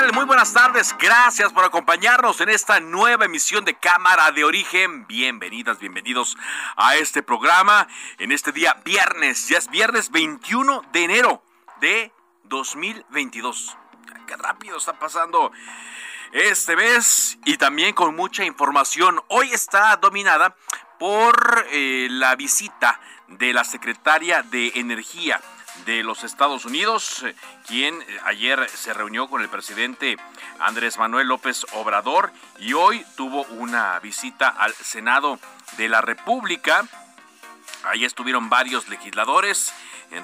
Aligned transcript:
Muy 0.00 0.24
buenas 0.24 0.54
tardes. 0.54 0.96
Gracias 0.98 1.52
por 1.52 1.62
acompañarnos 1.62 2.40
en 2.40 2.48
esta 2.48 2.80
nueva 2.80 3.26
emisión 3.26 3.66
de 3.66 3.74
Cámara 3.74 4.32
de 4.32 4.44
Origen. 4.44 5.06
Bienvenidas, 5.06 5.78
bienvenidos 5.78 6.38
a 6.76 6.96
este 6.96 7.22
programa 7.22 7.86
en 8.18 8.32
este 8.32 8.50
día 8.50 8.80
viernes. 8.82 9.48
Ya 9.48 9.58
es 9.58 9.68
viernes 9.68 10.10
21 10.10 10.84
de 10.90 11.04
enero 11.04 11.42
de 11.82 12.12
2022. 12.44 13.76
Qué 14.26 14.36
rápido 14.38 14.78
está 14.78 14.98
pasando 14.98 15.52
este 16.32 16.76
mes 16.76 17.38
y 17.44 17.58
también 17.58 17.94
con 17.94 18.16
mucha 18.16 18.42
información. 18.42 19.20
Hoy 19.28 19.52
está 19.52 19.94
dominada 19.96 20.56
por 20.98 21.66
eh, 21.72 22.08
la 22.10 22.36
visita 22.36 22.98
de 23.28 23.52
la 23.52 23.64
secretaria 23.64 24.42
de 24.42 24.72
Energía 24.76 25.40
de 25.84 26.02
los 26.02 26.24
Estados 26.24 26.64
Unidos, 26.64 27.22
eh, 27.22 27.34
quien 27.66 28.00
eh, 28.00 28.06
ayer 28.24 28.68
se 28.68 28.92
reunió 28.94 29.28
con 29.28 29.42
el 29.42 29.48
presidente 29.48 30.16
Andrés 30.58 30.98
Manuel 30.98 31.28
López 31.28 31.66
Obrador 31.72 32.32
y 32.58 32.72
hoy 32.72 33.04
tuvo 33.16 33.42
una 33.44 33.98
visita 34.00 34.48
al 34.48 34.74
Senado 34.74 35.38
de 35.76 35.88
la 35.88 36.00
República. 36.00 36.84
Ahí 37.84 38.04
estuvieron 38.04 38.50
varios 38.50 38.88
legisladores 38.88 39.72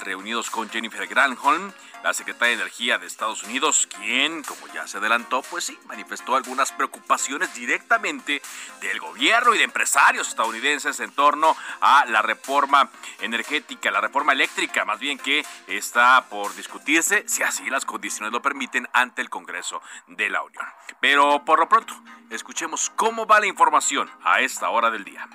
reunidos 0.01 0.51
con 0.51 0.69
Jennifer 0.69 1.07
Granholm, 1.07 1.73
la 2.03 2.13
secretaria 2.13 2.57
de 2.57 2.63
Energía 2.63 2.99
de 2.99 3.07
Estados 3.07 3.45
Unidos, 3.45 3.89
quien, 3.97 4.43
como 4.43 4.67
ya 4.69 4.87
se 4.87 4.99
adelantó, 4.99 5.43
pues 5.43 5.65
sí, 5.65 5.79
manifestó 5.87 6.37
algunas 6.37 6.73
preocupaciones 6.73 7.55
directamente 7.55 8.43
del 8.81 8.99
gobierno 8.99 9.55
y 9.55 9.59
de 9.59 9.65
empresarios 9.65 10.29
estadounidenses 10.29 10.99
en 11.01 11.13
torno 11.13 11.57
a 11.81 12.05
la 12.07 12.21
reforma 12.23 12.91
energética, 13.21 13.91
la 13.91 14.01
reforma 14.01 14.33
eléctrica, 14.33 14.85
más 14.85 14.99
bien 14.99 15.19
que 15.19 15.45
está 15.69 16.27
por 16.29 16.55
discutirse, 16.57 17.25
si 17.29 17.43
así 17.43 17.71
las 17.71 17.85
condiciones 17.85 18.33
lo 18.33 18.43
permiten, 18.43 18.89
ante 18.93 19.23
el 19.23 19.31
Congreso 19.31 19.81
de 20.09 20.29
la 20.29 20.43
Unión. 20.43 20.65
Pero 21.01 21.45
por 21.45 21.61
lo 21.61 21.69
pronto, 21.69 21.95
escuchemos 22.31 22.91
cómo 22.91 23.27
va 23.27 23.41
la 23.41 23.47
información 23.47 24.11
a 24.25 24.41
esta 24.41 24.69
hora 24.71 24.91
del 24.91 25.05
día. 25.05 25.29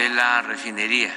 De 0.00 0.08
la 0.08 0.40
refinería 0.40 1.12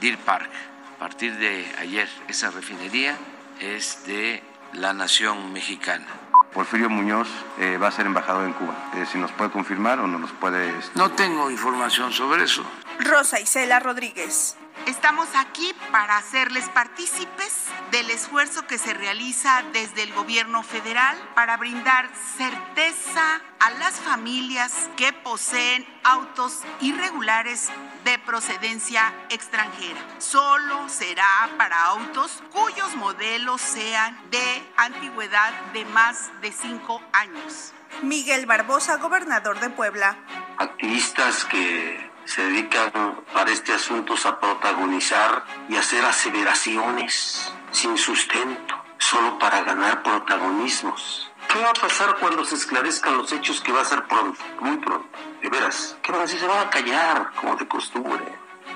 Deer 0.00 0.16
Park. 0.16 0.48
A 0.96 0.98
partir 0.98 1.36
de 1.36 1.70
ayer, 1.78 2.08
esa 2.26 2.50
refinería 2.50 3.18
es 3.60 4.06
de 4.06 4.42
la 4.72 4.94
nación 4.94 5.52
mexicana. 5.52 6.06
Porfirio 6.54 6.88
Muñoz 6.88 7.28
eh, 7.58 7.76
va 7.76 7.88
a 7.88 7.90
ser 7.90 8.06
embajador 8.06 8.46
en 8.46 8.54
Cuba. 8.54 8.74
Eh, 8.94 9.04
si 9.04 9.18
nos 9.18 9.30
puede 9.32 9.50
confirmar 9.50 10.00
o 10.00 10.06
no 10.06 10.18
nos 10.18 10.32
puede... 10.32 10.72
No 10.94 11.10
tengo 11.10 11.50
información 11.50 12.14
sobre 12.14 12.44
eso. 12.44 12.64
Rosa 13.00 13.40
Isela 13.40 13.80
Rodríguez. 13.80 14.56
Estamos 14.86 15.28
aquí 15.34 15.74
para 15.90 16.18
hacerles 16.18 16.68
partícipes 16.68 17.54
del 17.90 18.10
esfuerzo 18.10 18.66
que 18.66 18.76
se 18.76 18.92
realiza 18.92 19.62
desde 19.72 20.02
el 20.02 20.12
gobierno 20.12 20.62
federal 20.62 21.16
para 21.34 21.56
brindar 21.56 22.08
certeza 22.36 23.40
a 23.60 23.70
las 23.78 23.94
familias 23.94 24.90
que 24.96 25.12
poseen 25.12 25.86
autos 26.02 26.60
irregulares 26.80 27.70
de 28.04 28.18
procedencia 28.18 29.14
extranjera. 29.30 30.00
Solo 30.18 30.88
será 30.88 31.48
para 31.56 31.82
autos 31.84 32.42
cuyos 32.52 32.94
modelos 32.96 33.60
sean 33.60 34.18
de 34.30 34.62
antigüedad 34.76 35.52
de 35.72 35.84
más 35.86 36.30
de 36.42 36.52
cinco 36.52 37.00
años. 37.12 37.72
Miguel 38.02 38.44
Barbosa, 38.44 38.96
gobernador 38.96 39.60
de 39.60 39.70
Puebla. 39.70 40.18
Activistas 40.58 41.44
que 41.46 42.13
se 42.24 42.42
dedican 42.42 42.90
para 43.32 43.50
este 43.50 43.72
asunto 43.72 44.14
a 44.24 44.40
protagonizar 44.40 45.44
y 45.68 45.76
hacer 45.76 46.04
aseveraciones 46.04 47.52
sin 47.70 47.96
sustento, 47.98 48.74
solo 48.98 49.38
para 49.38 49.62
ganar 49.62 50.02
protagonismos. 50.02 51.30
¿Qué 51.48 51.60
va 51.60 51.70
a 51.70 51.74
pasar 51.74 52.16
cuando 52.18 52.44
se 52.44 52.54
esclarezcan 52.54 53.16
los 53.18 53.30
hechos 53.32 53.60
que 53.60 53.72
va 53.72 53.82
a 53.82 53.84
ser 53.84 54.04
pronto, 54.04 54.40
muy 54.60 54.76
pronto? 54.78 55.08
De 55.42 55.48
veras, 55.48 55.96
¿qué 56.02 56.12
van 56.12 56.22
a 56.22 56.24
decir? 56.24 56.40
Se 56.40 56.46
van 56.46 56.66
a 56.66 56.70
callar, 56.70 57.30
como 57.34 57.56
de 57.56 57.68
costumbre. 57.68 58.24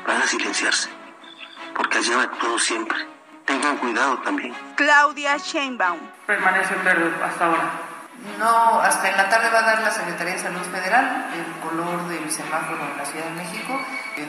Van 0.06 0.22
a 0.22 0.26
silenciarse, 0.26 0.90
porque 1.74 1.98
así 1.98 2.12
han 2.12 2.20
actuado 2.20 2.58
siempre. 2.58 2.98
Tengan 3.46 3.78
cuidado 3.78 4.18
también. 4.18 4.54
Claudia 4.76 5.38
Sheinbaum. 5.38 5.98
Permanece 6.26 6.74
verde 6.84 7.10
hasta 7.24 7.46
ahora. 7.46 7.87
No, 8.38 8.80
hasta 8.80 9.10
en 9.10 9.16
la 9.16 9.28
tarde 9.28 9.48
va 9.50 9.60
a 9.60 9.62
dar 9.62 9.80
la 9.80 9.90
Secretaría 9.90 10.34
de 10.34 10.40
Salud 10.40 10.62
Federal 10.72 11.30
el 11.34 11.60
color 11.60 12.08
del 12.08 12.30
semáforo 12.30 12.84
en 12.90 12.96
la 12.96 13.04
Ciudad 13.04 13.26
de 13.26 13.30
México. 13.30 13.80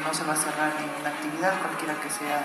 no 0.05 0.13
se 0.13 0.23
va 0.23 0.33
a 0.33 0.35
cerrar 0.35 0.73
ninguna 0.79 1.09
actividad, 1.09 1.59
cualquiera 1.59 1.95
que 1.99 2.09
sea 2.09 2.43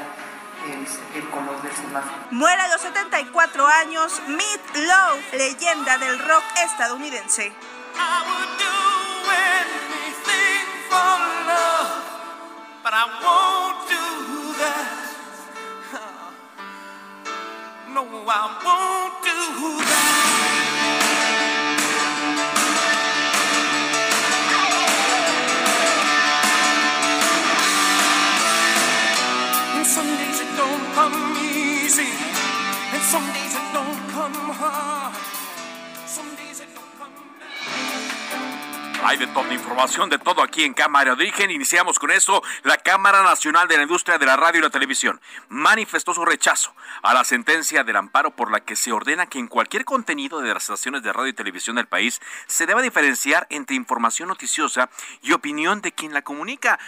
el, 0.66 0.86
el, 1.22 1.30
color 1.30 1.60
del 1.60 1.72
semáforo. 1.76 2.16
Muere 2.30 2.62
a 2.62 2.68
los 2.68 2.80
74 2.80 3.66
años 3.66 4.22
Meat 4.28 4.76
Loaf, 4.86 5.32
leyenda 5.34 5.98
del 5.98 6.18
rock 6.18 6.44
estadounidense. 6.64 7.52
No, 17.94 18.02
I 18.02 18.58
won't 18.64 19.22
do 19.22 19.78
that. 19.84 21.03
Hay 39.06 39.18
de 39.18 39.26
toda 39.26 39.52
información, 39.52 40.08
de 40.08 40.18
todo 40.18 40.42
aquí 40.42 40.64
en 40.64 40.72
Cámara 40.72 41.14
de 41.14 41.24
Origen. 41.24 41.50
Iniciamos 41.50 41.98
con 41.98 42.10
esto. 42.10 42.42
La 42.62 42.78
Cámara 42.78 43.22
Nacional 43.22 43.68
de 43.68 43.76
la 43.76 43.82
Industria 43.82 44.16
de 44.16 44.24
la 44.24 44.36
Radio 44.36 44.60
y 44.60 44.62
la 44.62 44.70
Televisión 44.70 45.20
manifestó 45.50 46.14
su 46.14 46.24
rechazo 46.24 46.74
a 47.02 47.12
la 47.12 47.22
sentencia 47.24 47.84
del 47.84 47.96
amparo 47.96 48.34
por 48.34 48.50
la 48.50 48.60
que 48.60 48.76
se 48.76 48.92
ordena 48.92 49.26
que 49.26 49.38
en 49.38 49.46
cualquier 49.46 49.84
contenido 49.84 50.40
de 50.40 50.54
las 50.54 50.62
estaciones 50.62 51.02
de 51.02 51.12
radio 51.12 51.28
y 51.28 51.34
televisión 51.34 51.76
del 51.76 51.86
país 51.86 52.22
se 52.46 52.64
deba 52.64 52.80
diferenciar 52.80 53.46
entre 53.50 53.76
información 53.76 54.28
noticiosa 54.28 54.88
y 55.20 55.32
opinión 55.32 55.82
de 55.82 55.92
quien 55.92 56.14
la 56.14 56.22
comunica. 56.22 56.78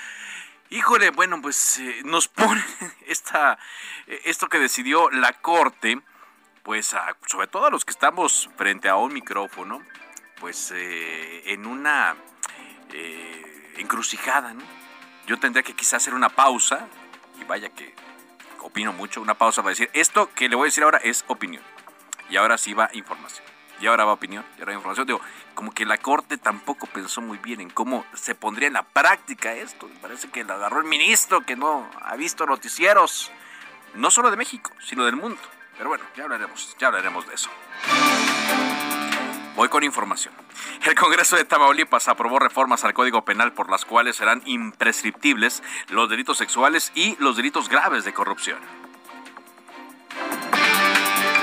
Híjole, 0.70 1.10
bueno, 1.10 1.40
pues 1.40 1.78
eh, 1.78 2.02
nos 2.04 2.28
pone 2.28 2.64
esta, 3.06 3.58
esto 4.24 4.48
que 4.48 4.58
decidió 4.58 5.10
la 5.10 5.32
Corte, 5.34 6.00
pues 6.62 6.94
a, 6.94 7.16
sobre 7.26 7.46
todo 7.46 7.66
a 7.66 7.70
los 7.70 7.84
que 7.84 7.92
estamos 7.92 8.50
frente 8.56 8.88
a 8.88 8.96
un 8.96 9.12
micrófono, 9.12 9.80
pues 10.40 10.72
eh, 10.74 11.52
en 11.52 11.66
una 11.66 12.16
eh, 12.92 13.74
encrucijada, 13.78 14.54
¿no? 14.54 14.62
Yo 15.26 15.38
tendría 15.38 15.62
que 15.62 15.74
quizás 15.74 15.94
hacer 15.94 16.14
una 16.14 16.28
pausa, 16.28 16.88
y 17.40 17.44
vaya 17.44 17.68
que 17.68 17.94
opino 18.60 18.92
mucho, 18.92 19.20
una 19.20 19.34
pausa 19.34 19.62
para 19.62 19.70
decir, 19.70 19.90
esto 19.92 20.32
que 20.34 20.48
le 20.48 20.56
voy 20.56 20.66
a 20.66 20.68
decir 20.68 20.82
ahora 20.82 20.98
es 20.98 21.24
opinión, 21.28 21.62
y 22.28 22.36
ahora 22.36 22.58
sí 22.58 22.74
va 22.74 22.90
información, 22.92 23.46
y 23.80 23.86
ahora 23.86 24.04
va 24.04 24.12
opinión, 24.12 24.44
y 24.56 24.60
ahora 24.60 24.72
va 24.72 24.76
información. 24.76 25.06
Digo, 25.06 25.20
como 25.54 25.72
que 25.72 25.84
la 25.84 25.98
Corte 25.98 26.38
tampoco 26.38 26.86
pensó 26.86 27.20
muy 27.20 27.38
bien 27.38 27.60
en 27.60 27.70
cómo 27.70 28.04
se 28.14 28.34
pondría 28.34 28.68
en 28.68 28.74
la 28.74 28.82
práctica 28.82 29.52
esto. 29.54 29.88
Parece 30.00 30.28
que 30.30 30.44
la 30.44 30.54
agarró 30.54 30.80
el 30.80 30.86
ministro 30.86 31.42
que 31.42 31.56
no 31.56 31.90
ha 32.00 32.16
visto 32.16 32.46
noticieros, 32.46 33.30
no 33.94 34.10
solo 34.10 34.30
de 34.30 34.36
México, 34.36 34.70
sino 34.80 35.04
del 35.04 35.16
mundo. 35.16 35.40
Pero 35.76 35.88
bueno, 35.90 36.04
ya 36.16 36.24
hablaremos, 36.24 36.76
ya 36.78 36.86
hablaremos 36.88 37.26
de 37.26 37.34
eso. 37.34 37.50
Voy 39.56 39.68
con 39.70 39.84
información. 39.84 40.34
El 40.84 40.94
Congreso 40.94 41.36
de 41.36 41.44
Tamaulipas 41.44 42.08
aprobó 42.08 42.38
reformas 42.38 42.84
al 42.84 42.92
Código 42.92 43.24
Penal 43.24 43.52
por 43.52 43.70
las 43.70 43.86
cuales 43.86 44.16
serán 44.16 44.42
imprescriptibles 44.44 45.62
los 45.88 46.10
delitos 46.10 46.36
sexuales 46.36 46.92
y 46.94 47.16
los 47.20 47.36
delitos 47.36 47.70
graves 47.70 48.04
de 48.04 48.12
corrupción. 48.12 48.58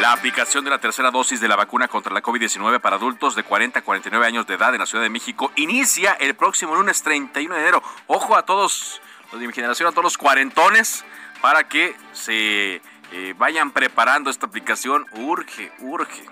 La 0.03 0.11
aplicación 0.11 0.65
de 0.65 0.69
la 0.69 0.79
tercera 0.79 1.11
dosis 1.11 1.39
de 1.39 1.47
la 1.47 1.55
vacuna 1.55 1.87
contra 1.87 2.13
la 2.13 2.21
COVID-19 2.21 2.81
para 2.81 2.97
adultos 2.97 3.37
de 3.37 3.43
40 3.43 3.79
a 3.79 3.81
49 3.83 4.27
años 4.27 4.45
de 4.45 4.55
edad 4.55 4.73
en 4.73 4.81
la 4.81 4.85
Ciudad 4.85 5.01
de 5.01 5.09
México 5.09 5.53
inicia 5.55 6.11
el 6.19 6.35
próximo 6.35 6.75
lunes 6.75 7.01
31 7.03 7.55
de 7.55 7.61
enero. 7.61 7.81
Ojo 8.07 8.35
a 8.35 8.43
todos 8.43 8.99
los 9.31 9.39
de 9.39 9.47
mi 9.47 9.53
generación, 9.53 9.87
a 9.87 9.91
todos 9.91 10.03
los 10.03 10.17
cuarentones, 10.17 11.05
para 11.41 11.69
que 11.69 11.95
se 12.11 12.81
eh, 13.13 13.33
vayan 13.37 13.71
preparando 13.71 14.29
esta 14.29 14.45
aplicación. 14.45 15.05
Urge, 15.13 15.71
urge. 15.79 16.25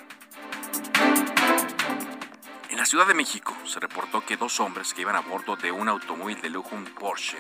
En 2.72 2.78
la 2.78 2.86
Ciudad 2.86 3.08
de 3.08 3.14
México 3.14 3.56
se 3.64 3.80
reportó 3.80 4.26
que 4.26 4.36
dos 4.36 4.60
hombres 4.60 4.94
que 4.94 5.04
iban 5.04 5.16
a 5.16 5.22
bordo 5.22 5.56
de 5.56 5.72
un 5.72 5.88
automóvil 5.88 6.42
de 6.42 6.50
lujo, 6.50 6.76
un 6.76 6.84
Porsche, 6.84 7.38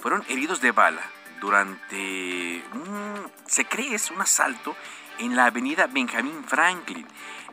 fueron 0.00 0.24
heridos 0.28 0.60
de 0.60 0.72
bala 0.72 1.02
durante 1.40 2.64
un, 2.72 3.30
se 3.46 3.64
cree 3.64 3.94
es 3.94 4.10
un 4.10 4.20
asalto 4.20 4.74
en 5.18 5.36
la 5.36 5.46
avenida 5.46 5.86
Benjamin 5.86 6.44
Franklin. 6.44 7.06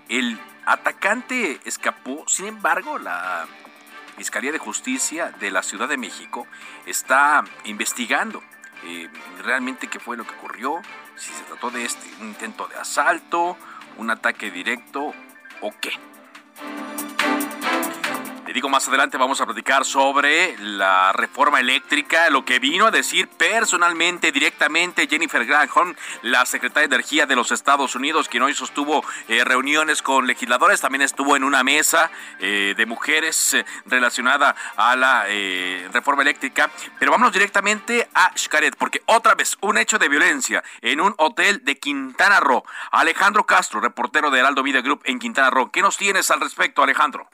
El 0.10 0.40
atacante 0.66 1.60
escapó, 1.66 2.24
sin 2.28 2.48
embargo, 2.48 2.98
la 2.98 3.48
Fiscalía 4.18 4.52
de 4.52 4.60
Justicia 4.60 5.32
de 5.40 5.52
la 5.52 5.62
Ciudad 5.62 5.90
de 5.90 5.98
México 5.98 6.48
está 6.86 7.44
investigando 7.66 8.42
eh, 8.84 9.10
realmente 9.44 9.88
qué 9.88 10.00
fue 10.00 10.16
lo 10.16 10.26
que 10.26 10.36
ocurrió, 10.36 10.82
si 11.16 11.32
se 11.34 11.44
trató 11.44 11.72
de 11.72 11.86
este 11.86 12.08
un 12.22 12.28
intento 12.28 12.68
de 12.68 12.76
asalto, 12.76 13.58
un 13.98 14.10
ataque 14.10 14.52
directo 14.52 15.14
o 15.62 15.74
qué 15.82 15.92
digo, 18.56 18.70
más 18.70 18.88
adelante 18.88 19.18
vamos 19.18 19.42
a 19.42 19.46
platicar 19.46 19.84
sobre 19.84 20.56
la 20.60 21.12
reforma 21.12 21.60
eléctrica, 21.60 22.30
lo 22.30 22.46
que 22.46 22.58
vino 22.58 22.86
a 22.86 22.92
decir 22.92 23.28
personalmente, 23.28 24.32
directamente 24.32 25.10
Jennifer 25.10 25.46
Granholm, 25.46 25.94
la 26.22 26.46
secretaria 26.46 26.88
de 26.88 26.96
Energía 26.96 27.26
de 27.26 27.36
los 27.36 27.52
Estados 27.52 27.96
Unidos, 27.96 28.30
quien 28.30 28.44
hoy 28.44 28.54
sostuvo 28.54 29.04
eh, 29.28 29.44
reuniones 29.44 30.02
con 30.02 30.26
legisladores, 30.26 30.80
también 30.80 31.02
estuvo 31.02 31.36
en 31.36 31.44
una 31.44 31.66
mesa 31.66 32.10
eh, 32.40 32.76
de 32.78 32.86
mujeres 32.86 33.56
eh, 33.56 33.66
relacionada 33.88 34.56
a 34.78 34.96
la 34.96 35.26
reforma 35.92 36.22
eléctrica. 36.22 36.72
Pero 36.98 37.12
vámonos 37.12 37.34
directamente 37.34 38.08
a 38.14 38.32
Xcaret, 38.38 38.78
porque 38.78 39.02
otra 39.08 39.36
vez 39.36 39.58
un 39.60 39.78
hecho 39.78 40.00
de 40.00 40.08
violencia 40.08 40.64
en 40.82 41.02
un 41.02 41.14
hotel 41.18 41.66
de 41.66 41.78
Quintana 41.78 42.40
Roo. 42.40 42.64
Alejandro 42.92 43.46
Castro, 43.46 43.82
reportero 43.82 44.32
de 44.32 44.40
Heraldo 44.40 44.64
Media 44.64 44.80
Group 44.80 45.02
en 45.04 45.20
Quintana 45.20 45.50
Roo. 45.50 45.72
¿Qué 45.72 45.82
nos 45.82 45.98
tienes 45.98 46.32
al 46.32 46.40
respecto, 46.40 46.82
Alejandro? 46.82 47.28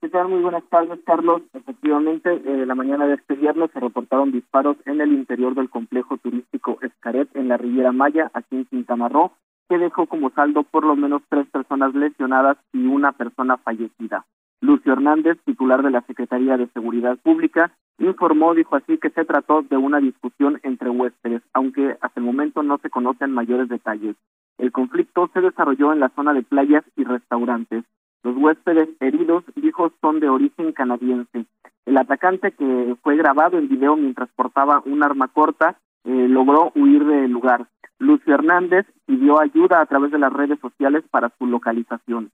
¿Qué 0.00 0.08
tal? 0.08 0.28
Muy 0.28 0.40
buenas 0.42 0.62
tardes, 0.70 1.00
Carlos. 1.04 1.42
Efectivamente, 1.52 2.30
eh, 2.32 2.66
la 2.66 2.76
mañana 2.76 3.08
de 3.08 3.14
este 3.14 3.34
viernes 3.34 3.72
se 3.72 3.80
reportaron 3.80 4.30
disparos 4.30 4.76
en 4.86 5.00
el 5.00 5.12
interior 5.12 5.56
del 5.56 5.68
complejo 5.68 6.18
turístico 6.18 6.78
Escaret, 6.82 7.28
en 7.34 7.48
la 7.48 7.56
Riviera 7.56 7.90
Maya, 7.90 8.30
aquí 8.32 8.54
en 8.54 8.64
Quintana 8.66 9.08
Roo, 9.08 9.32
que 9.68 9.76
dejó 9.76 10.06
como 10.06 10.30
saldo 10.30 10.62
por 10.62 10.84
lo 10.84 10.94
menos 10.94 11.22
tres 11.28 11.48
personas 11.48 11.94
lesionadas 11.94 12.58
y 12.72 12.86
una 12.86 13.10
persona 13.10 13.56
fallecida. 13.56 14.24
Lucio 14.60 14.92
Hernández, 14.92 15.36
titular 15.44 15.82
de 15.82 15.90
la 15.90 16.02
Secretaría 16.02 16.56
de 16.56 16.68
Seguridad 16.68 17.18
Pública, 17.18 17.72
informó, 17.98 18.54
dijo 18.54 18.76
así, 18.76 18.98
que 18.98 19.10
se 19.10 19.24
trató 19.24 19.62
de 19.62 19.78
una 19.78 19.98
discusión 19.98 20.60
entre 20.62 20.90
huéspedes, 20.90 21.42
aunque 21.52 21.96
hasta 22.00 22.20
el 22.20 22.26
momento 22.26 22.62
no 22.62 22.78
se 22.78 22.88
conocen 22.88 23.32
mayores 23.32 23.68
detalles. 23.68 24.14
El 24.58 24.70
conflicto 24.70 25.28
se 25.34 25.40
desarrolló 25.40 25.92
en 25.92 25.98
la 25.98 26.10
zona 26.10 26.34
de 26.34 26.42
playas 26.42 26.84
y 26.96 27.02
restaurantes. 27.02 27.84
Los 28.22 28.36
huéspedes 28.36 28.88
heridos, 29.00 29.44
dijo, 29.54 29.92
son 30.00 30.20
de 30.20 30.28
origen 30.28 30.72
canadiense. 30.72 31.46
El 31.86 31.96
atacante, 31.96 32.52
que 32.52 32.96
fue 33.02 33.16
grabado 33.16 33.58
en 33.58 33.68
video 33.68 33.96
mientras 33.96 34.28
portaba 34.36 34.82
un 34.84 35.02
arma 35.02 35.28
corta, 35.28 35.78
eh, 36.04 36.26
logró 36.28 36.72
huir 36.74 37.04
del 37.04 37.30
lugar. 37.30 37.66
Lucio 37.98 38.34
Hernández 38.34 38.86
pidió 39.06 39.40
ayuda 39.40 39.80
a 39.80 39.86
través 39.86 40.12
de 40.12 40.18
las 40.18 40.32
redes 40.32 40.58
sociales 40.60 41.04
para 41.10 41.32
su 41.38 41.46
localización. 41.46 42.30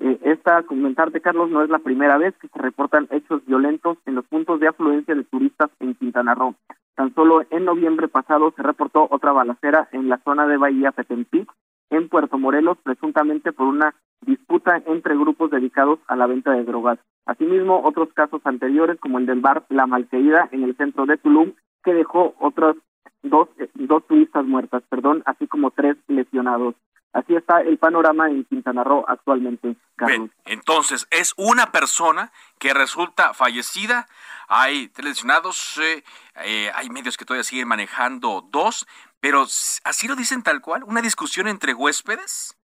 Eh, 0.00 0.18
esta, 0.22 0.62
comentarte, 0.62 1.20
Carlos, 1.20 1.50
no 1.50 1.62
es 1.62 1.70
la 1.70 1.80
primera 1.80 2.18
vez 2.18 2.34
que 2.38 2.48
se 2.48 2.58
reportan 2.58 3.08
hechos 3.10 3.44
violentos 3.46 3.98
en 4.06 4.14
los 4.14 4.24
puntos 4.26 4.60
de 4.60 4.68
afluencia 4.68 5.14
de 5.14 5.24
turistas 5.24 5.70
en 5.80 5.94
Quintana 5.94 6.34
Roo. 6.34 6.54
Tan 6.94 7.14
solo 7.14 7.42
en 7.50 7.64
noviembre 7.64 8.08
pasado 8.08 8.52
se 8.56 8.62
reportó 8.62 9.08
otra 9.10 9.32
balacera 9.32 9.88
en 9.92 10.08
la 10.08 10.18
zona 10.18 10.46
de 10.46 10.56
Bahía 10.56 10.92
Petempic, 10.92 11.50
en 11.90 12.08
Puerto 12.08 12.38
Morelos, 12.38 12.78
presuntamente 12.82 13.52
por 13.52 13.66
una 13.66 13.94
disputa 14.20 14.82
entre 14.86 15.16
grupos 15.16 15.50
dedicados 15.50 15.98
a 16.06 16.16
la 16.16 16.26
venta 16.26 16.52
de 16.52 16.64
drogas. 16.64 16.98
Asimismo, 17.26 17.82
otros 17.84 18.08
casos 18.14 18.40
anteriores, 18.44 18.98
como 19.00 19.18
el 19.18 19.26
del 19.26 19.40
bar 19.40 19.64
La 19.68 19.86
Malqueída 19.86 20.48
en 20.52 20.64
el 20.64 20.76
centro 20.76 21.06
de 21.06 21.18
Tulum, 21.18 21.52
que 21.84 21.94
dejó 21.94 22.34
otros 22.38 22.76
dos, 23.22 23.48
dos 23.74 24.06
turistas 24.06 24.44
muertas, 24.44 24.82
perdón, 24.88 25.22
así 25.26 25.46
como 25.46 25.70
tres 25.70 25.96
lesionados. 26.06 26.74
Así 27.12 27.34
está 27.34 27.62
el 27.62 27.78
panorama 27.78 28.28
en 28.28 28.44
Quintana 28.44 28.84
Roo 28.84 29.04
actualmente, 29.08 29.76
Carlos. 29.96 30.30
entonces, 30.44 31.08
es 31.10 31.32
una 31.38 31.72
persona 31.72 32.32
que 32.58 32.74
resulta 32.74 33.32
fallecida, 33.32 34.06
hay 34.46 34.88
tres 34.88 35.08
lesionados, 35.08 35.78
eh, 35.82 36.04
eh, 36.44 36.70
hay 36.74 36.90
medios 36.90 37.16
que 37.16 37.24
todavía 37.24 37.44
siguen 37.44 37.68
manejando 37.68 38.46
dos, 38.50 38.86
pero 39.20 39.42
así 39.42 40.08
lo 40.08 40.16
dicen 40.16 40.42
tal 40.42 40.60
cual, 40.60 40.84
una 40.84 41.02
discusión 41.02 41.48
entre 41.48 41.74
huéspedes. 41.74 42.56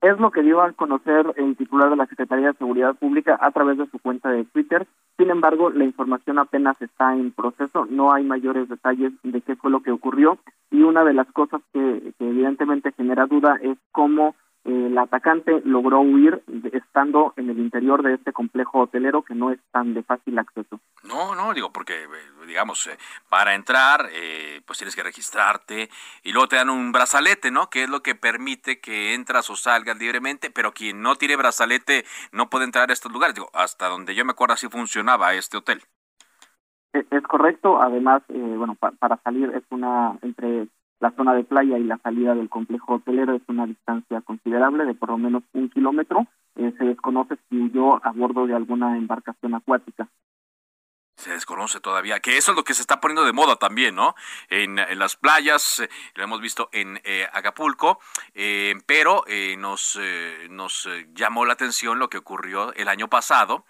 Es 0.00 0.18
lo 0.20 0.30
que 0.30 0.42
dio 0.42 0.62
a 0.62 0.72
conocer 0.72 1.34
el 1.36 1.56
titular 1.56 1.90
de 1.90 1.96
la 1.96 2.06
Secretaría 2.06 2.48
de 2.48 2.58
Seguridad 2.58 2.94
Pública 2.94 3.36
a 3.40 3.50
través 3.50 3.78
de 3.78 3.90
su 3.90 3.98
cuenta 3.98 4.30
de 4.30 4.44
Twitter. 4.44 4.86
Sin 5.16 5.30
embargo, 5.30 5.70
la 5.70 5.84
información 5.84 6.38
apenas 6.38 6.80
está 6.80 7.14
en 7.14 7.32
proceso, 7.32 7.84
no 7.90 8.12
hay 8.12 8.22
mayores 8.22 8.68
detalles 8.68 9.12
de 9.24 9.40
qué 9.40 9.56
fue 9.56 9.72
lo 9.72 9.82
que 9.82 9.90
ocurrió 9.90 10.38
y 10.70 10.82
una 10.82 11.02
de 11.02 11.14
las 11.14 11.26
cosas 11.32 11.60
que, 11.72 12.12
que 12.16 12.28
evidentemente 12.28 12.92
genera 12.92 13.26
duda 13.26 13.58
es 13.60 13.76
cómo 13.90 14.36
el 14.68 14.98
atacante 14.98 15.62
logró 15.64 16.00
huir 16.00 16.42
estando 16.72 17.32
en 17.36 17.48
el 17.48 17.58
interior 17.58 18.02
de 18.02 18.14
este 18.14 18.32
complejo 18.32 18.80
hotelero 18.80 19.22
que 19.22 19.34
no 19.34 19.50
es 19.50 19.58
tan 19.72 19.94
de 19.94 20.02
fácil 20.02 20.38
acceso. 20.38 20.78
No, 21.04 21.34
no, 21.34 21.54
digo, 21.54 21.72
porque, 21.72 22.04
eh, 22.04 22.46
digamos, 22.46 22.86
eh, 22.86 22.98
para 23.30 23.54
entrar, 23.54 24.10
eh, 24.12 24.60
pues 24.66 24.78
tienes 24.78 24.94
que 24.94 25.02
registrarte 25.02 25.88
y 26.22 26.32
luego 26.32 26.48
te 26.48 26.56
dan 26.56 26.68
un 26.68 26.92
brazalete, 26.92 27.50
¿no? 27.50 27.70
Que 27.70 27.84
es 27.84 27.88
lo 27.88 28.02
que 28.02 28.14
permite 28.14 28.78
que 28.80 29.14
entras 29.14 29.48
o 29.48 29.56
salgas 29.56 29.98
libremente, 29.98 30.50
pero 30.50 30.72
quien 30.72 31.00
no 31.00 31.16
tiene 31.16 31.36
brazalete 31.36 32.04
no 32.32 32.50
puede 32.50 32.66
entrar 32.66 32.90
a 32.90 32.92
estos 32.92 33.10
lugares. 33.10 33.34
Digo, 33.34 33.48
hasta 33.54 33.88
donde 33.88 34.14
yo 34.14 34.24
me 34.26 34.32
acuerdo 34.32 34.54
así 34.54 34.68
funcionaba 34.68 35.32
este 35.32 35.56
hotel. 35.56 35.82
E, 36.92 37.06
es, 37.10 37.22
correcto, 37.22 37.80
además, 37.80 38.22
bueno, 38.28 38.74
para 38.74 39.16
salir 39.22 39.50
es 39.54 39.62
una 39.70 40.18
entre 40.20 40.68
la 41.00 41.12
zona 41.12 41.34
de 41.34 41.44
playa 41.44 41.78
y 41.78 41.84
la 41.84 41.98
salida 41.98 42.34
del 42.34 42.48
complejo 42.48 42.94
hotelero 42.94 43.34
es 43.34 43.42
una 43.48 43.66
distancia 43.66 44.20
considerable 44.22 44.84
de 44.84 44.94
por 44.94 45.10
lo 45.10 45.18
menos 45.18 45.44
un 45.52 45.68
kilómetro. 45.70 46.26
Eh, 46.56 46.74
se 46.76 46.84
desconoce 46.84 47.36
si 47.48 47.56
huyó 47.56 48.04
a 48.04 48.10
bordo 48.10 48.46
de 48.46 48.54
alguna 48.54 48.96
embarcación 48.96 49.54
acuática. 49.54 50.08
Se 51.16 51.32
desconoce 51.32 51.80
todavía, 51.80 52.20
que 52.20 52.36
eso 52.36 52.52
es 52.52 52.56
lo 52.56 52.62
que 52.62 52.74
se 52.74 52.82
está 52.82 53.00
poniendo 53.00 53.24
de 53.24 53.32
moda 53.32 53.56
también, 53.56 53.96
¿no? 53.96 54.14
En, 54.50 54.76
las 54.76 55.16
playas, 55.16 55.80
eh, 55.80 55.88
lo 56.14 56.22
hemos 56.22 56.40
visto 56.40 56.68
en 56.72 57.00
eh, 57.02 57.26
Acapulco, 57.32 57.98
pero 58.86 59.24
nos, 59.58 59.98
nos 60.50 60.88
llamó 61.14 61.44
la 61.44 61.54
atención 61.54 61.98
lo 61.98 62.08
que 62.08 62.18
ocurrió 62.18 62.72
el 62.74 62.86
año 62.86 63.08
pasado 63.08 63.64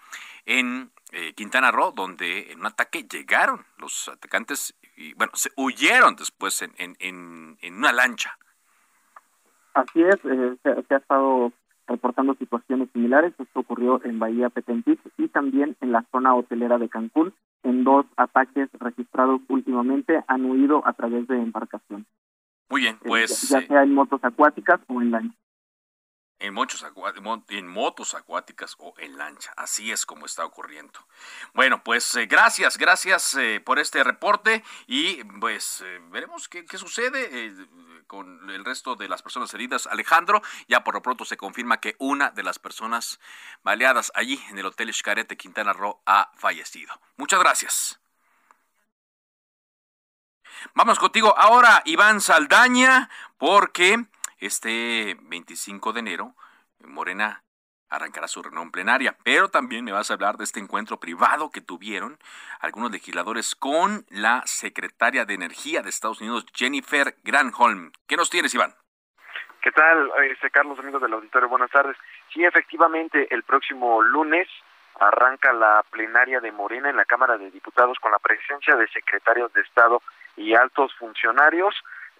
en 0.45 0.91
Quintana 1.35 1.71
Roo, 1.71 1.91
donde 1.91 2.51
en 2.51 2.59
un 2.59 2.67
ataque 2.67 3.03
llegaron 3.03 3.65
los 3.77 4.09
atacantes 4.09 4.75
y 4.99 5.13
bueno, 5.13 5.31
se 5.33 5.49
huyeron 5.55 6.17
después 6.17 6.61
en, 6.61 6.73
en, 6.77 7.57
en, 7.61 7.73
una 7.73 7.93
lancha. 7.93 8.37
Así 9.73 10.03
es, 10.03 10.17
eh, 10.25 10.57
se, 10.61 10.93
ha 10.93 10.97
estado 10.97 11.53
reportando 11.87 12.35
situaciones 12.35 12.89
similares. 12.91 13.33
Esto 13.39 13.61
ocurrió 13.61 14.03
en 14.03 14.19
Bahía 14.19 14.49
Petentic 14.49 14.99
y 15.17 15.29
también 15.29 15.77
en 15.79 15.93
la 15.93 16.03
zona 16.11 16.35
hotelera 16.35 16.77
de 16.77 16.89
Cancún. 16.89 17.33
En 17.63 17.85
dos 17.85 18.05
ataques 18.17 18.69
registrados 18.73 19.39
últimamente 19.47 20.21
han 20.27 20.43
huido 20.43 20.85
a 20.85 20.91
través 20.91 21.27
de 21.27 21.37
embarcación. 21.37 22.05
Muy 22.69 22.81
bien, 22.81 22.95
eh, 22.95 23.07
pues... 23.07 23.49
ya, 23.49 23.61
sea 23.61 23.83
en 23.83 23.93
motos 23.93 24.21
acuáticas 24.23 24.81
o 24.87 25.01
en 25.01 25.11
lancha 25.11 25.37
en, 26.39 26.53
muchos 26.53 26.85
en 27.49 27.67
motos 27.67 28.13
acuáticas 28.15 28.75
o 28.79 28.93
en 28.97 29.17
lancha. 29.17 29.53
Así 29.57 29.91
es 29.91 30.05
como 30.05 30.25
está 30.25 30.45
ocurriendo. 30.45 30.99
Bueno, 31.53 31.83
pues 31.83 32.15
eh, 32.15 32.25
gracias, 32.25 32.77
gracias 32.77 33.35
eh, 33.35 33.61
por 33.63 33.79
este 33.79 34.03
reporte 34.03 34.63
y 34.87 35.23
pues 35.23 35.81
eh, 35.81 35.99
veremos 36.09 36.47
qué, 36.47 36.65
sucede 36.77 37.53
con 38.07 38.49
el 38.49 38.65
resto 38.65 38.95
de 38.95 39.09
las 39.09 39.21
personas 39.21 39.53
heridas. 39.53 39.85
Alejandro, 39.87 40.41
ya 40.67 40.83
por 40.83 40.95
lo 40.95 41.01
pronto 41.01 41.25
se 41.25 41.37
confirma 41.37 41.79
que 41.79 41.95
una 41.99 42.31
de 42.31 42.43
las 42.43 42.57
personas 42.57 43.19
baleadas 43.61 44.11
allí 44.15 44.41
en 44.49 44.57
el 44.57 44.65
Hotel 44.65 44.93
Xcaret 44.93 45.35
Quintana 45.37 45.73
Roo 45.73 46.01
ha 46.05 46.31
fallecido. 46.35 46.99
Muchas 47.17 47.39
gracias. 47.39 47.99
Vamos 50.73 50.99
contigo 50.99 51.37
ahora, 51.37 51.81
Iván 51.85 52.19
Saldaña, 52.19 53.09
porque 53.37 54.05
este 54.39 55.17
25 55.21 55.93
de 55.93 55.99
enero 55.99 56.35
Morena 56.79 57.43
arrancará 57.89 58.27
su 58.27 58.41
reunión 58.41 58.71
plenaria, 58.71 59.15
pero 59.23 59.49
también 59.49 59.83
me 59.83 59.91
vas 59.91 60.11
a 60.11 60.13
hablar 60.13 60.37
de 60.37 60.43
este 60.43 60.59
encuentro 60.59 60.99
privado 60.99 61.49
que 61.51 61.61
tuvieron 61.61 62.17
algunos 62.59 62.91
legisladores 62.91 63.55
con 63.55 64.05
la 64.09 64.43
secretaria 64.45 65.25
de 65.25 65.33
Energía 65.33 65.81
de 65.81 65.89
Estados 65.89 66.21
Unidos, 66.21 66.45
Jennifer 66.53 67.15
Granholm. 67.23 67.91
¿Qué 68.07 68.15
nos 68.15 68.29
tienes, 68.29 68.53
Iván? 68.53 68.73
¿Qué 69.61 69.71
tal, 69.71 70.11
este 70.31 70.49
Carlos, 70.51 70.79
amigos 70.79 71.01
del 71.01 71.13
auditorio? 71.13 71.49
Buenas 71.49 71.71
tardes. 71.71 71.97
Sí, 72.33 72.43
efectivamente, 72.45 73.27
el 73.33 73.43
próximo 73.43 74.01
lunes 74.01 74.47
arranca 74.99 75.51
la 75.53 75.83
plenaria 75.89 76.39
de 76.39 76.51
Morena 76.51 76.89
en 76.89 76.95
la 76.95 77.05
Cámara 77.05 77.37
de 77.37 77.51
Diputados 77.51 77.97
con 77.99 78.11
la 78.11 78.19
presencia 78.19 78.75
de 78.75 78.87
secretarios 78.89 79.51
de 79.53 79.61
Estado 79.61 80.01
y 80.37 80.55
altos 80.55 80.93
funcionarios. 80.95 81.75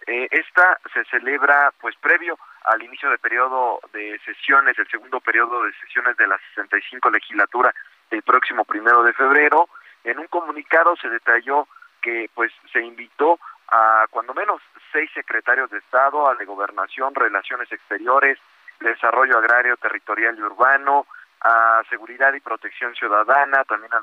Eh, 0.06 0.28
esta 0.30 0.78
se 0.92 1.04
celebra 1.04 1.72
pues 1.80 1.94
previo 1.96 2.38
al 2.64 2.82
inicio 2.82 3.08
del 3.10 3.18
periodo 3.18 3.80
de 3.92 4.18
sesiones, 4.24 4.78
el 4.78 4.88
segundo 4.88 5.20
periodo 5.20 5.64
de 5.64 5.72
sesiones 5.74 6.16
de 6.16 6.26
la 6.26 6.38
65 6.54 7.10
legislatura 7.10 7.74
el 8.10 8.22
próximo 8.22 8.64
primero 8.64 9.02
de 9.02 9.12
febrero. 9.12 9.68
En 10.04 10.18
un 10.18 10.26
comunicado 10.26 10.96
se 10.96 11.08
detalló 11.08 11.68
que 12.02 12.30
pues 12.34 12.52
se 12.72 12.80
invitó 12.80 13.38
a 13.68 14.06
cuando 14.10 14.34
menos 14.34 14.60
seis 14.92 15.10
secretarios 15.14 15.70
de 15.70 15.78
Estado, 15.78 16.28
al 16.28 16.38
de 16.38 16.44
Gobernación, 16.44 17.14
Relaciones 17.14 17.70
Exteriores, 17.70 18.38
Desarrollo 18.80 19.38
Agrario, 19.38 19.76
Territorial 19.76 20.36
y 20.36 20.42
Urbano, 20.42 21.06
a 21.42 21.82
Seguridad 21.88 22.32
y 22.34 22.40
Protección 22.40 22.94
Ciudadana, 22.94 23.64
también 23.64 23.92
al 23.94 24.02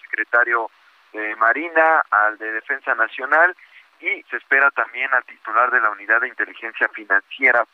secretario 0.00 0.70
de 1.12 1.34
Marina, 1.36 2.04
al 2.10 2.38
de 2.38 2.52
Defensa 2.52 2.94
Nacional 2.94 3.56
y 4.00 4.22
se 4.30 4.36
espera 4.36 4.70
también 4.70 5.12
al 5.12 5.24
titular 5.24 5.70
de 5.70 5.80
la 5.80 5.90
Unidad 5.90 6.20
de 6.20 6.28
Inteligencia 6.28 6.88
Financiera 6.88 7.66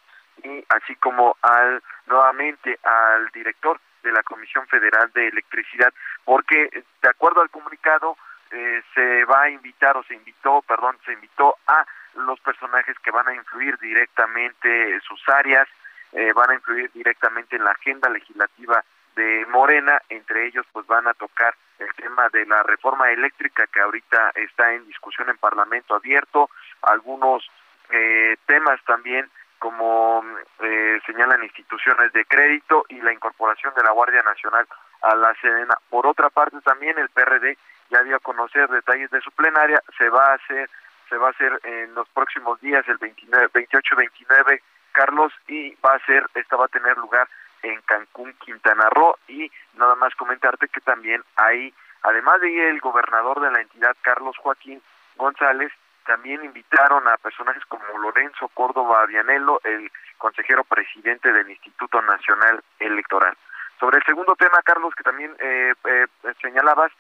y 0.42 0.64
así 0.68 0.94
como 0.96 1.36
al 1.42 1.82
nuevamente 2.06 2.78
al 2.82 3.28
director 3.28 3.80
de 4.02 4.12
la 4.12 4.22
Comisión 4.22 4.66
Federal 4.66 5.10
de 5.14 5.28
Electricidad, 5.28 5.92
porque 6.24 6.84
de 7.02 7.08
acuerdo 7.08 7.42
al 7.42 7.50
comunicado 7.50 8.16
eh, 8.50 8.82
se 8.94 9.24
va 9.24 9.42
a 9.42 9.50
invitar 9.50 9.96
o 9.96 10.02
se 10.04 10.14
invitó, 10.14 10.62
perdón, 10.62 10.98
se 11.04 11.12
invitó 11.12 11.56
a 11.66 11.86
los 12.14 12.38
personajes 12.40 12.98
que 12.98 13.10
van 13.10 13.28
a 13.28 13.34
influir 13.34 13.78
directamente 13.78 14.94
en 14.94 15.00
sus 15.00 15.20
áreas, 15.28 15.68
eh, 16.12 16.32
van 16.34 16.50
a 16.50 16.54
influir 16.54 16.90
directamente 16.92 17.56
en 17.56 17.64
la 17.64 17.70
agenda 17.70 18.10
legislativa 18.10 18.84
de 19.14 19.46
Morena, 19.48 20.00
entre 20.08 20.46
ellos 20.46 20.66
pues 20.72 20.86
van 20.86 21.06
a 21.08 21.14
tocar 21.14 21.54
el 21.78 21.92
tema 21.94 22.28
de 22.32 22.46
la 22.46 22.62
reforma 22.62 23.10
eléctrica 23.10 23.66
que 23.66 23.80
ahorita 23.80 24.32
está 24.34 24.72
en 24.72 24.86
discusión 24.86 25.28
en 25.28 25.36
Parlamento 25.36 25.94
abierto, 25.94 26.50
algunos 26.82 27.48
eh, 27.90 28.36
temas 28.46 28.80
también 28.84 29.28
como 29.58 30.24
eh, 30.60 31.00
señalan 31.06 31.44
instituciones 31.44 32.12
de 32.12 32.24
crédito 32.24 32.84
y 32.88 33.00
la 33.00 33.12
incorporación 33.12 33.72
de 33.76 33.84
la 33.84 33.92
Guardia 33.92 34.22
Nacional 34.22 34.66
a 35.02 35.14
la 35.14 35.34
Sedena. 35.40 35.74
Por 35.88 36.06
otra 36.06 36.30
parte, 36.30 36.60
también 36.62 36.98
el 36.98 37.08
PRD 37.10 37.56
ya 37.90 38.02
dio 38.02 38.16
a 38.16 38.20
conocer 38.20 38.68
detalles 38.68 39.10
de 39.10 39.20
su 39.20 39.30
plenaria, 39.32 39.80
se 39.98 40.08
va 40.08 40.30
a 40.30 40.34
hacer 40.34 40.68
se 41.08 41.18
va 41.18 41.28
a 41.28 41.30
hacer 41.30 41.60
en 41.64 41.94
los 41.94 42.08
próximos 42.08 42.58
días, 42.62 42.88
el 42.88 42.96
29, 42.96 43.48
28 43.52 43.96
29, 43.96 44.62
Carlos, 44.92 45.30
y 45.46 45.74
va 45.84 45.92
a 45.92 46.06
ser, 46.06 46.24
esta 46.34 46.56
va 46.56 46.64
a 46.64 46.68
tener 46.68 46.96
lugar 46.96 47.28
en 47.62 47.80
Cancún, 47.82 48.34
Quintana 48.44 48.88
Roo, 48.90 49.16
y 49.28 49.50
nada 49.74 49.94
más 49.94 50.14
comentarte 50.14 50.68
que 50.68 50.80
también 50.80 51.22
hay, 51.36 51.72
además 52.02 52.40
de 52.40 52.70
el 52.70 52.80
gobernador 52.80 53.40
de 53.40 53.50
la 53.50 53.60
entidad, 53.60 53.96
Carlos 54.02 54.36
Joaquín 54.38 54.82
González, 55.16 55.72
también 56.04 56.44
invitaron 56.44 57.06
a 57.06 57.16
personajes 57.16 57.64
como 57.66 57.98
Lorenzo 57.98 58.48
Córdoba 58.48 59.06
Vianello, 59.06 59.60
el 59.64 59.90
consejero 60.18 60.64
presidente 60.64 61.32
del 61.32 61.50
Instituto 61.50 62.02
Nacional 62.02 62.62
Electoral. 62.78 63.36
Sobre 63.78 63.98
el 63.98 64.04
segundo 64.04 64.34
tema, 64.36 64.62
Carlos, 64.62 64.94
que 64.94 65.02
también 65.02 65.34
eh, 65.38 65.74
eh, 65.84 66.06
señalabas, 66.40 66.92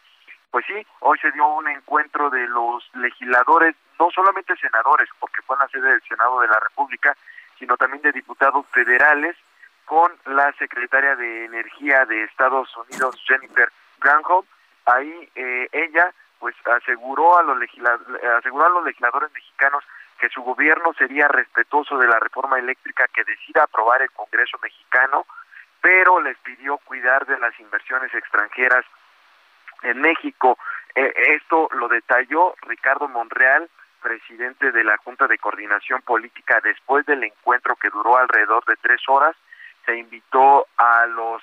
pues 0.50 0.66
sí, 0.66 0.86
hoy 1.00 1.18
se 1.18 1.30
dio 1.32 1.46
un 1.46 1.68
encuentro 1.68 2.28
de 2.30 2.46
los 2.48 2.88
legisladores, 2.94 3.74
no 3.98 4.10
solamente 4.10 4.56
senadores, 4.56 5.08
porque 5.18 5.42
fue 5.42 5.56
en 5.56 5.60
la 5.60 5.68
sede 5.68 5.90
del 5.92 6.02
Senado 6.02 6.40
de 6.40 6.48
la 6.48 6.60
República, 6.60 7.16
sino 7.58 7.76
también 7.76 8.02
de 8.02 8.12
diputados 8.12 8.66
federales, 8.72 9.36
con 9.84 10.12
la 10.26 10.52
secretaria 10.54 11.16
de 11.16 11.44
Energía 11.44 12.04
de 12.06 12.24
Estados 12.24 12.68
Unidos, 12.76 13.20
Jennifer 13.26 13.70
Granholm. 14.00 14.46
Ahí 14.86 15.30
eh, 15.34 15.68
ella 15.72 16.12
pues 16.38 16.56
aseguró 16.66 17.38
a 17.38 17.42
los 17.42 17.56
aseguró 18.38 18.66
a 18.66 18.70
los 18.70 18.84
legisladores 18.84 19.30
mexicanos 19.32 19.84
que 20.18 20.28
su 20.28 20.42
gobierno 20.42 20.92
sería 20.94 21.28
respetuoso 21.28 21.98
de 21.98 22.06
la 22.06 22.18
reforma 22.18 22.58
eléctrica 22.58 23.06
que 23.12 23.24
decida 23.24 23.64
aprobar 23.64 24.02
el 24.02 24.10
Congreso 24.10 24.58
mexicano, 24.62 25.26
pero 25.80 26.20
les 26.20 26.36
pidió 26.38 26.78
cuidar 26.78 27.26
de 27.26 27.38
las 27.38 27.58
inversiones 27.60 28.12
extranjeras 28.14 28.84
en 29.82 30.00
México. 30.00 30.58
Eh, 30.94 31.12
esto 31.36 31.68
lo 31.72 31.88
detalló 31.88 32.54
Ricardo 32.62 33.08
Monreal, 33.08 33.68
presidente 34.02 34.72
de 34.72 34.84
la 34.84 34.96
Junta 34.98 35.26
de 35.26 35.38
Coordinación 35.38 36.02
Política, 36.02 36.60
después 36.62 37.06
del 37.06 37.24
encuentro 37.24 37.76
que 37.76 37.90
duró 37.90 38.16
alrededor 38.16 38.64
de 38.64 38.76
tres 38.76 39.00
horas. 39.08 39.36
Se 39.86 39.96
invitó 39.96 40.66
a 40.76 41.06
los 41.06 41.42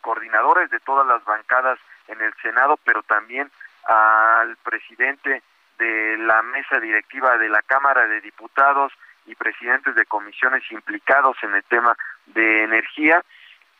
coordinadores 0.00 0.70
de 0.70 0.80
todas 0.80 1.06
las 1.06 1.24
bancadas 1.24 1.78
en 2.08 2.20
el 2.20 2.32
Senado, 2.42 2.78
pero 2.84 3.02
también 3.02 3.50
al 3.84 4.56
presidente 4.56 5.42
de 5.78 6.16
la 6.18 6.42
mesa 6.42 6.80
directiva 6.80 7.36
de 7.38 7.48
la 7.48 7.62
Cámara 7.62 8.06
de 8.06 8.20
Diputados 8.20 8.92
y 9.26 9.34
presidentes 9.34 9.94
de 9.94 10.06
comisiones 10.06 10.62
implicados 10.70 11.36
en 11.42 11.54
el 11.54 11.64
tema 11.64 11.96
de 12.26 12.64
energía. 12.64 13.22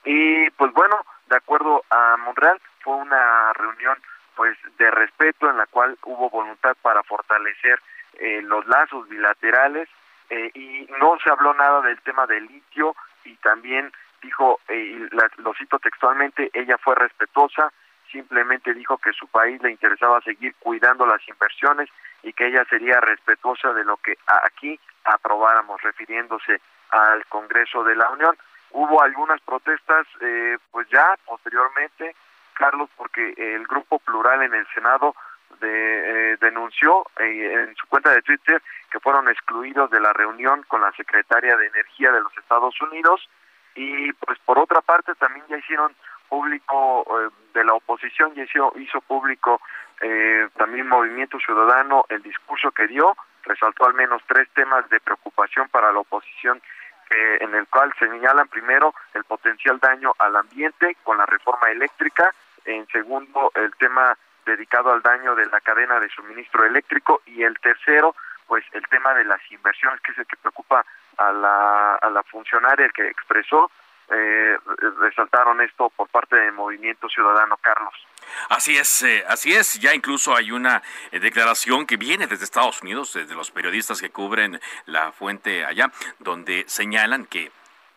Y 0.04 0.50
pues 0.50 0.72
bueno, 0.72 0.98
de 1.28 1.36
acuerdo 1.36 1.84
a 1.90 2.16
Monreal, 2.18 2.60
fue 2.80 2.94
una 2.94 3.52
reunión 3.54 3.98
pues 4.34 4.56
de 4.78 4.90
respeto 4.90 5.48
en 5.48 5.56
la 5.56 5.66
cual 5.66 5.96
hubo 6.04 6.28
voluntad 6.28 6.76
para 6.82 7.02
fortalecer 7.02 7.80
eh, 8.18 8.42
los 8.42 8.66
lazos 8.66 9.08
bilaterales 9.08 9.88
eh, 10.28 10.50
y 10.54 10.86
no 11.00 11.18
se 11.22 11.30
habló 11.30 11.54
nada 11.54 11.80
del 11.82 12.00
tema 12.02 12.26
del 12.26 12.46
litio 12.46 12.94
también 13.46 13.92
dijo, 14.20 14.58
eh, 14.66 15.08
lo 15.36 15.54
cito 15.54 15.78
textualmente, 15.78 16.50
ella 16.52 16.76
fue 16.78 16.96
respetuosa, 16.96 17.72
simplemente 18.10 18.74
dijo 18.74 18.98
que 18.98 19.12
su 19.12 19.28
país 19.28 19.62
le 19.62 19.70
interesaba 19.70 20.20
seguir 20.22 20.52
cuidando 20.58 21.06
las 21.06 21.20
inversiones 21.28 21.88
y 22.24 22.32
que 22.32 22.48
ella 22.48 22.64
sería 22.68 23.00
respetuosa 23.00 23.72
de 23.72 23.84
lo 23.84 23.98
que 23.98 24.18
aquí 24.42 24.80
aprobáramos, 25.04 25.80
refiriéndose 25.82 26.60
al 26.90 27.24
Congreso 27.26 27.84
de 27.84 27.94
la 27.94 28.08
Unión. 28.10 28.36
Hubo 28.72 29.00
algunas 29.00 29.40
protestas, 29.42 30.08
eh, 30.20 30.58
pues 30.72 30.88
ya 30.88 31.14
posteriormente, 31.24 32.16
Carlos, 32.54 32.90
porque 32.96 33.32
el 33.36 33.64
Grupo 33.68 34.00
Plural 34.00 34.42
en 34.42 34.54
el 34.54 34.66
Senado 34.74 35.14
de, 35.60 36.32
eh, 36.32 36.36
denunció 36.40 37.06
eh, 37.18 37.66
en 37.68 37.76
su 37.76 37.86
cuenta 37.86 38.10
de 38.10 38.22
Twitter 38.22 38.62
que 38.90 39.00
fueron 39.00 39.28
excluidos 39.28 39.90
de 39.90 40.00
la 40.00 40.12
reunión 40.12 40.62
con 40.68 40.80
la 40.80 40.92
secretaria 40.92 41.56
de 41.56 41.66
Energía 41.66 42.12
de 42.12 42.20
los 42.20 42.36
Estados 42.36 42.80
Unidos 42.80 43.28
y 43.74 44.12
pues 44.14 44.38
por 44.40 44.58
otra 44.58 44.80
parte 44.80 45.14
también 45.16 45.44
ya 45.48 45.58
hicieron 45.58 45.94
público 46.28 47.06
eh, 47.08 47.28
de 47.54 47.64
la 47.64 47.74
oposición 47.74 48.32
y 48.36 48.42
hizo, 48.42 48.72
hizo 48.76 49.00
público 49.02 49.60
eh, 50.00 50.48
también 50.56 50.88
Movimiento 50.88 51.38
Ciudadano 51.38 52.04
el 52.08 52.22
discurso 52.22 52.70
que 52.70 52.86
dio, 52.86 53.16
resaltó 53.44 53.86
al 53.86 53.94
menos 53.94 54.22
tres 54.26 54.48
temas 54.54 54.88
de 54.90 55.00
preocupación 55.00 55.68
para 55.68 55.92
la 55.92 56.00
oposición 56.00 56.60
en 57.08 57.54
el 57.54 57.68
cual 57.68 57.92
señalan 58.00 58.48
primero 58.48 58.92
el 59.14 59.22
potencial 59.22 59.78
daño 59.78 60.12
al 60.18 60.34
ambiente 60.34 60.96
con 61.04 61.16
la 61.16 61.24
reforma 61.24 61.70
eléctrica, 61.70 62.34
en 62.64 62.84
segundo 62.88 63.52
el 63.54 63.72
tema 63.76 64.18
dedicado 64.46 64.92
al 64.92 65.02
daño 65.02 65.34
de 65.34 65.46
la 65.46 65.60
cadena 65.60 66.00
de 66.00 66.08
suministro 66.08 66.64
eléctrico 66.64 67.20
y 67.26 67.42
el 67.42 67.58
tercero 67.58 68.14
pues 68.46 68.64
el 68.72 68.86
tema 68.88 69.12
de 69.14 69.24
las 69.24 69.40
inversiones 69.50 70.00
que 70.00 70.12
es 70.12 70.18
el 70.18 70.26
que 70.26 70.36
preocupa 70.36 70.86
a 71.18 71.32
la, 71.32 71.96
a 71.96 72.10
la 72.10 72.22
funcionaria 72.22 72.88
que 72.90 73.08
expresó 73.08 73.70
eh, 74.08 74.56
resaltaron 75.00 75.60
esto 75.60 75.90
por 75.90 76.08
parte 76.08 76.36
del 76.36 76.52
Movimiento 76.52 77.08
Ciudadano, 77.08 77.56
Carlos. 77.56 77.92
Así 78.48 78.76
es, 78.76 79.02
eh, 79.02 79.24
así 79.26 79.52
es. 79.52 79.80
Ya 79.80 79.94
incluso 79.94 80.36
hay 80.36 80.52
una 80.52 80.80
eh, 81.10 81.18
declaración 81.18 81.86
que 81.86 81.96
viene 81.96 82.28
desde 82.28 82.44
Estados 82.44 82.82
Unidos, 82.82 83.14
de 83.14 83.34
los 83.34 83.50
periodistas 83.50 84.00
que 84.00 84.10
cubren 84.10 84.60
la 84.84 85.10
fuente 85.10 85.64
allá, 85.64 85.90
donde 86.20 86.64
señalan 86.68 87.26
que 87.26 87.50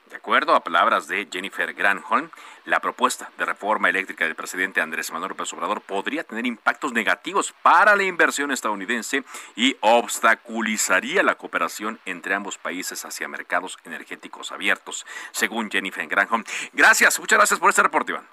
de 0.10 0.16
acuerdo 0.16 0.56
a 0.56 0.64
palabras 0.64 1.08
de 1.08 1.28
Jennifer 1.32 1.74
Granholm, 1.74 2.30
la 2.66 2.80
propuesta 2.80 3.30
de 3.38 3.46
reforma 3.46 3.90
eléctrica 3.90 4.26
del 4.26 4.36
presidente 4.36 4.82
Andrés 4.82 5.12
Manuel 5.12 5.30
López 5.30 5.54
Obrador 5.54 5.82
podría 5.82 6.24
tener 6.24 6.46
impactos 6.46 6.94
negativos 6.94 7.54
para 7.62 7.96
la 7.96 8.04
inversión 8.04 8.52
estadounidense 8.52 9.24
y 9.56 9.78
obstaculizaría 9.82 11.22
la 11.22 11.36
cooperación 11.36 12.00
entre 12.06 12.34
ambos 12.34 12.58
países 12.58 13.06
hacia 13.06 13.28
mercados 13.28 13.78
energéticos 13.86 14.52
abiertos, 14.52 15.06
según 15.32 15.70
Jennifer 15.70 16.08
Granholm. 16.08 16.44
Gracias, 16.74 17.20
muchas 17.20 17.38
gracias 17.38 17.60
por 17.60 17.70
este 17.70 17.84
reporte, 17.84 18.12
Iván. 18.12 18.28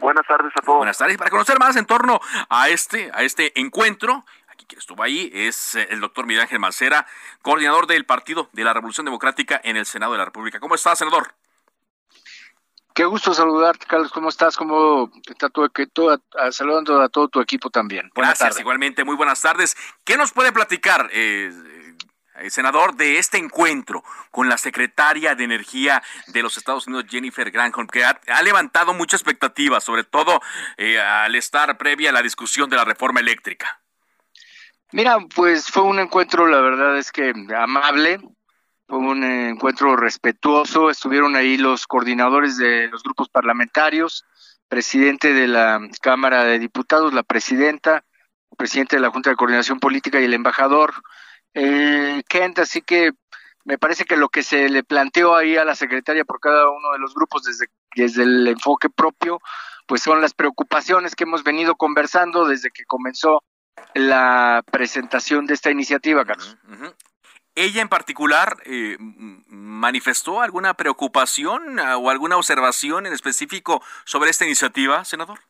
Buenas 0.00 0.26
tardes 0.26 0.52
a 0.56 0.60
todos. 0.62 0.78
Buenas 0.78 0.98
tardes. 0.98 1.16
Para 1.16 1.30
conocer 1.30 1.58
más 1.58 1.76
en 1.76 1.86
torno 1.86 2.20
a 2.48 2.68
este, 2.68 3.10
a 3.14 3.22
este 3.22 3.58
encuentro, 3.58 4.24
quien 4.66 4.78
estuvo 4.78 5.02
ahí 5.02 5.30
es 5.32 5.74
eh, 5.74 5.88
el 5.90 6.00
doctor 6.00 6.26
Miguel 6.26 6.42
Ángel 6.42 6.58
Mancera, 6.58 7.06
coordinador 7.42 7.86
del 7.86 8.04
Partido 8.04 8.48
de 8.52 8.64
la 8.64 8.72
Revolución 8.72 9.04
Democrática 9.04 9.60
en 9.64 9.76
el 9.76 9.86
Senado 9.86 10.12
de 10.12 10.18
la 10.18 10.24
República. 10.24 10.60
¿Cómo 10.60 10.74
está, 10.74 10.94
senador? 10.96 11.34
Qué 12.96 13.04
gusto 13.04 13.34
saludarte, 13.34 13.84
Carlos. 13.84 14.10
¿Cómo 14.10 14.30
estás? 14.30 14.56
¿Cómo 14.56 15.12
está 15.28 15.50
tu, 15.50 15.66
equipo? 15.66 16.18
saludando 16.50 17.02
a 17.02 17.10
todo 17.10 17.28
tu 17.28 17.42
equipo 17.42 17.68
también? 17.68 18.10
Buenas 18.14 18.38
Gracias, 18.38 18.58
igualmente. 18.58 19.04
Muy 19.04 19.16
buenas 19.16 19.38
tardes. 19.38 19.76
¿Qué 20.02 20.16
nos 20.16 20.32
puede 20.32 20.50
platicar, 20.50 21.10
eh, 21.12 21.52
eh, 22.36 22.48
senador, 22.48 22.96
de 22.96 23.18
este 23.18 23.36
encuentro 23.36 24.02
con 24.30 24.48
la 24.48 24.56
secretaria 24.56 25.34
de 25.34 25.44
Energía 25.44 26.02
de 26.28 26.42
los 26.42 26.56
Estados 26.56 26.86
Unidos, 26.86 27.04
Jennifer 27.10 27.50
Granholm, 27.50 27.86
que 27.86 28.02
ha, 28.02 28.42
levantado 28.42 28.94
mucha 28.94 29.16
expectativa, 29.16 29.78
sobre 29.82 30.04
todo 30.04 30.40
eh, 30.78 30.98
al 30.98 31.34
estar 31.34 31.76
previa 31.76 32.08
a 32.08 32.12
la 32.14 32.22
discusión 32.22 32.70
de 32.70 32.76
la 32.76 32.86
reforma 32.86 33.20
eléctrica? 33.20 33.82
Mira, 34.92 35.18
pues 35.34 35.66
fue 35.66 35.82
un 35.82 35.98
encuentro, 35.98 36.46
la 36.46 36.60
verdad 36.60 36.96
es 36.96 37.10
que 37.10 37.32
amable, 37.56 38.20
fue 38.86 38.98
un 38.98 39.24
encuentro 39.24 39.96
respetuoso, 39.96 40.90
estuvieron 40.90 41.34
ahí 41.34 41.56
los 41.56 41.88
coordinadores 41.88 42.56
de 42.56 42.86
los 42.88 43.02
grupos 43.02 43.28
parlamentarios, 43.28 44.24
presidente 44.68 45.34
de 45.34 45.48
la 45.48 45.80
Cámara 46.00 46.44
de 46.44 46.60
Diputados, 46.60 47.12
la 47.12 47.24
presidenta, 47.24 48.04
presidente 48.56 48.96
de 48.96 49.02
la 49.02 49.10
Junta 49.10 49.30
de 49.30 49.36
Coordinación 49.36 49.80
Política 49.80 50.20
y 50.20 50.24
el 50.24 50.34
embajador 50.34 50.94
eh, 51.54 52.22
Kent, 52.28 52.60
así 52.60 52.80
que 52.80 53.10
me 53.64 53.78
parece 53.78 54.04
que 54.04 54.16
lo 54.16 54.28
que 54.28 54.44
se 54.44 54.68
le 54.68 54.84
planteó 54.84 55.34
ahí 55.34 55.56
a 55.56 55.64
la 55.64 55.74
secretaria 55.74 56.24
por 56.24 56.38
cada 56.38 56.70
uno 56.70 56.92
de 56.92 57.00
los 57.00 57.12
grupos 57.12 57.42
desde, 57.42 57.66
desde 57.96 58.22
el 58.22 58.46
enfoque 58.46 58.88
propio, 58.88 59.40
pues 59.88 60.02
son 60.02 60.20
las 60.20 60.32
preocupaciones 60.32 61.16
que 61.16 61.24
hemos 61.24 61.42
venido 61.42 61.74
conversando 61.74 62.46
desde 62.46 62.70
que 62.70 62.84
comenzó 62.84 63.42
la 63.94 64.62
presentación 64.70 65.46
de 65.46 65.54
esta 65.54 65.70
iniciativa, 65.70 66.24
Carlos. 66.24 66.56
Ella 67.54 67.80
en 67.80 67.88
particular 67.88 68.58
eh, 68.66 68.96
manifestó 69.00 70.42
alguna 70.42 70.74
preocupación 70.74 71.78
ah, 71.78 71.96
o 71.96 72.10
alguna 72.10 72.36
observación 72.36 73.06
en 73.06 73.14
específico 73.14 73.82
sobre 74.04 74.30
esta 74.30 74.44
iniciativa, 74.44 75.04
senador. 75.06 75.40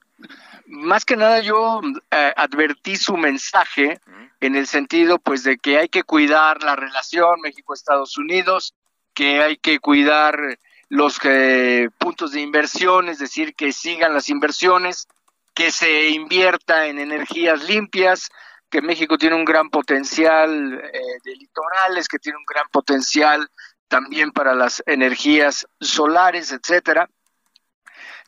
Más 0.66 1.04
que 1.04 1.16
nada 1.16 1.40
yo 1.40 1.80
eh, 2.11 2.33
advertí 2.37 2.97
su 2.97 3.16
mensaje 3.16 4.00
en 4.40 4.54
el 4.54 4.66
sentido 4.66 5.18
pues 5.18 5.42
de 5.42 5.59
que 5.59 5.78
hay 5.78 5.88
que 5.88 6.04
cuidar 6.04 6.62
la 6.62 6.76
relación 6.76 7.40
México-Estados 7.40 8.16
Unidos, 8.16 8.75
que 9.12 9.42
hay 9.42 9.56
que 9.56 9.80
cuidar 9.80 10.59
los 10.88 11.18
eh, 11.25 11.88
puntos 11.99 12.33
de 12.33 12.40
inversión, 12.40 13.09
es 13.09 13.18
decir, 13.18 13.54
que 13.54 13.73
sigan 13.73 14.14
las 14.14 14.28
inversiones, 14.28 15.09
que 15.56 15.70
se 15.70 16.10
invierta 16.10 16.86
en 16.86 16.98
energías 16.98 17.64
limpias, 17.64 18.28
que 18.68 18.82
México 18.82 19.16
tiene 19.16 19.36
un 19.36 19.46
gran 19.46 19.70
potencial 19.70 20.75
eh, 20.75 21.00
de 21.25 21.34
litorales, 21.34 22.08
que 22.08 22.18
tiene 22.18 22.36
un 22.36 22.44
gran 22.44 22.68
potencial 22.70 23.48
también 23.88 24.32
para 24.32 24.54
las 24.54 24.82
energías 24.84 25.66
solares, 25.80 26.52
etcétera. 26.52 27.08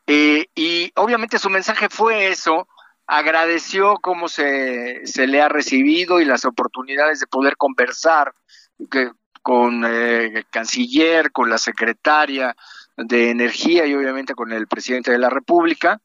Eh, 0.07 0.47
y 0.55 0.91
obviamente 0.97 1.39
su 1.39 1.51
mensaje 1.51 1.91
fue 1.91 2.29
eso, 2.29 2.67
agradeció 3.07 3.97
cómo 4.01 4.29
se, 4.29 5.07
se 5.07 5.27
le 5.27 5.43
ha 5.43 5.51
recibido 5.51 6.21
y 6.21 6.25
las 6.25 6.47
oportunidades 6.47 7.21
de 7.21 7.27
poder 7.27 7.59
conversar 7.59 8.33
con 9.43 9.85
el 9.85 10.35
eh, 10.39 10.45
canciller, 10.49 11.31
con 11.31 11.51
la 11.51 11.59
secretaria 11.59 12.57
de 12.97 13.29
Energía 13.29 13.85
y 13.85 13.95
obviamente 13.95 14.35
con 14.35 14.51
el 14.51 14.67
presidente 14.67 15.11
de 15.11 15.19
la 15.19 15.29
República. 15.29 16.01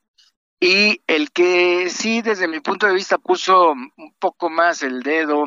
Y 0.64 1.02
el 1.08 1.32
que 1.32 1.90
sí, 1.90 2.22
desde 2.22 2.48
mi 2.48 2.62
punto 2.62 2.88
de 2.88 2.94
vista, 2.94 3.18
puso 3.18 3.72
un 3.72 4.14
poco 4.18 4.50
más 4.50 4.82
el 4.82 5.04
dedo 5.04 5.46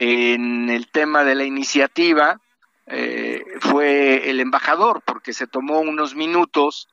en 0.00 0.68
el 0.68 0.90
tema 0.90 1.22
de 1.22 1.36
la 1.36 1.44
iniciativa 1.44 2.40
eh, 2.86 3.44
fue 3.60 4.28
el 4.28 4.40
embajador, 4.40 5.00
porque 5.06 5.32
se 5.32 5.46
tomó 5.46 5.78
unos 5.78 6.16
minutos 6.16 6.88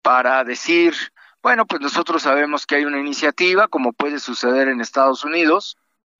para 0.00 0.44
decir, 0.44 0.94
bueno, 1.42 1.66
pues 1.66 1.82
nosotros 1.82 2.22
sabemos 2.22 2.64
que 2.64 2.76
hay 2.76 2.86
una 2.86 3.00
iniciativa, 3.00 3.68
como 3.68 3.92
puede 3.92 4.18
suceder 4.18 4.68
en 4.68 4.80
Estados 4.80 5.24
Unidos, 5.24 5.76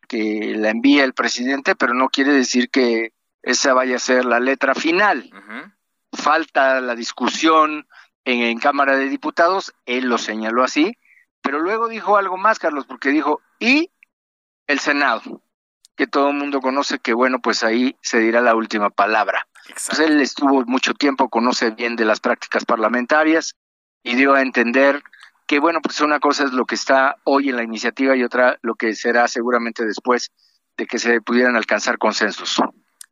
que 0.07 0.53
la 0.55 0.69
envía 0.69 1.05
el 1.05 1.15
presidente, 1.15 1.75
pero 1.75 1.95
no 1.95 2.11
quiere 2.11 2.35
decir 2.35 2.69
que 2.69 3.15
esa 3.41 3.73
vaya 3.73 3.97
a 3.97 4.01
ser 4.01 4.27
la 4.27 4.39
letra 4.39 4.75
final. 4.75 5.31
Falta 6.13 6.83
la 6.83 6.95
discusión 6.95 7.87
en, 8.25 8.59
Cámara 8.59 8.97
de 8.97 9.09
Diputados, 9.09 9.75
él 9.87 10.07
lo 10.07 10.19
señaló 10.19 10.65
así, 10.65 10.97
pero 11.43 11.61
luego 11.61 11.89
dijo 11.89 12.17
algo 12.17 12.37
más, 12.37 12.59
Carlos, 12.59 12.87
porque 12.87 13.11
dijo, 13.11 13.41
y 13.59 13.91
el 14.67 14.81
Senado, 14.81 15.43
que 15.97 16.07
todo 16.07 16.31
el 16.31 16.37
mundo 16.37 16.61
conoce 16.61 16.99
que, 16.99 17.13
bueno, 17.13 17.41
pues 17.41 17.63
ahí 17.63 17.97
se 18.01 18.19
dirá 18.19 18.41
la 18.41 18.55
última 18.55 18.91
palabra. 18.91 19.47
Pues 19.69 19.99
él 19.99 20.21
estuvo 20.21 20.65
mucho 20.67 20.95
tiempo, 20.95 21.29
conoce 21.29 21.71
bien 21.71 21.97
de 21.97 22.05
las 22.05 22.21
prácticas 22.21 22.65
parlamentarias 22.65 23.55
y 24.03 24.15
dio 24.15 24.35
a 24.35 24.43
entender 24.43 25.03
que, 25.47 25.59
bueno, 25.59 25.81
pues 25.83 26.01
una 26.01 26.21
cosa 26.21 26.45
es 26.45 26.53
lo 26.53 26.65
que 26.65 26.75
está 26.75 27.17
hoy 27.25 27.51
en 27.51 27.57
la 27.57 27.63
iniciativa 27.63 28.17
y 28.17 28.25
otra 28.25 28.59
lo 28.63 28.75
que 28.75 28.95
será 28.95 29.29
seguramente 29.29 29.85
después 29.85 30.33
de 30.77 30.87
que 30.87 30.99
se 30.99 31.21
pudieran 31.21 31.57
alcanzar 31.57 31.99
consensos. 31.99 32.61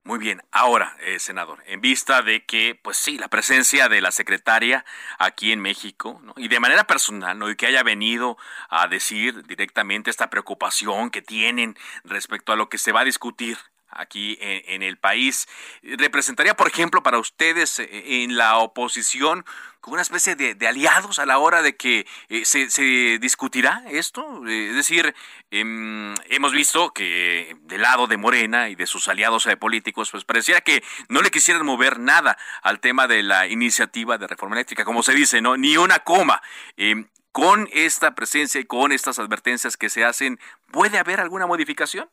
Muy 0.05 0.19
bien, 0.19 0.43
ahora, 0.51 0.97
eh, 1.01 1.21
senador, 1.21 1.63
en 1.65 1.81
vista 1.81 2.23
de 2.23 2.45
que, 2.45 2.75
pues 2.75 2.97
sí, 2.97 3.19
la 3.19 3.29
presencia 3.29 3.89
de 3.89 4.01
la 4.01 4.11
secretaria 4.11 4.85
aquí 5.19 5.53
en 5.53 5.61
México, 5.61 6.21
¿no? 6.25 6.35
y 6.37 6.49
de 6.49 6.59
manera 6.59 6.89
personal, 6.89 7.39
¿no? 7.39 7.49
y 7.49 7.55
que 7.55 7.67
haya 7.67 7.85
venido 7.85 8.37
a 8.69 8.89
decir 8.89 9.47
directamente 9.47 10.11
esta 10.11 10.29
preocupación 10.29 11.11
que 11.11 11.23
tienen 11.23 11.77
respecto 12.03 12.53
a 12.53 12.57
lo 12.57 12.69
que 12.69 12.79
se 12.79 12.91
va 12.91 13.03
a 13.03 13.05
discutir 13.05 13.59
aquí 13.93 14.39
en, 14.41 14.83
el 14.83 14.97
país. 14.97 15.49
¿Representaría, 15.83 16.55
por 16.55 16.69
ejemplo, 16.69 17.03
para 17.03 17.19
ustedes 17.19 17.79
eh, 17.79 18.23
en 18.23 18.37
la 18.37 18.59
oposición 18.59 19.45
como 19.81 19.95
una 19.95 20.03
especie 20.03 20.37
de, 20.37 20.67
aliados 20.67 21.19
a 21.19 21.27
la 21.27 21.39
hora 21.39 21.61
de 21.61 21.77
que 21.77 22.07
eh, 22.29 22.45
se, 22.45 23.19
discutirá 23.19 23.83
esto? 23.91 24.47
Eh, 24.47 24.71
es 24.71 24.77
decir, 24.77 25.15
em, 25.51 26.15
hemos 26.29 26.53
visto 26.53 26.93
que 26.93 27.57
del 27.63 27.83
lado 27.83 28.07
de 28.07 28.17
Morena 28.17 28.69
y 28.69 28.77
de 28.77 28.87
sus 28.87 29.09
aliados 29.09 29.49
políticos, 29.59 30.11
pues 30.11 30.25
pareciera 30.25 30.61
que 30.61 30.83
no 31.09 31.21
le 31.21 31.31
quisieran 31.31 31.67
mover 31.67 31.99
nada 31.99 32.39
al 32.63 32.81
tema 32.81 33.07
de 33.09 33.23
la 33.23 33.47
iniciativa 33.49 34.19
de 34.19 34.27
reforma 34.27 34.57
eléctrica, 34.57 34.85
como 34.85 35.03
se 35.03 35.15
dice, 35.15 35.41
¿no? 35.41 35.57
Ni 35.57 35.77
una 35.77 36.01
coma. 36.01 36.43
Em, 36.77 37.09
con 37.33 37.69
esta 37.73 38.15
presencia 38.15 38.61
y 38.61 38.65
con 38.65 38.93
estas 38.93 39.19
advertencias 39.19 39.77
que 39.77 39.89
se 39.89 40.05
hacen, 40.05 40.39
¿puede 40.71 40.99
haber 40.99 41.19
alguna 41.19 41.47
modificación? 41.47 42.09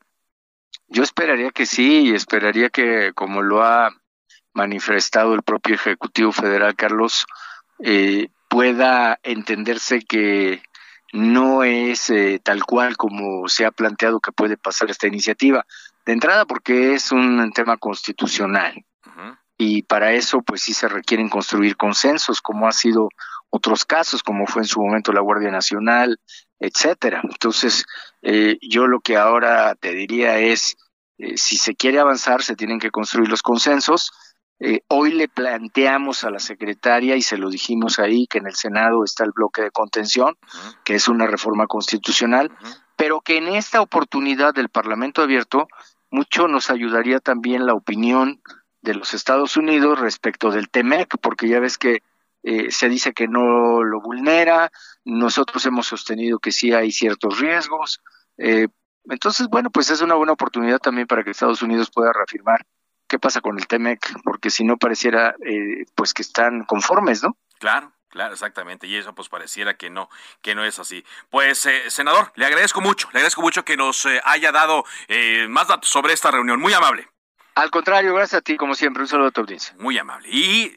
Yo 0.88 1.02
esperaría 1.02 1.50
que 1.50 1.66
sí, 1.66 2.08
y 2.08 2.14
esperaría 2.14 2.68
que, 2.70 3.12
como 3.14 3.42
lo 3.42 3.62
ha 3.62 3.90
manifestado 4.52 5.34
el 5.34 5.42
propio 5.42 5.76
Ejecutivo 5.76 6.32
Federal, 6.32 6.74
Carlos, 6.74 7.26
eh, 7.82 8.28
pueda 8.48 9.18
entenderse 9.22 10.02
que 10.02 10.62
no 11.12 11.62
es 11.64 12.10
eh, 12.10 12.40
tal 12.42 12.64
cual 12.64 12.96
como 12.96 13.48
se 13.48 13.64
ha 13.64 13.70
planteado 13.70 14.20
que 14.20 14.32
puede 14.32 14.56
pasar 14.56 14.90
esta 14.90 15.06
iniciativa. 15.06 15.64
De 16.04 16.12
entrada, 16.12 16.44
porque 16.46 16.94
es 16.94 17.12
un 17.12 17.52
tema 17.52 17.76
constitucional. 17.76 18.84
Y 19.62 19.82
para 19.82 20.12
eso, 20.12 20.40
pues 20.40 20.62
sí 20.62 20.72
se 20.72 20.88
requieren 20.88 21.28
construir 21.28 21.76
consensos, 21.76 22.40
como 22.40 22.66
ha 22.66 22.72
sido 22.72 23.10
otros 23.50 23.84
casos, 23.84 24.22
como 24.22 24.46
fue 24.46 24.62
en 24.62 24.68
su 24.68 24.80
momento 24.80 25.12
la 25.12 25.20
Guardia 25.20 25.50
Nacional, 25.50 26.18
etcétera. 26.58 27.20
Entonces, 27.22 27.84
eh, 28.22 28.58
yo 28.60 28.86
lo 28.86 29.00
que 29.00 29.16
ahora 29.16 29.74
te 29.74 29.92
diría 29.92 30.38
es, 30.38 30.76
eh, 31.18 31.36
si 31.36 31.56
se 31.56 31.74
quiere 31.74 31.98
avanzar, 31.98 32.42
se 32.42 32.56
tienen 32.56 32.78
que 32.78 32.90
construir 32.90 33.28
los 33.28 33.42
consensos. 33.42 34.12
Eh, 34.58 34.80
hoy 34.88 35.12
le 35.12 35.28
planteamos 35.28 36.24
a 36.24 36.30
la 36.30 36.38
secretaria 36.38 37.16
y 37.16 37.22
se 37.22 37.38
lo 37.38 37.48
dijimos 37.48 37.98
ahí 37.98 38.26
que 38.26 38.38
en 38.38 38.46
el 38.46 38.54
Senado 38.54 39.04
está 39.04 39.24
el 39.24 39.32
bloque 39.32 39.62
de 39.62 39.70
contención, 39.70 40.36
que 40.84 40.94
es 40.94 41.08
una 41.08 41.26
reforma 41.26 41.66
constitucional, 41.66 42.50
pero 42.96 43.22
que 43.22 43.38
en 43.38 43.48
esta 43.48 43.80
oportunidad 43.80 44.52
del 44.52 44.68
Parlamento 44.68 45.22
abierto 45.22 45.66
mucho 46.10 46.48
nos 46.48 46.70
ayudaría 46.70 47.20
también 47.20 47.64
la 47.64 47.72
opinión 47.72 48.42
de 48.82 48.94
los 48.94 49.14
Estados 49.14 49.56
Unidos 49.56 49.98
respecto 49.98 50.50
del 50.50 50.68
TEMEC, 50.68 51.16
porque 51.22 51.48
ya 51.48 51.60
ves 51.60 51.78
que 51.78 52.02
eh, 52.42 52.70
se 52.70 52.88
dice 52.88 53.12
que 53.12 53.28
no 53.28 53.82
lo 53.82 54.00
vulnera, 54.00 54.72
nosotros 55.04 55.64
hemos 55.66 55.86
sostenido 55.86 56.38
que 56.38 56.52
sí 56.52 56.72
hay 56.72 56.90
ciertos 56.90 57.38
riesgos. 57.38 58.00
Eh, 58.38 58.68
entonces, 59.04 59.48
bueno, 59.48 59.70
pues 59.70 59.90
es 59.90 60.00
una 60.00 60.14
buena 60.14 60.32
oportunidad 60.32 60.78
también 60.78 61.06
para 61.06 61.22
que 61.22 61.30
Estados 61.30 61.62
Unidos 61.62 61.90
pueda 61.90 62.12
reafirmar 62.12 62.64
qué 63.08 63.18
pasa 63.18 63.40
con 63.40 63.58
el 63.58 63.66
TEMEC, 63.66 64.22
porque 64.24 64.50
si 64.50 64.64
no 64.64 64.76
pareciera 64.76 65.34
eh, 65.44 65.84
pues 65.94 66.14
que 66.14 66.22
están 66.22 66.64
conformes, 66.64 67.22
¿no? 67.22 67.36
Claro. 67.58 67.92
Claro, 68.08 68.32
exactamente, 68.32 68.88
y 68.88 68.96
eso 68.96 69.14
pues 69.14 69.28
pareciera 69.28 69.76
que 69.76 69.88
no, 69.88 70.10
que 70.42 70.56
no 70.56 70.64
es 70.64 70.80
así. 70.80 71.04
Pues, 71.30 71.68
senador, 71.90 72.32
le 72.34 72.44
agradezco 72.44 72.80
mucho, 72.80 73.08
le 73.12 73.20
agradezco 73.20 73.40
mucho 73.40 73.64
que 73.64 73.76
nos 73.76 74.04
haya 74.24 74.50
dado 74.50 74.82
más 75.48 75.68
datos 75.68 75.88
sobre 75.88 76.12
esta 76.12 76.32
reunión, 76.32 76.58
muy 76.58 76.72
amable. 76.72 77.08
Al 77.54 77.70
contrario, 77.70 78.14
gracias 78.14 78.38
a 78.38 78.42
ti, 78.42 78.56
como 78.56 78.74
siempre, 78.74 79.02
un 79.02 79.06
saludo 79.06 79.28
a 79.28 79.30
tu 79.30 79.42
audiencia. 79.42 79.74
Muy 79.78 79.98
amable. 79.98 80.28
Y 80.28 80.72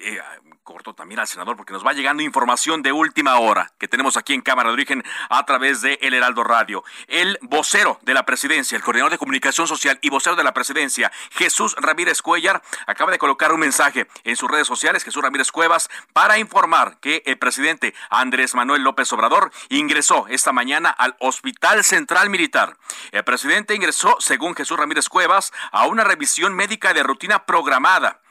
corto 0.63 0.93
también 0.93 1.19
al 1.19 1.27
senador 1.27 1.57
porque 1.57 1.73
nos 1.73 1.85
va 1.85 1.93
llegando 1.93 2.23
información 2.23 2.81
de 2.81 2.91
última 2.91 3.37
hora 3.37 3.71
que 3.77 3.87
tenemos 3.87 4.17
aquí 4.17 4.33
en 4.33 4.41
Cámara 4.41 4.69
de 4.69 4.73
Origen 4.73 5.03
a 5.29 5.45
través 5.45 5.81
de 5.81 5.99
El 6.01 6.13
Heraldo 6.13 6.43
Radio. 6.43 6.83
El 7.07 7.37
vocero 7.41 7.99
de 8.01 8.13
la 8.13 8.25
presidencia, 8.25 8.75
el 8.75 8.83
coordinador 8.83 9.11
de 9.11 9.17
comunicación 9.17 9.67
social 9.67 9.99
y 10.01 10.09
vocero 10.09 10.35
de 10.35 10.43
la 10.43 10.53
presidencia, 10.53 11.11
Jesús 11.31 11.75
Ramírez 11.77 12.21
Cuellar, 12.21 12.63
acaba 12.87 13.11
de 13.11 13.17
colocar 13.17 13.51
un 13.51 13.59
mensaje 13.59 14.07
en 14.23 14.35
sus 14.35 14.49
redes 14.49 14.67
sociales, 14.67 15.03
Jesús 15.03 15.21
Ramírez 15.21 15.51
Cuevas, 15.51 15.89
para 16.13 16.37
informar 16.37 16.97
que 16.99 17.23
el 17.25 17.37
presidente 17.37 17.93
Andrés 18.09 18.55
Manuel 18.55 18.83
López 18.83 19.11
Obrador 19.11 19.51
ingresó 19.69 20.27
esta 20.29 20.53
mañana 20.53 20.89
al 20.89 21.15
Hospital 21.19 21.83
Central 21.83 22.29
Militar. 22.29 22.77
El 23.11 23.23
presidente 23.23 23.75
ingresó, 23.75 24.15
según 24.19 24.55
Jesús 24.55 24.77
Ramírez 24.77 25.09
Cuevas, 25.09 25.51
a 25.71 25.87
una 25.87 26.03
revisión 26.03 26.53
médica 26.55 26.93
de 26.93 27.03
rutina 27.03 27.45
programada. 27.45 28.21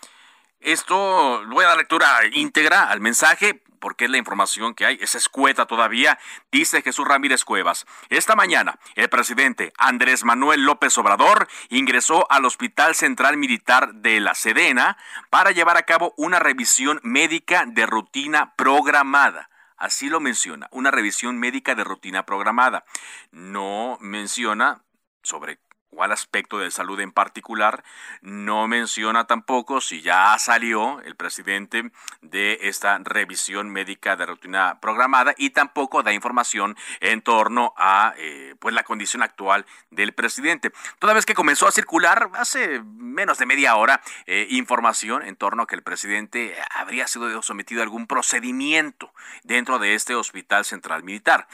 Esto, 0.62 1.42
voy 1.48 1.64
a 1.64 1.68
dar 1.68 1.77
lectura 1.77 2.20
íntegra 2.33 2.88
al 2.88 3.01
mensaje 3.01 3.62
porque 3.81 4.05
es 4.05 4.11
la 4.12 4.16
información 4.16 4.75
que 4.75 4.87
hay, 4.87 4.98
es 5.01 5.16
escueta 5.16 5.66
todavía, 5.66 6.20
dice 6.53 6.83
Jesús 6.83 7.05
Ramírez 7.07 7.44
Cuevas. 7.44 7.85
Esta 8.11 8.37
mañana, 8.37 8.79
el 8.94 9.09
presidente 9.09 9.72
Andrés 9.77 10.22
Manuel 10.22 10.64
López 10.64 10.96
Obrador 10.98 11.48
ingresó 11.68 12.31
al 12.31 12.44
Hospital 12.44 12.94
Central 12.94 13.37
Militar 13.38 13.92
de 13.94 14.20
la 14.20 14.37
Sedena 14.37 14.96
para 15.31 15.51
llevar 15.51 15.77
a 15.77 15.83
cabo 15.83 16.14
una 16.16 16.38
revisión 16.38 17.01
médica 17.03 17.64
de 17.66 17.85
rutina 17.85 18.55
programada. 18.55 19.51
Así 19.77 20.09
lo 20.09 20.20
menciona, 20.20 20.68
una 20.70 20.92
revisión 20.92 21.40
médica 21.40 21.75
de 21.75 21.83
rutina 21.83 22.25
programada. 22.25 22.85
No 23.33 23.98
menciona 24.01 24.85
sobre 25.25 25.59
cuál 25.92 26.11
aspecto 26.11 26.59
de 26.59 26.70
salud 26.70 26.98
en 27.00 27.12
particular. 27.12 27.85
No 28.22 28.66
menciona 28.66 29.26
tampoco 29.26 29.81
si 29.81 30.00
ya 30.00 30.37
salió 30.38 31.00
el 31.02 31.16
presidente 31.16 31.92
de 32.22 32.59
esta 32.62 32.98
revisión 32.98 33.68
médica 33.68 34.16
de 34.16 34.26
rutina 34.26 34.81
programada 34.81 35.35
y 35.37 35.50
tampoco 35.50 36.02
da 36.02 36.12
información 36.12 36.76
en 37.00 37.20
torno 37.20 37.74
a 37.76 38.14
eh, 38.16 38.55
pues 38.59 38.74
la 38.74 38.85
condición 38.85 39.22
actual 39.22 39.66
del 39.90 40.14
presidente. 40.14 40.72
Toda 40.98 41.12
vez 41.12 41.26
que 41.26 41.35
comenzó 41.35 41.68
a 41.68 41.72
circular 41.72 42.31
hace 42.35 42.81
menos 42.81 43.38
de 43.38 43.46
media 43.46 43.76
hora 43.76 44.00
eh, 44.26 44.46
información 44.48 45.22
en 45.22 45.37
torno 45.37 45.64
a 45.64 45.66
que 45.66 45.74
el 45.74 45.83
presidente 45.83 46.57
habría 46.70 47.07
sido 47.07 47.42
sometido 47.42 47.83
a 47.83 47.85
algún 47.85 48.07
procedimiento 48.07 49.12
dentro 49.42 49.78
de 49.78 49.94
este 49.94 50.14
hospital 50.14 50.64
central 50.64 51.05
militar. 51.05 51.46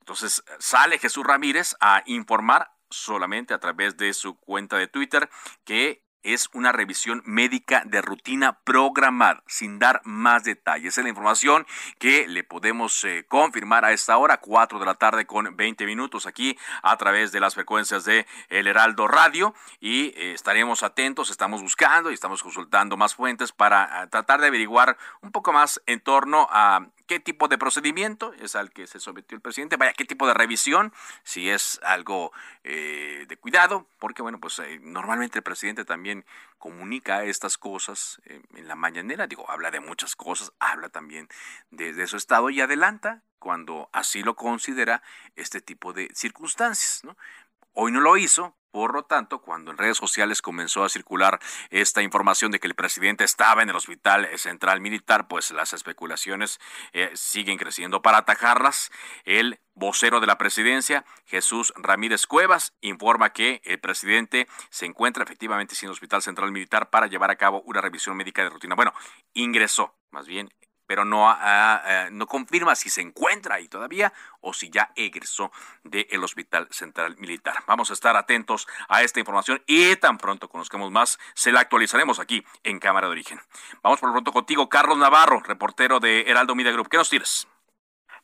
Entonces 0.00 0.44
sale 0.58 0.98
Jesús 0.98 1.24
Ramírez 1.24 1.76
a 1.80 2.02
informar 2.04 2.73
solamente 2.94 3.54
a 3.54 3.58
través 3.58 3.96
de 3.96 4.12
su 4.14 4.36
cuenta 4.36 4.78
de 4.78 4.88
Twitter 4.88 5.28
que 5.64 6.04
es 6.24 6.48
una 6.54 6.72
revisión 6.72 7.22
médica 7.26 7.82
de 7.84 8.00
rutina 8.00 8.58
programada, 8.64 9.42
sin 9.46 9.78
dar 9.78 10.00
más 10.04 10.42
detalles. 10.42 10.96
Es 10.96 11.04
la 11.04 11.10
información 11.10 11.66
que 11.98 12.26
le 12.26 12.42
podemos 12.42 13.04
eh, 13.04 13.26
confirmar 13.28 13.84
a 13.84 13.92
esta 13.92 14.16
hora, 14.16 14.38
4 14.38 14.78
de 14.78 14.86
la 14.86 14.94
tarde 14.94 15.26
con 15.26 15.54
20 15.54 15.84
minutos, 15.84 16.26
aquí 16.26 16.58
a 16.82 16.96
través 16.96 17.30
de 17.30 17.40
las 17.40 17.54
frecuencias 17.54 18.04
de 18.04 18.26
El 18.48 18.66
Heraldo 18.66 19.06
Radio. 19.06 19.54
Y 19.80 20.06
eh, 20.16 20.32
estaremos 20.32 20.82
atentos, 20.82 21.30
estamos 21.30 21.62
buscando 21.62 22.10
y 22.10 22.14
estamos 22.14 22.42
consultando 22.42 22.96
más 22.96 23.14
fuentes 23.14 23.52
para 23.52 24.00
ah, 24.00 24.06
tratar 24.08 24.40
de 24.40 24.46
averiguar 24.46 24.96
un 25.20 25.30
poco 25.30 25.52
más 25.52 25.82
en 25.86 26.00
torno 26.00 26.48
a 26.50 26.88
qué 27.06 27.20
tipo 27.20 27.48
de 27.48 27.58
procedimiento 27.58 28.32
es 28.34 28.56
al 28.56 28.70
que 28.70 28.86
se 28.86 29.00
sometió 29.00 29.36
el 29.36 29.42
presidente, 29.42 29.76
vaya, 29.76 29.92
qué 29.92 30.04
tipo 30.04 30.26
de 30.26 30.34
revisión, 30.34 30.92
si 31.22 31.50
es 31.50 31.80
algo 31.82 32.32
eh, 32.62 33.26
de 33.28 33.36
cuidado, 33.36 33.86
porque 33.98 34.22
bueno, 34.22 34.38
pues 34.40 34.58
eh, 34.58 34.78
normalmente 34.82 35.38
el 35.38 35.42
presidente 35.42 35.84
también 35.84 36.24
comunica 36.58 37.24
estas 37.24 37.58
cosas 37.58 38.20
eh, 38.24 38.42
en 38.54 38.68
la 38.68 38.74
mañanera, 38.74 39.26
digo, 39.26 39.50
habla 39.50 39.70
de 39.70 39.80
muchas 39.80 40.16
cosas, 40.16 40.52
habla 40.58 40.88
también 40.88 41.28
de, 41.70 41.92
de, 41.92 42.06
su 42.06 42.16
estado 42.16 42.50
y 42.50 42.60
adelanta 42.60 43.22
cuando 43.38 43.90
así 43.92 44.22
lo 44.22 44.34
considera 44.34 45.02
este 45.36 45.60
tipo 45.60 45.92
de 45.92 46.08
circunstancias, 46.14 47.04
¿no? 47.04 47.16
Hoy 47.72 47.92
no 47.92 48.00
lo 48.00 48.16
hizo, 48.16 48.56
por 48.74 48.92
lo 48.92 49.04
tanto, 49.04 49.40
cuando 49.40 49.70
en 49.70 49.78
redes 49.78 49.96
sociales 49.96 50.42
comenzó 50.42 50.82
a 50.82 50.88
circular 50.88 51.38
esta 51.70 52.02
información 52.02 52.50
de 52.50 52.58
que 52.58 52.66
el 52.66 52.74
presidente 52.74 53.22
estaba 53.22 53.62
en 53.62 53.70
el 53.70 53.76
Hospital 53.76 54.28
Central 54.36 54.80
Militar, 54.80 55.28
pues 55.28 55.52
las 55.52 55.72
especulaciones 55.72 56.58
eh, 56.92 57.08
siguen 57.14 57.56
creciendo. 57.56 58.02
Para 58.02 58.18
atajarlas, 58.18 58.90
el 59.26 59.60
vocero 59.74 60.18
de 60.18 60.26
la 60.26 60.38
presidencia, 60.38 61.04
Jesús 61.24 61.72
Ramírez 61.76 62.26
Cuevas, 62.26 62.74
informa 62.80 63.30
que 63.30 63.62
el 63.64 63.78
presidente 63.78 64.48
se 64.70 64.86
encuentra 64.86 65.22
efectivamente 65.22 65.76
en 65.80 65.86
el 65.86 65.92
Hospital 65.92 66.22
Central 66.22 66.50
Militar 66.50 66.90
para 66.90 67.06
llevar 67.06 67.30
a 67.30 67.36
cabo 67.36 67.62
una 67.66 67.80
revisión 67.80 68.16
médica 68.16 68.42
de 68.42 68.50
rutina. 68.50 68.74
Bueno, 68.74 68.92
ingresó, 69.34 69.94
más 70.10 70.26
bien 70.26 70.50
pero 70.94 71.04
no, 71.04 71.28
eh, 71.28 72.08
no 72.12 72.24
confirma 72.28 72.76
si 72.76 72.88
se 72.88 73.00
encuentra 73.00 73.56
ahí 73.56 73.66
todavía 73.66 74.12
o 74.40 74.52
si 74.52 74.70
ya 74.70 74.90
egresó 74.94 75.50
del 75.82 76.22
Hospital 76.22 76.68
Central 76.70 77.16
Militar. 77.18 77.54
Vamos 77.66 77.90
a 77.90 77.94
estar 77.94 78.16
atentos 78.16 78.68
a 78.88 79.02
esta 79.02 79.18
información 79.18 79.60
y 79.66 79.96
tan 79.96 80.18
pronto 80.18 80.48
conozcamos 80.48 80.92
más, 80.92 81.18
se 81.34 81.50
la 81.50 81.58
actualizaremos 81.58 82.20
aquí 82.20 82.44
en 82.62 82.78
Cámara 82.78 83.08
de 83.08 83.10
Origen. 83.10 83.40
Vamos 83.82 83.98
por 83.98 84.10
lo 84.10 84.12
pronto 84.12 84.30
contigo, 84.30 84.68
Carlos 84.68 84.96
Navarro, 84.96 85.42
reportero 85.44 85.98
de 85.98 86.20
Heraldo 86.28 86.54
Media 86.54 86.70
Group. 86.70 86.88
¿Qué 86.88 86.96
nos 86.96 87.10
tienes? 87.10 87.48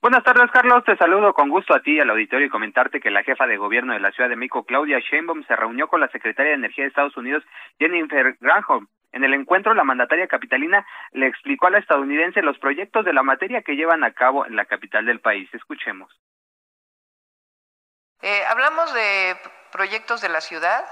Buenas 0.01 0.23
tardes, 0.23 0.49
Carlos. 0.53 0.85
Te 0.85 0.97
saludo 0.97 1.35
con 1.35 1.49
gusto 1.49 1.75
a 1.75 1.83
ti 1.83 1.97
y 1.97 1.99
al 1.99 2.11
auditorio 2.11 2.47
y 2.47 2.51
comentarte 2.51 3.01
que 3.01 3.11
la 3.11 3.25
jefa 3.25 3.49
de 3.49 3.57
gobierno 3.57 3.95
de 3.95 4.01
la 4.01 4.13
Ciudad 4.13 4.31
de 4.31 4.37
México, 4.37 4.63
Claudia 4.63 5.01
Sheinbaum, 5.01 5.43
se 5.43 5.57
reunió 5.57 5.89
con 5.89 5.99
la 5.99 6.09
secretaria 6.13 6.51
de 6.51 6.59
Energía 6.59 6.85
de 6.85 6.91
Estados 6.91 7.17
Unidos, 7.17 7.43
Jennifer 7.81 8.37
Granholm, 8.39 8.87
en 9.13 9.25
el 9.25 9.35
encuentro, 9.35 9.75
la 9.75 9.85
mandataria 9.85 10.29
capitalina 10.29 10.87
le 11.13 11.27
explicó 11.27 11.67
a 11.67 11.71
la 11.71 11.79
estadounidense 11.79 12.43
los 12.43 12.59
proyectos 12.59 13.05
de 13.05 13.13
la 13.13 13.23
materia 13.23 13.63
que 13.63 13.75
llevan 13.75 14.05
a 14.05 14.13
cabo 14.13 14.47
en 14.47 14.57
la 14.57 14.67
capital 14.67 15.05
del 15.07 15.21
país. 15.21 15.49
Escuchemos. 15.53 16.13
Eh, 18.23 18.45
hablamos 18.49 18.93
de 18.95 19.37
proyectos 19.73 20.21
de 20.21 20.29
la 20.29 20.41
ciudad, 20.41 20.85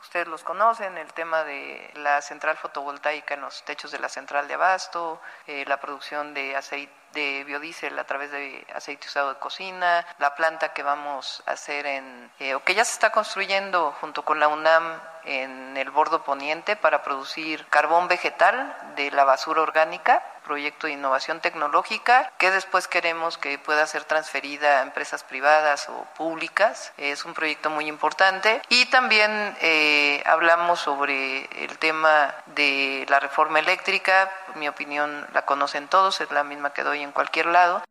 ustedes 0.00 0.28
los 0.28 0.44
conocen, 0.44 0.96
el 0.96 1.12
tema 1.12 1.42
de 1.42 1.90
la 1.96 2.20
central 2.22 2.56
fotovoltaica 2.56 3.34
en 3.34 3.40
los 3.40 3.64
techos 3.64 3.90
de 3.90 3.98
la 3.98 4.08
central 4.08 4.46
de 4.46 4.54
abasto, 4.54 5.20
eh, 5.46 5.64
la 5.66 5.80
producción 5.80 6.32
de 6.32 6.54
aceite 6.54 6.92
de 7.12 7.44
biodiesel 7.44 7.98
a 7.98 8.04
través 8.04 8.30
de 8.30 8.66
aceite 8.74 9.06
usado 9.06 9.32
de 9.32 9.38
cocina, 9.38 10.06
la 10.18 10.34
planta 10.34 10.72
que 10.72 10.82
vamos 10.82 11.42
a 11.46 11.52
hacer 11.52 11.86
en, 11.86 12.30
eh, 12.38 12.54
o 12.54 12.62
que 12.64 12.74
ya 12.74 12.84
se 12.84 12.92
está 12.92 13.10
construyendo 13.10 13.92
junto 14.00 14.24
con 14.24 14.40
la 14.40 14.48
UNAM 14.48 15.00
en 15.24 15.76
el 15.76 15.90
bordo 15.90 16.22
poniente 16.22 16.76
para 16.76 17.02
producir 17.02 17.66
carbón 17.66 18.06
vegetal 18.08 18.76
de 18.96 19.10
la 19.10 19.24
basura 19.24 19.62
orgánica 19.62 20.22
proyecto 20.46 20.86
de 20.86 20.92
innovación 20.92 21.40
tecnológica 21.40 22.30
que 22.38 22.52
después 22.52 22.86
queremos 22.86 23.36
que 23.36 23.58
pueda 23.58 23.84
ser 23.86 24.04
transferida 24.04 24.78
a 24.78 24.82
empresas 24.82 25.24
privadas 25.24 25.88
o 25.88 26.06
públicas. 26.16 26.92
Es 26.96 27.24
un 27.24 27.34
proyecto 27.34 27.68
muy 27.68 27.88
importante. 27.88 28.62
Y 28.68 28.86
también 28.86 29.56
eh, 29.60 30.22
hablamos 30.24 30.78
sobre 30.78 31.46
el 31.64 31.76
tema 31.78 32.32
de 32.46 33.04
la 33.08 33.18
reforma 33.18 33.58
eléctrica. 33.58 34.30
Mi 34.54 34.68
opinión 34.68 35.26
la 35.34 35.44
conocen 35.44 35.88
todos, 35.88 36.20
es 36.20 36.30
la 36.30 36.44
misma 36.44 36.72
que 36.72 36.84
doy 36.84 36.95
en 37.02 37.12
cualquier 37.12 37.46
lado. 37.46 37.82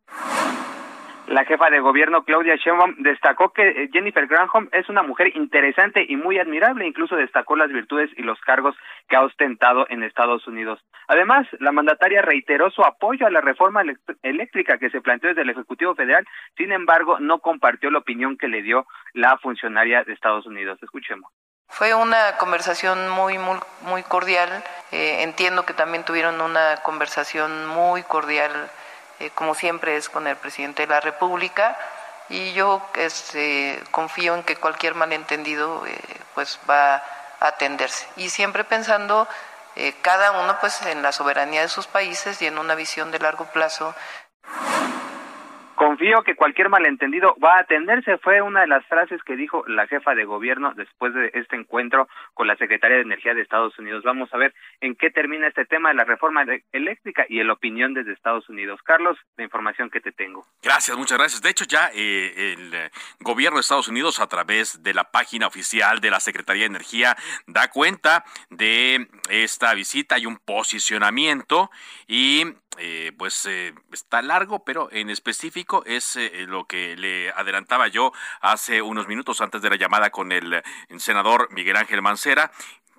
La 1.28 1.44
jefa 1.44 1.72
de 1.72 1.80
gobierno 1.80 2.24
Claudia 2.24 2.56
Sheinbaum 2.56 2.98
destacó 3.00 3.52
que 3.52 3.68
eh, 3.68 3.90
Jennifer 3.92 4.28
Granholm 4.28 4.70
es 4.72 4.88
una 4.90 5.02
mujer 5.02 5.36
interesante 5.36 6.06
y 6.08 6.16
muy 6.18 6.38
admirable, 6.38 6.86
incluso 6.86 7.16
destacó 7.16 7.56
las 7.56 7.70
virtudes 7.70 8.12
y 8.16 8.22
los 8.22 8.40
cargos 8.42 8.76
que 9.10 9.16
ha 9.16 9.24
ostentado 9.24 9.88
en 9.90 10.04
Estados 10.04 10.46
Unidos. 10.46 10.80
Además, 11.08 11.48
la 11.60 11.72
mandataria 11.72 12.22
reiteró 12.22 12.70
su 12.70 12.84
apoyo 12.84 13.26
a 13.26 13.32
la 13.32 13.42
reforma 13.42 13.82
eléctrica 14.22 14.78
que 14.78 14.92
se 14.92 15.02
planteó 15.02 15.30
desde 15.30 15.42
el 15.42 15.50
Ejecutivo 15.50 15.96
Federal, 15.96 16.26
sin 16.58 16.72
embargo, 16.72 17.20
no 17.20 17.40
compartió 17.40 17.90
la 17.90 18.00
opinión 18.00 18.38
que 18.38 18.48
le 18.48 18.62
dio 18.62 18.86
la 19.14 19.38
funcionaria 19.40 20.04
de 20.04 20.14
Estados 20.14 20.46
Unidos. 20.46 20.78
Escuchemos. 20.84 21.32
Fue 21.68 21.96
una 21.96 22.38
conversación 22.38 23.10
muy, 23.10 23.40
muy, 23.40 23.58
muy 23.82 24.04
cordial. 24.04 24.64
Eh, 24.92 25.24
entiendo 25.24 25.66
que 25.66 25.74
también 25.74 26.06
tuvieron 26.06 26.40
una 26.40 26.78
conversación 26.84 27.68
muy 27.68 28.04
cordial 28.04 28.52
eh, 29.20 29.30
como 29.32 29.56
siempre 29.56 29.98
es 29.98 30.10
con 30.10 30.28
el 30.28 30.36
presidente 30.36 30.84
de 30.84 30.88
la 30.88 31.00
República, 31.02 31.78
y 32.30 32.54
yo 32.54 32.82
este, 32.96 33.82
confío 33.92 34.36
en 34.36 34.44
que 34.44 34.56
cualquier 34.56 34.96
malentendido 34.96 35.86
eh, 35.86 35.98
pues 36.34 36.60
va 36.70 36.96
a 36.96 37.04
atenderse. 37.48 38.08
Y 38.16 38.30
siempre 38.30 38.64
pensando 38.64 39.28
eh, 39.76 39.94
cada 40.02 40.32
uno 40.32 40.58
pues 40.60 40.82
en 40.84 41.02
la 41.02 41.12
soberanía 41.12 41.62
de 41.62 41.68
sus 41.68 41.88
países 41.88 42.42
y 42.42 42.48
en 42.48 42.58
una 42.58 42.76
visión 42.76 43.12
de 43.12 43.20
largo 43.20 43.46
plazo 43.46 43.94
confío 45.76 46.24
que 46.24 46.36
cualquier 46.36 46.70
malentendido 46.70 47.36
va 47.44 47.56
a 47.56 47.60
atenderse. 47.62 48.18
Fue 48.20 48.42
una 48.42 48.62
de 48.62 48.68
las 48.68 48.86
frases 48.88 49.22
que 49.24 49.36
dijo 49.36 49.64
la 49.68 49.88
jefa 49.88 50.16
de 50.16 50.26
gobierno 50.26 50.74
después 50.76 51.14
de 51.14 51.32
este 51.34 51.56
encuentro 51.56 52.08
con 52.34 52.48
la 52.48 52.56
secretaria 52.56 52.98
de 52.98 53.04
Energía 53.04 53.34
de 53.34 53.42
Estados 53.42 53.78
Unidos. 53.80 54.04
Vamos 54.04 54.34
a 54.34 54.38
ver 54.38 54.54
en 54.82 54.96
qué 54.96 55.12
termina 55.12 55.48
este 55.48 55.66
tema 55.66 55.90
de 55.90 55.96
la 55.96 56.04
reforma 56.04 56.46
eléctrica 56.72 57.26
y 57.30 57.44
la 57.44 57.54
opinión 57.54 57.94
desde 57.94 58.14
Estados 58.14 58.50
Unidos. 58.50 58.80
Carlos, 58.84 59.18
la 59.38 59.44
información 59.44 59.90
que 59.90 60.02
te 60.02 60.12
tengo. 60.12 60.46
Gracias, 60.64 60.98
muchas 60.98 61.18
gracias. 61.18 61.42
De 61.42 61.50
hecho, 61.50 61.66
ya 61.66 61.90
eh, 61.94 62.56
el 62.58 62.92
gobierno 63.20 63.58
de 63.58 63.62
Estados 63.62 63.88
Unidos, 63.88 64.20
a 64.20 64.28
través 64.28 64.82
de 64.84 64.94
la 64.94 65.06
página 65.12 65.48
oficial 65.48 66.00
de 66.00 66.10
la 66.10 66.20
Secretaría 66.20 66.64
de 66.64 66.68
Energía, 66.68 67.16
da 67.48 67.70
cuenta 67.70 68.24
de 68.50 69.08
esta 69.30 69.74
visita. 69.74 70.18
y 70.18 70.26
un 70.26 70.38
posicionamiento 70.38 71.70
y 72.08 72.46
eh, 72.78 73.12
pues 73.18 73.46
eh, 73.46 73.74
está 73.92 74.22
largo, 74.22 74.64
pero 74.64 74.90
en 74.92 75.10
específico 75.10 75.84
es 75.86 76.16
eh, 76.16 76.46
lo 76.48 76.66
que 76.66 76.96
le 76.96 77.32
adelantaba 77.32 77.88
yo 77.88 78.12
hace 78.42 78.82
unos 78.82 79.08
minutos 79.08 79.42
antes 79.42 79.62
de 79.62 79.70
la 79.70 79.76
llamada 79.76 80.10
con 80.10 80.32
el 80.32 80.64
senador 80.98 81.50
Miguel 81.52 81.78
Ángel 81.78 82.02
Mancera 82.02 82.52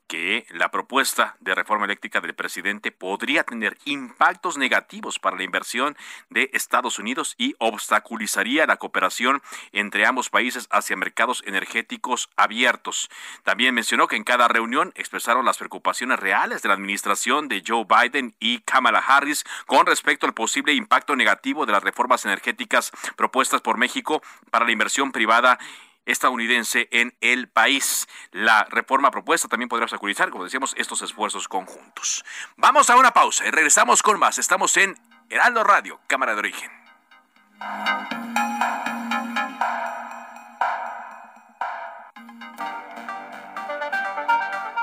que 0.07 0.47
la 0.51 0.71
propuesta 0.71 1.37
de 1.41 1.55
reforma 1.55 1.85
eléctrica 1.85 2.21
del 2.21 2.35
presidente 2.35 2.93
podría 2.93 3.45
tener 3.45 3.77
impactos 3.85 4.57
negativos 4.57 5.19
para 5.19 5.37
la 5.37 5.43
inversión 5.43 5.97
de 6.31 6.51
Estados 6.53 6.99
Unidos 6.99 7.35
y 7.39 7.55
obstaculizaría 7.59 8.67
la 8.67 8.77
cooperación 8.77 9.43
entre 9.73 10.07
ambos 10.07 10.31
países 10.31 10.69
hacia 10.71 10.97
mercados 10.97 11.43
energéticos 11.47 12.31
abiertos. 12.37 13.11
También 13.43 13.75
mencionó 13.75 14.07
que 14.07 14.17
en 14.17 14.25
cada 14.25 14.49
reunión 14.49 14.93
expresaron 14.95 15.45
las 15.45 15.59
preocupaciones 15.59 16.19
reales 16.19 16.63
de 16.63 16.69
la 16.69 16.75
administración 16.75 17.49
de 17.49 17.63
Joe 17.67 17.85
Biden 17.85 18.35
y 18.39 18.61
Kamala 18.61 18.99
Harris 18.99 19.45
con 19.67 19.87
respecto 19.87 20.27
al 20.27 20.35
posible 20.35 20.73
impacto 20.73 21.17
negativo 21.17 21.67
de 21.67 21.73
las 21.73 21.83
reformas 21.83 22.25
energéticas 22.25 22.93
propuestas 23.17 23.61
por 23.61 23.77
México 23.77 24.23
para 24.51 24.65
la 24.65 24.73
inversión 24.73 25.13
privada 25.13 25.59
estadounidense 26.07 26.89
en 26.91 27.15
el 27.21 27.49
país. 27.49 28.09
La 28.31 28.65
reforma 28.65 29.11
propuesta 29.11 29.49
también 29.49 29.69
podrá 29.69 29.85
obstaculizar, 29.85 30.31
como 30.31 30.45
decíamos, 30.45 30.75
estos 30.79 31.03
esfuerzos 31.03 31.49
conjuntos. 31.49 32.25
Vamos 32.57 32.89
a 32.89 32.97
una 32.97 33.13
pausa 33.13 33.47
y 33.47 33.51
regresamos 33.51 34.03
con 34.03 34.19
más. 34.19 34.39
Estamos 34.39 34.77
en 34.77 34.97
Heraldo 35.29 35.65
Radio, 35.65 36.01
Cámara 36.07 36.33
de 36.33 36.39
Origen. 36.39 36.71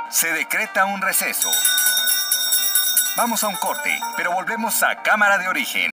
Se 0.09 0.31
decreta 0.31 0.85
un 0.85 1.01
receso. 1.01 1.49
Vamos 3.17 3.43
a 3.43 3.47
un 3.47 3.55
corte, 3.55 3.99
pero 4.15 4.31
volvemos 4.31 4.81
a 4.83 5.01
Cámara 5.01 5.37
de 5.37 5.47
Origen. 5.47 5.92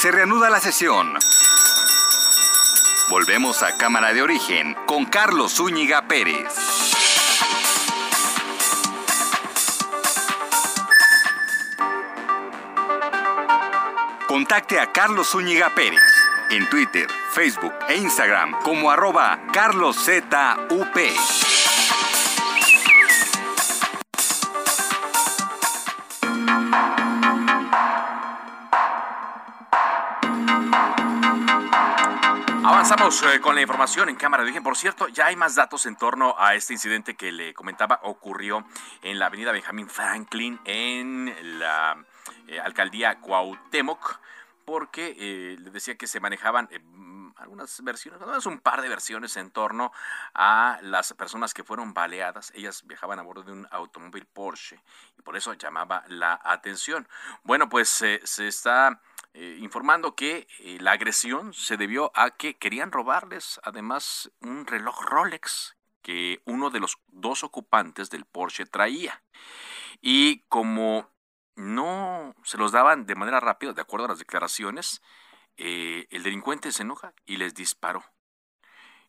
Se 0.00 0.10
reanuda 0.10 0.48
la 0.48 0.60
sesión. 0.60 1.12
Volvemos 3.10 3.62
a 3.62 3.76
Cámara 3.76 4.14
de 4.14 4.22
Origen 4.22 4.74
con 4.86 5.04
Carlos 5.04 5.56
Zúñiga 5.56 6.08
Pérez. 6.08 6.48
Contacte 14.26 14.80
a 14.80 14.90
Carlos 14.90 15.28
Zúñiga 15.32 15.74
Pérez 15.74 16.00
en 16.50 16.66
Twitter, 16.70 17.06
Facebook 17.32 17.74
e 17.90 17.96
Instagram 17.96 18.58
como 18.62 18.90
arroba 18.90 19.38
carloszup. 19.52 20.34
Avanzamos 32.90 33.22
eh, 33.22 33.40
con 33.40 33.54
la 33.54 33.60
información 33.60 34.08
en 34.08 34.16
Cámara 34.16 34.42
de 34.42 34.48
Origen. 34.48 34.64
Por 34.64 34.76
cierto, 34.76 35.06
ya 35.06 35.26
hay 35.26 35.36
más 35.36 35.54
datos 35.54 35.86
en 35.86 35.94
torno 35.94 36.34
a 36.36 36.56
este 36.56 36.72
incidente 36.72 37.14
que 37.14 37.30
le 37.30 37.54
comentaba 37.54 38.00
ocurrió 38.02 38.66
en 39.02 39.20
la 39.20 39.26
avenida 39.26 39.52
Benjamín 39.52 39.88
Franklin 39.88 40.58
en 40.64 41.60
la 41.60 42.04
eh, 42.48 42.58
alcaldía 42.58 43.20
Cuauhtémoc 43.20 44.18
porque 44.64 45.14
eh, 45.16 45.56
le 45.60 45.70
decía 45.70 45.96
que 45.96 46.08
se 46.08 46.18
manejaban 46.18 46.68
algunas 47.36 47.80
versiones, 47.84 48.20
es 48.36 48.46
un 48.46 48.58
par 48.58 48.82
de 48.82 48.88
versiones 48.88 49.36
en 49.36 49.52
torno 49.52 49.92
a 50.34 50.80
las 50.82 51.12
personas 51.12 51.54
que 51.54 51.62
fueron 51.62 51.94
baleadas. 51.94 52.50
Ellas 52.56 52.82
viajaban 52.86 53.20
a 53.20 53.22
bordo 53.22 53.44
de 53.44 53.52
un 53.52 53.68
automóvil 53.70 54.26
Porsche 54.26 54.80
y 55.16 55.22
por 55.22 55.36
eso 55.36 55.54
llamaba 55.54 56.02
la 56.08 56.40
atención. 56.42 57.06
Bueno, 57.44 57.68
pues 57.68 57.88
se 57.88 58.48
está 58.48 59.00
eh, 59.32 59.58
informando 59.60 60.16
que 60.16 60.48
eh, 60.58 60.78
la 60.80 60.92
agresión 60.92 61.54
se 61.54 61.76
debió 61.76 62.10
a 62.16 62.30
que 62.30 62.58
querían 62.58 62.90
robarles 62.90 63.60
además 63.62 64.30
un 64.40 64.66
reloj 64.66 65.00
Rolex 65.02 65.76
que 66.02 66.42
uno 66.46 66.70
de 66.70 66.80
los 66.80 66.98
dos 67.08 67.44
ocupantes 67.44 68.10
del 68.10 68.24
Porsche 68.24 68.66
traía. 68.66 69.22
Y 70.00 70.40
como 70.48 71.10
no 71.54 72.34
se 72.42 72.58
los 72.58 72.72
daban 72.72 73.06
de 73.06 73.14
manera 73.14 73.38
rápida, 73.38 73.72
de 73.72 73.82
acuerdo 73.82 74.06
a 74.06 74.08
las 74.08 74.18
declaraciones, 74.18 75.00
eh, 75.56 76.08
el 76.10 76.22
delincuente 76.22 76.72
se 76.72 76.82
enoja 76.82 77.14
y 77.24 77.36
les 77.36 77.54
disparó. 77.54 78.02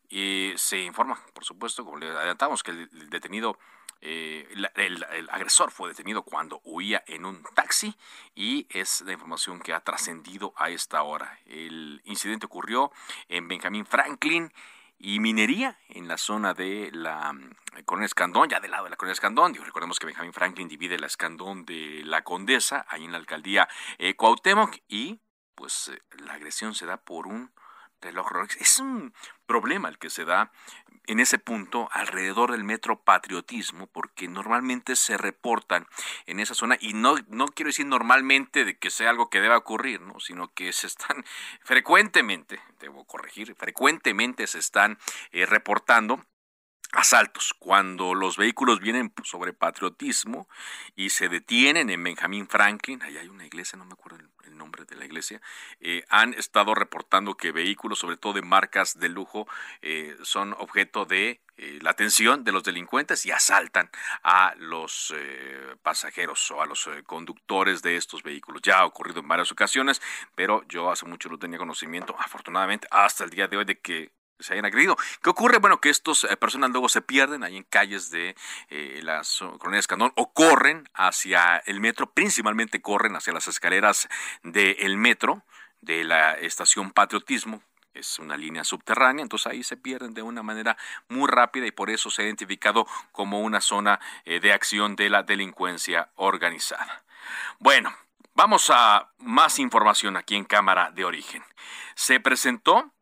se 0.09 0.83
informa, 0.83 1.17
por 1.33 1.45
supuesto, 1.45 1.85
como 1.85 1.97
le 1.97 2.09
adelantamos, 2.09 2.63
que 2.63 2.71
el 2.71 3.09
detenido 3.09 3.57
eh, 4.01 4.47
el, 4.75 5.29
agresor 5.29 5.71
fue 5.71 5.89
detenido 5.89 6.23
cuando 6.23 6.59
huía 6.63 7.03
en 7.05 7.25
un 7.25 7.43
taxi 7.53 7.95
y 8.33 8.67
es 8.69 9.01
la 9.01 9.13
información 9.13 9.59
que 9.59 9.73
ha 9.73 9.79
trascendido 9.81 10.53
a 10.57 10.69
esta 10.69 11.03
hora. 11.03 11.39
El 11.45 12.01
incidente 12.05 12.47
ocurrió 12.47 12.91
en 13.29 13.47
Benjamín 13.47 13.85
Franklin 13.85 14.51
y 14.97 15.19
minería 15.19 15.77
en 15.89 16.07
la 16.07 16.17
zona 16.17 16.53
de 16.53 16.89
la 16.93 17.33
mm, 17.33 17.51
Colonia 17.85 18.05
Escandón, 18.05 18.49
ya 18.49 18.59
del 18.59 18.71
lado 18.71 18.85
de 18.85 18.91
la 18.91 18.95
Colonia 18.95 19.13
Escandón. 19.13 19.53
recordemos 19.53 19.99
que 19.99 20.07
Benjamín 20.07 20.33
Franklin 20.33 20.67
divide 20.67 20.99
la 20.99 21.07
Escandón 21.07 21.65
de 21.65 22.01
la 22.03 22.23
Condesa, 22.23 22.85
ahí 22.89 23.05
en 23.05 23.11
la 23.11 23.17
alcaldía 23.17 23.67
eh, 23.97 24.15
Cuauhtémoc, 24.15 24.77
y 24.87 25.21
pues 25.55 25.89
eh, 25.89 26.01
la 26.23 26.33
agresión 26.33 26.73
se 26.73 26.85
da 26.85 26.97
por 26.97 27.27
un 27.27 27.51
reloj 28.01 28.29
Rolex. 28.29 28.57
Es 28.57 28.79
un 28.79 29.13
problema 29.51 29.89
el 29.89 29.97
que 29.97 30.09
se 30.09 30.23
da 30.23 30.49
en 31.07 31.19
ese 31.19 31.39
punto 31.39 31.89
alrededor 31.91 32.51
del 32.51 32.63
metro 32.63 33.01
patriotismo, 33.01 33.87
porque 33.87 34.29
normalmente 34.29 34.95
se 34.95 35.17
reportan 35.17 35.85
en 36.25 36.39
esa 36.39 36.53
zona, 36.53 36.77
y 36.79 36.93
no, 36.93 37.15
no 37.27 37.47
quiero 37.47 37.67
decir 37.67 37.85
normalmente 37.85 38.63
de 38.63 38.77
que 38.77 38.89
sea 38.89 39.09
algo 39.09 39.29
que 39.29 39.41
deba 39.41 39.57
ocurrir, 39.57 39.99
¿no? 39.99 40.21
sino 40.21 40.53
que 40.53 40.71
se 40.71 40.87
están 40.87 41.25
frecuentemente, 41.63 42.61
debo 42.79 43.03
corregir, 43.05 43.53
frecuentemente 43.55 44.47
se 44.47 44.59
están 44.59 44.97
eh, 45.31 45.45
reportando 45.45 46.23
asaltos, 46.93 47.53
cuando 47.57 48.13
los 48.13 48.37
vehículos 48.37 48.79
vienen 48.79 49.13
sobre 49.23 49.53
patriotismo 49.53 50.47
y 50.95 51.09
se 51.09 51.29
detienen 51.29 51.89
en 51.89 52.03
Benjamin 52.03 52.47
Franklin, 52.47 53.01
ahí 53.01 53.17
hay 53.17 53.27
una 53.29 53.45
iglesia, 53.45 53.77
no 53.77 53.85
me 53.85 53.93
acuerdo 53.93 54.19
el, 54.19 54.29
nombre 54.57 54.85
de 54.85 54.95
la 54.95 55.05
iglesia, 55.05 55.41
eh, 55.79 56.03
han 56.09 56.35
estado 56.35 56.75
reportando 56.75 57.35
que 57.35 57.51
vehículos, 57.51 57.97
sobre 57.97 58.17
todo 58.17 58.33
de 58.33 58.43
marcas 58.43 58.99
de 58.99 59.09
lujo, 59.09 59.47
eh, 59.81 60.15
son 60.21 60.53
objeto 60.59 61.05
de 61.05 61.41
eh, 61.57 61.79
la 61.81 61.89
atención 61.89 62.43
de 62.43 62.51
los 62.51 62.63
delincuentes 62.63 63.25
y 63.25 63.31
asaltan 63.31 63.89
a 64.21 64.53
los 64.57 65.15
pasajeros 65.81 66.51
o 66.51 66.61
a 66.61 66.67
los 66.67 66.87
conductores 67.07 67.81
de 67.81 67.95
estos 67.95 68.21
vehículos. 68.21 68.61
Ya 68.61 68.79
ha 68.79 68.85
ocurrido 68.85 69.21
en 69.21 69.27
varias 69.27 69.51
ocasiones, 69.51 69.99
pero 70.35 70.63
yo 70.67 70.91
hace 70.91 71.07
mucho 71.07 71.29
no 71.29 71.39
tenía 71.39 71.57
conocimiento, 71.57 72.15
afortunadamente, 72.19 72.87
hasta 72.91 73.23
el 73.23 73.31
día 73.31 73.47
de 73.47 73.57
hoy, 73.57 73.65
de 73.65 73.79
que 73.79 74.11
se 74.41 74.53
hayan 74.53 74.65
agredido. 74.65 74.97
¿Qué 75.21 75.29
ocurre? 75.29 75.59
Bueno, 75.59 75.79
que 75.79 75.89
estas 75.89 76.23
eh, 76.23 76.37
personas 76.37 76.71
luego 76.71 76.89
se 76.89 77.01
pierden 77.01 77.43
ahí 77.43 77.57
en 77.57 77.63
calles 77.63 78.11
de 78.11 78.35
eh, 78.69 78.99
las 79.03 79.43
colonias 79.59 79.87
Candón 79.87 80.11
o 80.15 80.33
corren 80.33 80.89
hacia 80.93 81.57
el 81.65 81.79
metro, 81.79 82.11
principalmente 82.11 82.81
corren 82.81 83.15
hacia 83.15 83.33
las 83.33 83.47
escaleras 83.47 84.09
del 84.43 84.97
metro 84.97 85.43
de 85.81 86.03
la 86.03 86.33
estación 86.33 86.91
Patriotismo, 86.91 87.61
es 87.93 88.19
una 88.19 88.37
línea 88.37 88.63
subterránea, 88.63 89.23
entonces 89.23 89.47
ahí 89.47 89.63
se 89.63 89.77
pierden 89.77 90.13
de 90.13 90.21
una 90.21 90.43
manera 90.43 90.77
muy 91.09 91.27
rápida 91.27 91.67
y 91.67 91.71
por 91.71 91.89
eso 91.89 92.09
se 92.09 92.21
ha 92.21 92.25
identificado 92.25 92.87
como 93.11 93.41
una 93.41 93.61
zona 93.61 93.99
eh, 94.25 94.39
de 94.39 94.53
acción 94.53 94.95
de 94.95 95.09
la 95.09 95.23
delincuencia 95.23 96.09
organizada. 96.15 97.03
Bueno, 97.59 97.93
vamos 98.33 98.69
a 98.69 99.11
más 99.17 99.59
información 99.59 100.15
aquí 100.17 100.35
en 100.35 100.45
Cámara 100.45 100.91
de 100.91 101.05
Origen. 101.05 101.43
Se 101.95 102.19
presentó 102.19 102.93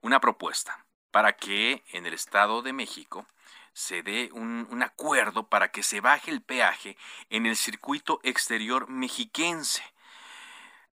una 0.00 0.20
propuesta 0.20 0.86
para 1.10 1.34
que 1.34 1.82
en 1.92 2.06
el 2.06 2.14
Estado 2.14 2.62
de 2.62 2.72
México 2.72 3.26
se 3.72 4.02
dé 4.02 4.30
un, 4.32 4.82
acuerdo 4.82 5.48
para 5.48 5.70
que 5.70 5.82
se 5.82 6.00
baje 6.00 6.30
el 6.30 6.42
peaje 6.42 6.96
en 7.30 7.46
el 7.46 7.56
circuito 7.56 8.20
exterior 8.24 8.88
mexiquense. 8.88 9.82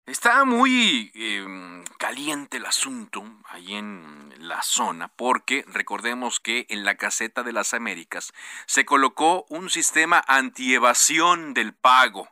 Está 0.05 0.43
muy 0.43 1.11
eh, 1.15 1.83
caliente 1.97 2.57
el 2.57 2.65
asunto 2.65 3.23
ahí 3.45 3.75
en 3.75 4.33
la 4.39 4.61
zona 4.61 5.07
porque 5.07 5.63
recordemos 5.67 6.41
que 6.41 6.65
en 6.67 6.83
la 6.83 6.95
caseta 6.95 7.41
de 7.41 7.53
las 7.53 7.73
Américas 7.73 8.33
se 8.65 8.83
colocó 8.83 9.45
un 9.47 9.69
sistema 9.69 10.21
antievasión 10.27 11.53
del 11.53 11.73
pago. 11.73 12.29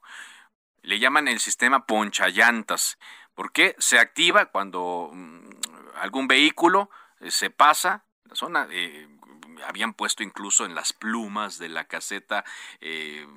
Le 0.81 0.99
llaman 0.99 1.29
el 1.29 1.39
sistema 1.39 1.85
ponchallantas 1.85 2.97
porque 3.35 3.73
se 3.79 3.99
activa 3.99 4.47
cuando 4.47 5.11
mm, 5.13 5.49
algún 6.01 6.27
vehículo 6.27 6.89
eh, 6.89 7.00
se 7.29 7.49
pasa 7.49 8.05
la 8.25 8.35
zona. 8.35 8.67
Eh, 8.71 9.07
habían 9.65 9.93
puesto 9.93 10.23
incluso 10.23 10.65
en 10.65 10.75
las 10.75 10.93
plumas 10.93 11.57
de 11.57 11.69
la 11.69 11.85
caseta 11.85 12.43
eh, 12.79 13.27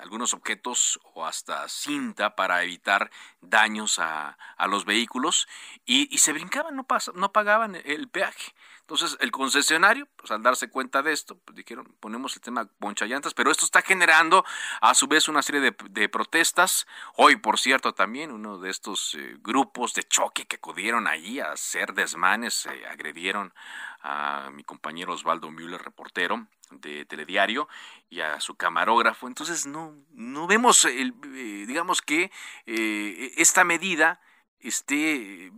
algunos 0.00 0.34
objetos 0.34 1.00
o 1.14 1.26
hasta 1.26 1.68
cinta 1.68 2.36
para 2.36 2.62
evitar 2.62 3.10
daños 3.40 3.98
a, 3.98 4.38
a 4.56 4.66
los 4.66 4.84
vehículos 4.84 5.46
y, 5.84 6.12
y, 6.14 6.18
se 6.18 6.32
brincaban, 6.32 6.74
no, 6.76 6.84
pas, 6.84 7.10
no 7.14 7.32
pagaban 7.32 7.76
el 7.84 8.08
peaje. 8.08 8.54
Entonces, 8.84 9.16
el 9.20 9.30
concesionario, 9.30 10.06
pues 10.16 10.30
al 10.30 10.42
darse 10.42 10.68
cuenta 10.68 11.02
de 11.02 11.12
esto, 11.12 11.38
pues 11.42 11.56
dijeron, 11.56 11.96
ponemos 12.00 12.36
el 12.36 12.42
tema 12.42 12.68
ponchallantas, 12.78 13.32
pero 13.32 13.50
esto 13.50 13.64
está 13.64 13.80
generando 13.80 14.44
a 14.82 14.94
su 14.94 15.06
vez 15.06 15.26
una 15.26 15.40
serie 15.40 15.62
de, 15.62 15.74
de 15.88 16.08
protestas. 16.10 16.86
Hoy, 17.16 17.36
por 17.36 17.58
cierto, 17.58 17.94
también 17.94 18.30
uno 18.30 18.58
de 18.58 18.68
estos 18.68 19.14
eh, 19.14 19.38
grupos 19.40 19.94
de 19.94 20.02
choque 20.02 20.44
que 20.44 20.56
acudieron 20.56 21.06
allí 21.06 21.40
a 21.40 21.52
hacer 21.52 21.94
desmanes, 21.94 22.66
eh, 22.66 22.86
agredieron 22.86 23.54
a 24.02 24.50
mi 24.52 24.64
compañero 24.64 25.14
Osvaldo 25.14 25.50
Müller, 25.50 25.80
reportero 25.82 26.46
de 26.70 27.06
Telediario, 27.06 27.68
y 28.10 28.20
a 28.20 28.38
su 28.40 28.54
camarógrafo. 28.54 29.28
Entonces, 29.28 29.64
no, 29.64 29.96
no 30.10 30.46
vemos, 30.46 30.84
el, 30.84 31.14
eh, 31.24 31.64
digamos 31.66 32.02
que 32.02 32.30
eh, 32.66 33.32
esta 33.38 33.64
medida 33.64 34.20
esté 34.68 35.50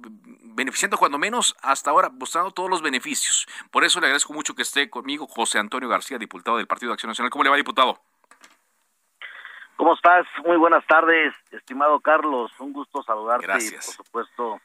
beneficiando 0.42 0.97
cuando 0.97 1.19
menos 1.19 1.57
hasta 1.62 1.90
ahora, 1.90 2.11
mostrando 2.11 2.51
todos 2.51 2.71
los 2.71 2.83
beneficios. 2.83 3.47
Por 3.71 3.85
eso 3.85 4.01
le 4.01 4.07
agradezco 4.07 4.33
mucho 4.33 4.55
que 4.55 4.62
esté 4.62 4.90
conmigo 4.90 5.27
José 5.27 5.59
Antonio 5.59 5.88
García, 5.88 6.19
diputado 6.19 6.57
del 6.57 6.66
Partido 6.66 6.90
de 6.90 6.95
Acción 6.95 7.11
Nacional. 7.11 7.31
¿Cómo 7.31 7.45
le 7.45 7.51
va, 7.51 7.57
diputado? 7.57 8.01
¿Cómo 9.77 9.95
estás? 9.95 10.27
Muy 10.45 10.57
buenas 10.57 10.87
tardes, 10.87 11.35
estimado 11.51 12.01
Carlos. 12.01 12.51
Un 12.59 12.73
gusto 12.73 13.03
saludarte 13.03 13.47
Gracias. 13.47 13.73
y, 13.73 13.97
por 13.97 14.07
supuesto, 14.07 14.61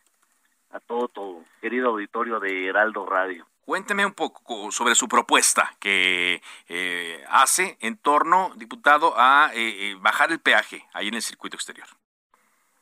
a 0.72 0.80
todo 0.80 1.08
tu 1.10 1.46
querido 1.60 1.90
auditorio 1.90 2.40
de 2.40 2.68
Heraldo 2.68 3.06
Radio. 3.06 3.46
Cuénteme 3.66 4.06
un 4.06 4.14
poco 4.14 4.72
sobre 4.72 4.96
su 4.96 5.08
propuesta 5.08 5.76
que 5.80 6.42
eh, 6.68 7.24
hace 7.30 7.78
en 7.82 7.98
torno, 7.98 8.54
diputado, 8.56 9.14
a 9.18 9.52
eh, 9.54 9.96
bajar 10.00 10.32
el 10.32 10.40
peaje 10.40 10.88
ahí 10.94 11.10
en 11.10 11.16
el 11.16 11.22
circuito 11.22 11.58
exterior. 11.58 11.88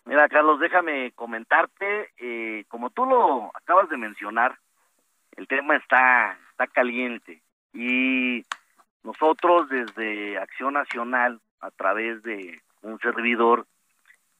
Mira, 0.05 0.27
Carlos, 0.27 0.59
déjame 0.59 1.12
comentarte, 1.12 2.09
eh, 2.17 2.65
como 2.67 2.89
tú 2.89 3.05
lo 3.05 3.51
acabas 3.55 3.89
de 3.89 3.97
mencionar, 3.97 4.57
el 5.35 5.47
tema 5.47 5.75
está, 5.75 6.38
está 6.51 6.67
caliente 6.67 7.41
y 7.73 8.43
nosotros 9.03 9.69
desde 9.69 10.38
Acción 10.38 10.73
Nacional, 10.73 11.39
a 11.62 11.71
través 11.71 12.23
de 12.23 12.62
un 12.81 12.99
servidor, 12.99 13.65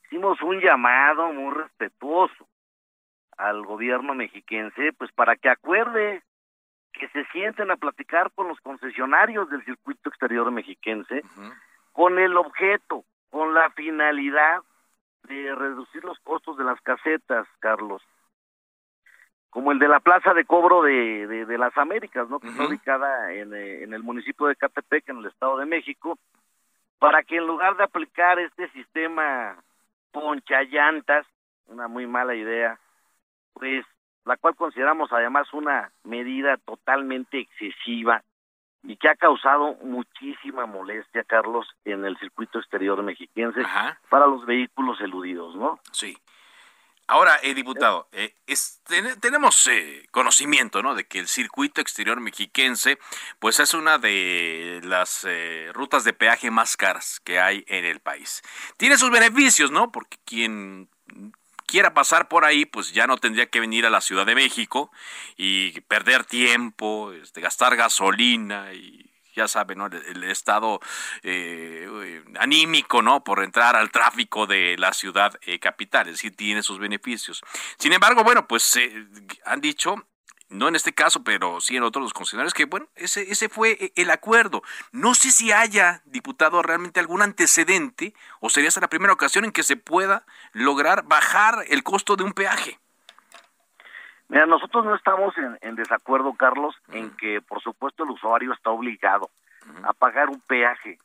hicimos 0.06 0.42
un 0.42 0.60
llamado 0.60 1.32
muy 1.34 1.54
respetuoso 1.54 2.48
al 3.38 3.66
gobierno 3.66 4.14
mexiquense, 4.16 4.92
pues 4.94 5.12
para 5.12 5.36
que 5.36 5.50
acuerde 5.50 6.24
que 6.92 7.08
se 7.10 7.26
sienten 7.26 7.72
a 7.72 7.78
platicar 7.78 8.32
con 8.32 8.48
los 8.48 8.60
concesionarios 8.60 9.50
del 9.50 9.64
circuito 9.64 10.10
exterior 10.10 10.52
mexiquense 10.52 11.22
uh 11.24 11.42
-huh. 11.42 11.54
con 11.94 12.20
el 12.20 12.36
objeto, 12.36 13.06
con 13.30 13.54
la 13.54 13.70
finalidad 13.72 14.62
de 15.24 15.56
reducir 15.56 16.04
los 16.04 16.20
costos 16.20 16.58
de 16.58 16.64
las 16.64 16.80
casetas, 16.82 17.48
Carlos, 17.60 18.02
como 19.50 19.72
el 19.72 19.80
de 19.80 19.88
la 19.88 20.00
plaza 20.00 20.34
de 20.34 20.46
cobro 20.46 20.84
de, 20.84 21.28
de, 21.28 21.46
de 21.46 21.58
las 21.58 21.76
Américas, 21.78 22.30
¿no? 22.30 22.40
Que 22.40 22.48
uh 22.48 22.50
-huh. 22.52 22.54
está 22.54 22.68
ubicada 22.68 23.34
en, 23.34 23.54
eh, 23.54 23.84
en 23.84 23.94
el 23.94 24.04
municipio 24.04 24.48
de 24.48 24.56
Catepec, 24.56 25.10
en 25.10 25.18
el 25.18 25.26
Estado 25.26 25.58
de 25.58 25.66
México, 25.66 26.18
para 27.00 27.24
que 27.24 27.38
en 27.38 27.48
lugar 27.48 27.76
de 27.78 27.84
aplicar 27.84 28.40
este 28.40 28.70
sistema 28.70 29.58
ponchallantas, 30.12 31.26
una 31.68 31.88
muy 31.88 32.08
mala 32.08 32.36
idea, 32.36 32.80
pues 33.54 33.86
la 34.26 34.38
cual 34.38 34.56
consideramos 34.56 35.12
además 35.12 35.52
una 35.54 35.92
medida 36.04 36.58
totalmente 36.58 37.40
excesiva 37.40 38.24
y 38.84 38.96
que 38.98 39.10
ha 39.10 39.16
causado 39.16 39.76
muchísima 39.84 40.66
molestia, 40.66 41.24
Carlos, 41.24 41.68
en 41.86 42.06
el 42.06 42.18
circuito 42.18 42.60
exterior 42.60 43.02
mexiquense 43.04 43.62
Ajá. 43.62 44.00
para 44.10 44.26
los 44.28 44.46
vehículos 44.46 45.00
eludidos, 45.02 45.56
¿no? 45.56 45.80
Sí. 45.92 46.18
Ahora, 47.08 47.40
eh, 47.42 47.56
diputado, 47.56 48.08
eh, 48.12 48.36
es, 48.46 48.82
ten, 48.84 49.20
tenemos 49.20 49.68
eh, 49.68 50.06
conocimiento, 50.12 50.84
¿no?, 50.84 50.94
de 50.94 51.08
que 51.08 51.18
el 51.18 51.28
circuito 51.28 51.82
exterior 51.82 52.20
mexiquense, 52.20 53.00
pues 53.40 53.60
es 53.60 53.74
una 53.74 53.98
de 53.98 54.80
las 54.84 55.26
eh, 55.28 55.72
rutas 55.74 56.04
de 56.04 56.14
peaje 56.14 56.52
más 56.52 56.78
caras 56.78 57.20
que 57.22 57.40
hay 57.40 57.66
en 57.68 57.84
el 57.84 58.00
país. 58.00 58.44
Tiene 58.78 58.96
sus 58.96 59.10
beneficios, 59.10 59.72
¿no?, 59.72 59.92
porque 59.92 60.18
quien 60.24 60.88
quiera 61.70 61.94
pasar 61.94 62.28
por 62.28 62.46
ahí, 62.46 62.66
pues 62.66 62.92
ya 62.94 63.06
no 63.06 63.18
tendría 63.18 63.46
que 63.46 63.60
venir 63.60 63.86
a 63.86 63.90
la 63.90 64.02
Ciudad 64.02 64.26
de 64.26 64.36
México 64.36 64.92
y 65.38 65.80
perder 65.82 66.26
tiempo, 66.26 67.14
este, 67.14 67.42
gastar 67.42 67.76
gasolina 67.76 68.74
y 68.74 69.06
ya 69.36 69.48
sabe, 69.48 69.76
¿no? 69.76 69.86
El, 69.86 69.96
el 69.96 70.24
estado 70.26 70.80
eh, 71.22 72.24
anímico, 72.40 73.02
¿no? 73.02 73.24
Por 73.24 73.44
entrar 73.44 73.76
al 73.76 73.92
tráfico 73.92 74.48
de 74.48 74.76
la 74.78 74.94
ciudad 74.94 75.40
eh, 75.44 75.60
capital, 75.60 76.08
es 76.08 76.16
decir, 76.16 76.36
tiene 76.36 76.64
sus 76.64 76.80
beneficios. 76.80 77.42
Sin 77.78 77.94
embargo, 77.94 78.24
bueno, 78.24 78.48
pues 78.48 78.76
eh, 78.76 79.08
han 79.46 79.62
dicho 79.62 80.09
no 80.50 80.68
en 80.68 80.76
este 80.76 80.94
caso, 80.94 81.24
pero 81.24 81.62
sí 81.62 81.78
en 81.78 81.84
otros 81.84 82.04
los 82.04 82.14
concesionarios, 82.14 82.54
que 82.54 82.66
bueno, 82.66 82.88
ese, 82.96 83.32
ese 83.32 83.50
fue 83.50 83.92
el 83.96 84.10
acuerdo. 84.10 84.64
No 84.92 85.14
sé 85.14 85.32
si 85.32 85.52
haya, 85.52 86.02
diputado, 86.06 86.62
realmente 86.62 87.00
algún 87.00 87.22
antecedente, 87.22 88.14
o 88.40 88.50
sería 88.50 88.70
esa 88.70 88.82
la 88.82 88.88
primera 88.88 89.14
ocasión 89.14 89.46
en 89.46 89.52
que 89.52 89.64
se 89.64 89.78
pueda 89.78 90.24
lograr 90.54 91.04
bajar 91.04 91.66
el 91.68 91.84
costo 91.84 92.16
de 92.16 92.24
un 92.24 92.34
peaje. 92.34 92.80
Mira, 94.28 94.46
nosotros 94.46 94.86
no 94.86 94.96
estamos 94.96 95.38
en, 95.38 95.58
en 95.62 95.76
desacuerdo, 95.76 96.34
Carlos, 96.34 96.76
uh 96.88 96.92
-huh. 96.92 96.98
en 96.98 97.18
que 97.18 97.42
por 97.42 97.62
supuesto 97.62 98.04
el 98.04 98.12
usuario 98.12 98.54
está 98.54 98.70
obligado 98.70 99.30
uh 99.66 99.72
-huh. 99.72 99.90
a 99.90 99.94
pagar 99.94 100.30
un 100.30 100.40
peaje. 100.42 101.00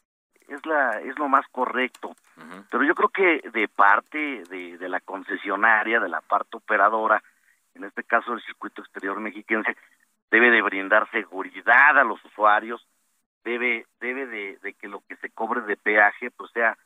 Es 0.48 0.64
la 0.66 1.00
es 1.00 1.18
lo 1.18 1.28
más 1.28 1.46
correcto. 1.50 2.08
Uh 2.36 2.42
-huh. 2.42 2.64
Pero 2.70 2.84
yo 2.84 2.94
creo 2.94 3.08
que 3.08 3.50
de 3.50 3.66
parte 3.68 4.44
de, 4.50 4.76
de 4.76 4.88
la 4.88 5.00
concesionaria, 5.00 6.00
de 6.00 6.08
la 6.10 6.20
parte 6.20 6.58
operadora, 6.58 7.22
en 7.74 7.84
este 7.84 8.04
caso 8.04 8.32
el 8.32 8.42
circuito 8.42 8.82
exterior 8.82 9.18
mexiquense, 9.20 9.76
debe 10.30 10.50
de 10.50 10.62
brindar 10.62 11.10
seguridad 11.10 11.98
a 11.98 12.04
los 12.04 12.24
usuarios, 12.24 12.86
debe, 13.44 13.86
debe 14.00 14.26
de, 14.26 14.58
de 14.62 14.74
que 14.74 14.88
lo 14.88 15.00
que 15.08 15.16
se 15.16 15.30
cobre 15.30 15.60
de 15.62 15.76
peaje 15.76 16.30
pues 16.30 16.50
sea 16.52 16.76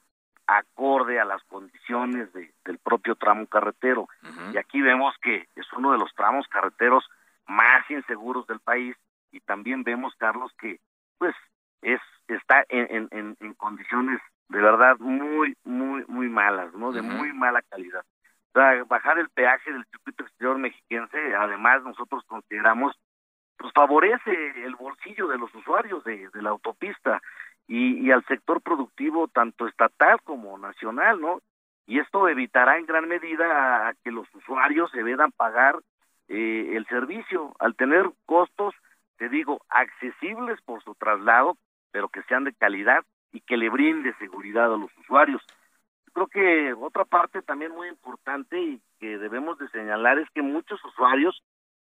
acorde 0.46 1.20
a 1.20 1.24
las 1.24 1.42
condiciones 1.44 2.32
de, 2.32 2.52
del 2.64 2.78
propio 2.78 3.14
tramo 3.16 3.46
carretero. 3.46 4.02
Uh 4.22 4.26
-huh. 4.26 4.54
Y 4.54 4.56
aquí 4.58 4.80
vemos 4.80 5.14
que 5.20 5.46
es 5.54 5.72
uno 5.74 5.92
de 5.92 5.98
los 5.98 6.12
tramos 6.14 6.48
carreteros 6.48 7.08
más 7.46 7.88
inseguros 7.90 8.46
del 8.46 8.60
país 8.60 8.96
y 9.30 9.40
también 9.40 9.84
vemos, 9.84 10.14
Carlos, 10.16 10.50
que 10.58 10.80
pues 11.18 11.34
es 11.82 12.00
está 12.28 12.64
en, 12.68 13.08
en, 13.10 13.36
en 13.40 13.54
condiciones 13.54 14.20
de 14.48 14.60
verdad 14.60 14.98
muy, 14.98 15.56
muy, 15.64 16.04
muy 16.08 16.28
malas, 16.28 16.72
¿no? 16.74 16.92
De 16.92 17.00
uh 17.00 17.04
-huh. 17.04 17.16
muy 17.18 17.32
mala 17.32 17.62
calidad 17.62 18.04
bajar 18.86 19.18
el 19.18 19.28
peaje 19.30 19.72
del 19.72 19.84
circuito 19.86 20.24
exterior 20.24 20.58
mexiquense, 20.58 21.34
además 21.34 21.82
nosotros 21.82 22.24
consideramos, 22.26 22.94
pues 23.56 23.72
favorece 23.74 24.64
el 24.64 24.74
bolsillo 24.76 25.28
de 25.28 25.38
los 25.38 25.54
usuarios 25.54 26.04
de, 26.04 26.28
de 26.28 26.42
la 26.42 26.50
autopista 26.50 27.20
y, 27.66 28.06
y, 28.06 28.10
al 28.10 28.24
sector 28.26 28.62
productivo 28.62 29.28
tanto 29.28 29.66
estatal 29.66 30.20
como 30.22 30.56
nacional, 30.58 31.20
¿no? 31.20 31.40
Y 31.86 31.98
esto 32.00 32.28
evitará 32.28 32.78
en 32.78 32.86
gran 32.86 33.08
medida 33.08 33.88
a 33.88 33.94
que 34.04 34.10
los 34.10 34.26
usuarios 34.34 34.90
se 34.90 35.02
vean 35.02 35.32
pagar 35.32 35.76
eh, 36.28 36.76
el 36.76 36.86
servicio 36.86 37.54
al 37.58 37.74
tener 37.74 38.10
costos, 38.26 38.74
te 39.16 39.28
digo, 39.28 39.62
accesibles 39.70 40.60
por 40.62 40.82
su 40.82 40.94
traslado, 40.94 41.56
pero 41.90 42.08
que 42.08 42.22
sean 42.24 42.44
de 42.44 42.52
calidad 42.52 43.04
y 43.32 43.40
que 43.40 43.56
le 43.56 43.70
brinde 43.70 44.14
seguridad 44.18 44.72
a 44.72 44.76
los 44.76 44.96
usuarios 44.98 45.42
creo 46.12 46.26
que 46.26 46.72
otra 46.74 47.04
parte 47.04 47.42
también 47.42 47.72
muy 47.72 47.88
importante 47.88 48.60
y 48.60 48.80
que 49.00 49.18
debemos 49.18 49.58
de 49.58 49.68
señalar 49.68 50.18
es 50.18 50.28
que 50.30 50.42
muchos 50.42 50.82
usuarios 50.84 51.42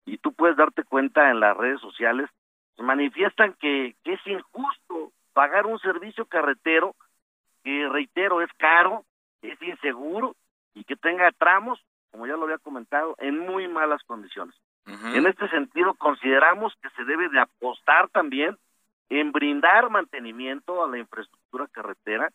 y 0.04 0.18
tú 0.18 0.32
puedes 0.32 0.56
darte 0.56 0.84
cuenta 0.84 1.30
en 1.30 1.40
las 1.40 1.56
redes 1.56 1.80
sociales, 1.80 2.30
manifiestan 2.78 3.54
que, 3.54 3.96
que 4.04 4.14
es 4.14 4.26
injusto 4.26 5.12
pagar 5.32 5.66
un 5.66 5.78
servicio 5.80 6.24
carretero 6.26 6.94
que, 7.64 7.88
reitero, 7.88 8.40
es 8.42 8.50
caro, 8.58 9.04
es 9.42 9.60
inseguro 9.60 10.36
y 10.74 10.84
que 10.84 10.94
tenga 10.96 11.30
tramos, 11.32 11.80
como 12.12 12.26
ya 12.26 12.36
lo 12.36 12.44
había 12.44 12.58
comentado, 12.58 13.16
en 13.18 13.38
muy 13.38 13.66
malas 13.68 14.02
condiciones. 14.04 14.54
En 14.86 15.26
este 15.26 15.48
sentido, 15.48 15.94
consideramos 15.94 16.72
que 16.80 16.88
se 16.90 17.04
debe 17.04 17.28
de 17.28 17.40
apostar 17.40 18.08
también 18.10 18.56
en 19.08 19.32
brindar 19.32 19.90
mantenimiento 19.90 20.84
a 20.84 20.88
la 20.88 20.98
infraestructura 20.98 21.66
carretera 21.72 22.30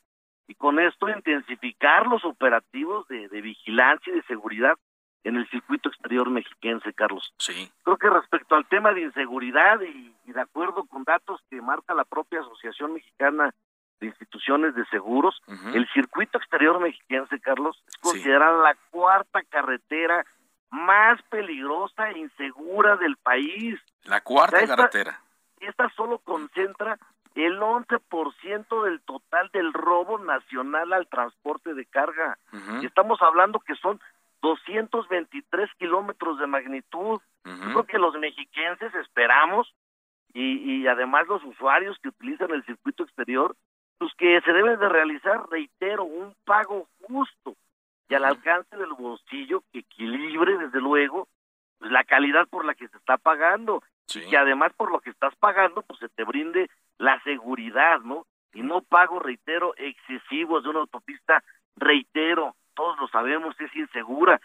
y 0.52 0.56
con 0.56 0.80
esto 0.80 1.08
intensificar 1.08 2.08
los 2.08 2.26
operativos 2.26 3.08
de, 3.08 3.30
vigilancia 3.42 4.12
y 4.12 4.18
de 4.18 4.24
seguridad 4.24 4.76
en 5.24 5.38
el 5.38 5.50
circuito 5.50 5.88
exterior 5.88 6.30
mexiquense, 6.30 6.92
Carlos. 6.94 7.34
Sí. 7.38 7.72
Creo 7.84 7.96
que 7.96 8.10
respecto 8.10 8.56
al 8.56 8.68
tema 8.68 8.92
de 8.92 9.04
inseguridad 9.04 9.80
y, 9.80 10.14
de 10.30 10.42
acuerdo 10.42 10.84
con 10.84 11.06
datos 11.06 11.40
que 11.50 11.62
marca 11.62 11.94
la 11.94 12.04
propia 12.04 12.42
Asociación 12.42 12.96
Mexicana 12.96 13.54
de 14.02 14.08
Instituciones 14.08 14.76
de 14.76 14.86
Seguros, 14.88 15.42
el 15.74 15.88
circuito 15.94 16.38
exterior 16.38 16.82
mexiquense, 16.82 17.40
Carlos, 17.40 17.82
es 17.88 17.96
considerada 18.00 18.62
la 18.62 18.76
cuarta 18.90 19.42
carretera 19.44 20.26
más 20.70 21.22
peligrosa 21.30 22.10
e 22.10 22.20
insegura 22.20 22.98
del 22.98 23.16
país. 23.16 23.80
La 24.04 24.20
cuarta 24.20 24.68
carretera. 24.68 25.22
Esta 25.62 25.88
solo 25.96 26.18
concentra 26.18 26.98
el 27.36 27.60
11% 27.60 28.84
del 28.84 29.02
total 29.02 29.50
del 29.54 29.74
robo 29.74 30.20
nacional 30.20 30.94
al 30.94 31.08
transporte 31.08 31.74
de 31.74 31.86
carga. 31.86 32.38
Y 32.82 32.86
estamos 32.86 33.22
hablando 33.22 33.60
que 33.60 33.76
son 33.76 34.00
223 34.42 35.70
kilómetros 35.78 36.40
de 36.40 36.48
magnitud. 36.48 37.22
creo 37.44 37.84
que 37.86 37.98
los 37.98 38.16
mexiquenses 38.16 38.94
esperamos 38.96 39.74
y, 40.34 40.82
y 40.82 40.88
además 40.88 41.28
los 41.28 41.44
usuarios 41.44 41.98
que 42.00 42.10
utilizan 42.10 42.52
el 42.52 42.64
circuito 42.66 43.04
exterior, 43.04 43.56
pues 43.98 44.12
que 44.18 44.42
se 44.42 44.54
debe 44.54 44.78
de 44.78 44.90
realizar, 44.90 45.50
reitero, 45.50 46.04
un 46.04 46.36
pago 46.46 46.88
justo 47.02 47.56
y 48.12 48.16
al 48.16 48.26
alcance 48.26 48.76
del 48.76 48.92
bolsillo 48.92 49.64
que 49.72 49.80
equilibre, 49.80 50.58
desde 50.58 50.82
luego, 50.82 51.30
pues, 51.80 51.92
la 51.92 52.04
calidad 52.04 52.46
por 52.50 52.66
la 52.66 52.76
que 52.76 52.90
se 52.90 52.98
está 52.98 53.18
pagando. 53.18 53.82
Y 54.14 54.30
que 54.30 54.36
además 54.36 54.74
por 54.76 54.92
lo 54.92 55.00
que 55.00 55.10
estás 55.10 55.34
pagando, 55.38 55.84
pues 55.84 56.00
se 56.00 56.10
te 56.10 56.26
brinde 56.26 56.70
la 57.02 57.20
seguridad, 57.24 58.00
¿no? 58.02 58.28
Y 58.54 58.62
no 58.62 58.82
pago, 58.82 59.20
reitero, 59.20 59.74
excesivos 59.76 60.64
de 60.64 60.70
una 60.70 60.82
autopista, 60.82 61.44
reitero, 61.76 62.56
todos 62.76 63.00
lo 63.00 63.08
sabemos, 63.08 63.60
es 63.60 63.76
insegura, 63.76 64.40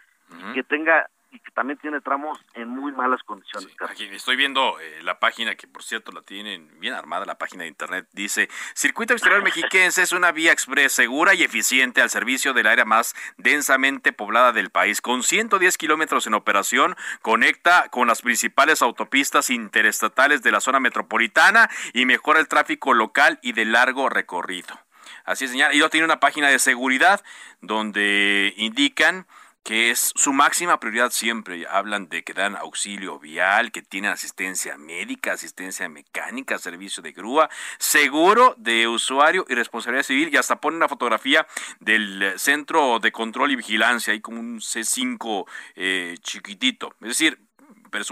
que 0.53 0.63
tenga 0.63 1.07
y 1.31 1.39
que 1.39 1.51
también 1.51 1.77
tiene 1.79 2.01
tramos 2.01 2.39
en 2.53 2.69
muy 2.69 2.91
malas 2.91 3.21
condiciones. 3.23 3.69
aquí 3.87 4.05
estoy 4.05 4.35
viendo 4.35 4.79
eh, 4.79 5.01
la 5.03 5.19
página 5.19 5.55
que 5.55 5.67
por 5.67 5.83
cierto 5.83 6.11
la 6.11 6.21
tienen 6.21 6.79
bien 6.79 6.93
armada, 6.93 7.25
la 7.25 7.37
página 7.37 7.63
de 7.63 7.69
internet 7.69 8.07
dice, 8.13 8.49
Circuito 8.73 9.13
Exterior 9.13 9.43
Mexiquense 9.43 10.01
es 10.01 10.11
una 10.11 10.31
vía 10.31 10.51
express 10.51 10.93
segura 10.93 11.33
y 11.33 11.43
eficiente 11.43 12.01
al 12.01 12.09
servicio 12.09 12.53
del 12.53 12.67
área 12.67 12.85
más 12.85 13.15
densamente 13.37 14.13
poblada 14.13 14.51
del 14.51 14.69
país. 14.69 15.01
Con 15.01 15.23
110 15.23 15.77
kilómetros 15.77 16.27
en 16.27 16.33
operación, 16.33 16.95
conecta 17.21 17.89
con 17.89 18.07
las 18.07 18.21
principales 18.21 18.81
autopistas 18.81 19.49
interestatales 19.49 20.41
de 20.43 20.51
la 20.51 20.61
zona 20.61 20.79
metropolitana 20.79 21.69
y 21.93 22.05
mejora 22.05 22.39
el 22.39 22.47
tráfico 22.47 22.93
local 22.93 23.39
y 23.41 23.53
de 23.53 23.65
largo 23.65 24.09
recorrido. 24.09 24.79
Así 25.25 25.45
es, 25.45 25.51
señal. 25.51 25.73
Y 25.73 25.77
luego 25.77 25.89
tiene 25.89 26.05
una 26.05 26.19
página 26.19 26.47
de 26.47 26.59
seguridad 26.59 27.23
donde 27.61 28.53
indican 28.57 29.27
que 29.67 29.91
es 29.91 30.13
su 30.15 30.31
máxima 30.31 30.79
prioridad 30.79 31.11
siempre. 31.11 31.67
Hablan 31.67 32.07
de 32.07 32.23
que 32.23 32.33
dan 32.33 32.55
auxilio 32.55 33.19
vial, 33.19 33.73
que 33.73 33.81
tienen 33.81 34.11
asistencia 34.11 34.77
médica, 34.77 35.33
asistencia 35.33 35.89
mecánica, 35.89 36.57
servicio 36.57 37.03
de 37.03 37.11
grúa, 37.11 37.49
seguro 37.77 38.55
de 38.57 38.87
usuario 38.87 39.45
y 39.49 39.55
responsabilidad 39.55 40.05
civil 40.05 40.29
y 40.31 40.37
hasta 40.37 40.61
ponen 40.61 40.77
una 40.77 40.87
fotografía 40.87 41.45
del 41.81 42.35
centro 42.37 42.99
de 42.99 43.11
control 43.11 43.51
y 43.51 43.57
vigilancia, 43.57 44.13
ahí 44.13 44.21
como 44.21 44.39
un 44.39 44.61
C5 44.61 45.45
eh, 45.75 46.15
chiquitito. 46.21 46.95
Es 47.01 47.09
decir, 47.09 47.37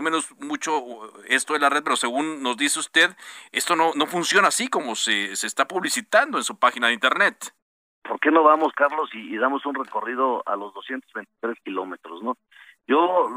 menos 0.01 0.31
mucho 0.39 0.83
esto 1.29 1.53
de 1.53 1.59
la 1.59 1.69
red, 1.69 1.83
pero 1.83 1.95
según 1.95 2.43
nos 2.43 2.57
dice 2.57 2.79
usted, 2.79 3.15
esto 3.53 3.77
no, 3.77 3.93
no 3.95 4.07
funciona 4.07 4.49
así 4.49 4.67
como 4.67 4.97
se, 4.97 5.37
se 5.37 5.47
está 5.47 5.69
publicitando 5.69 6.37
en 6.37 6.43
su 6.43 6.59
página 6.59 6.87
de 6.87 6.95
internet. 6.95 7.53
¿Por 8.07 8.19
qué 8.19 8.31
no 8.31 8.43
vamos, 8.43 8.73
Carlos, 8.73 9.09
y, 9.13 9.35
damos 9.37 9.65
un 9.65 9.75
recorrido 9.75 10.43
a 10.45 10.55
los 10.55 10.73
223 10.73 11.59
kilómetros, 11.63 12.21
no? 12.23 12.37
Yo, 12.87 13.27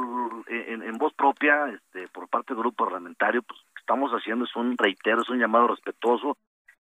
en, 0.47 0.99
voz 0.99 1.14
propia, 1.14 1.69
este, 1.69 2.09
por 2.09 2.29
parte 2.29 2.53
del 2.53 2.62
grupo 2.62 2.85
parlamentario, 2.85 3.43
pues 3.43 3.59
lo 3.61 3.66
que 3.75 3.81
estamos 3.81 4.11
haciendo 4.12 4.45
es 4.45 4.55
un 4.57 4.77
reitero, 4.77 5.23
es 5.23 5.29
un 5.31 5.39
llamado 5.39 5.69
respetuoso, 5.69 6.37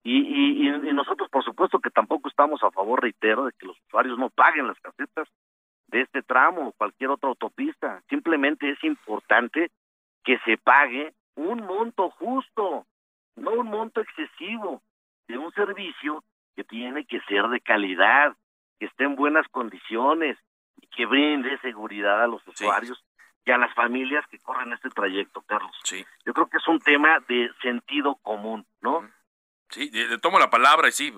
y, 0.04 0.68
y, 0.68 0.94
nosotros, 0.94 1.30
por 1.30 1.44
supuesto, 1.44 1.80
que 1.80 1.90
tampoco 1.90 2.30
estamos 2.30 2.64
a 2.64 2.72
favor, 2.72 3.02
reitero, 3.02 3.46
de 3.46 3.52
que 3.52 3.68
los 3.68 3.78
usuarios 3.88 4.18
no 4.18 4.30
paguen 4.30 4.68
las 4.68 4.80
casetas 4.80 5.28
de 5.88 6.02
este 6.02 6.24
tramo 6.24 6.70
o 6.70 6.72
cualquier 6.72 7.10
otra 7.12 7.30
autopista. 7.30 8.02
Simplemente 8.10 8.70
es 8.70 8.84
importante 8.84 9.70
que 10.24 10.40
se 10.46 10.58
pague 10.58 11.14
un 11.36 11.66
monto 11.66 12.10
justo, 12.12 12.86
no 13.36 13.52
un 13.52 13.68
monto 13.68 14.02
excesivo 14.02 14.82
de 15.28 15.38
un 15.38 15.52
servicio 15.52 16.24
que 16.58 16.64
tiene 16.64 17.06
que 17.06 17.22
ser 17.30 17.48
de 17.50 17.62
calidad, 17.62 18.36
que 18.80 18.88
esté 18.88 19.04
en 19.04 19.16
buenas 19.16 19.48
condiciones 19.50 20.40
y 20.82 20.88
que 20.88 21.06
brinde 21.06 21.56
seguridad 21.60 22.24
a 22.24 22.26
los 22.26 22.46
usuarios 22.48 23.06
y 23.46 23.52
a 23.52 23.60
las 23.60 23.72
familias 23.76 24.26
que 24.32 24.40
corren 24.40 24.74
este 24.74 24.90
trayecto, 24.90 25.44
Carlos. 25.44 25.72
Sí. 25.84 26.04
Yo 26.26 26.34
creo 26.34 26.50
que 26.50 26.58
es 26.58 26.68
un 26.68 26.80
tema 26.80 27.20
de 27.30 27.52
sentido 27.62 28.16
común, 28.24 28.66
¿no? 28.82 29.08
Sí, 29.70 29.92
le 29.92 30.18
tomo 30.20 30.40
la 30.40 30.50
palabra 30.50 30.88
y 30.88 30.92
sí, 30.94 31.14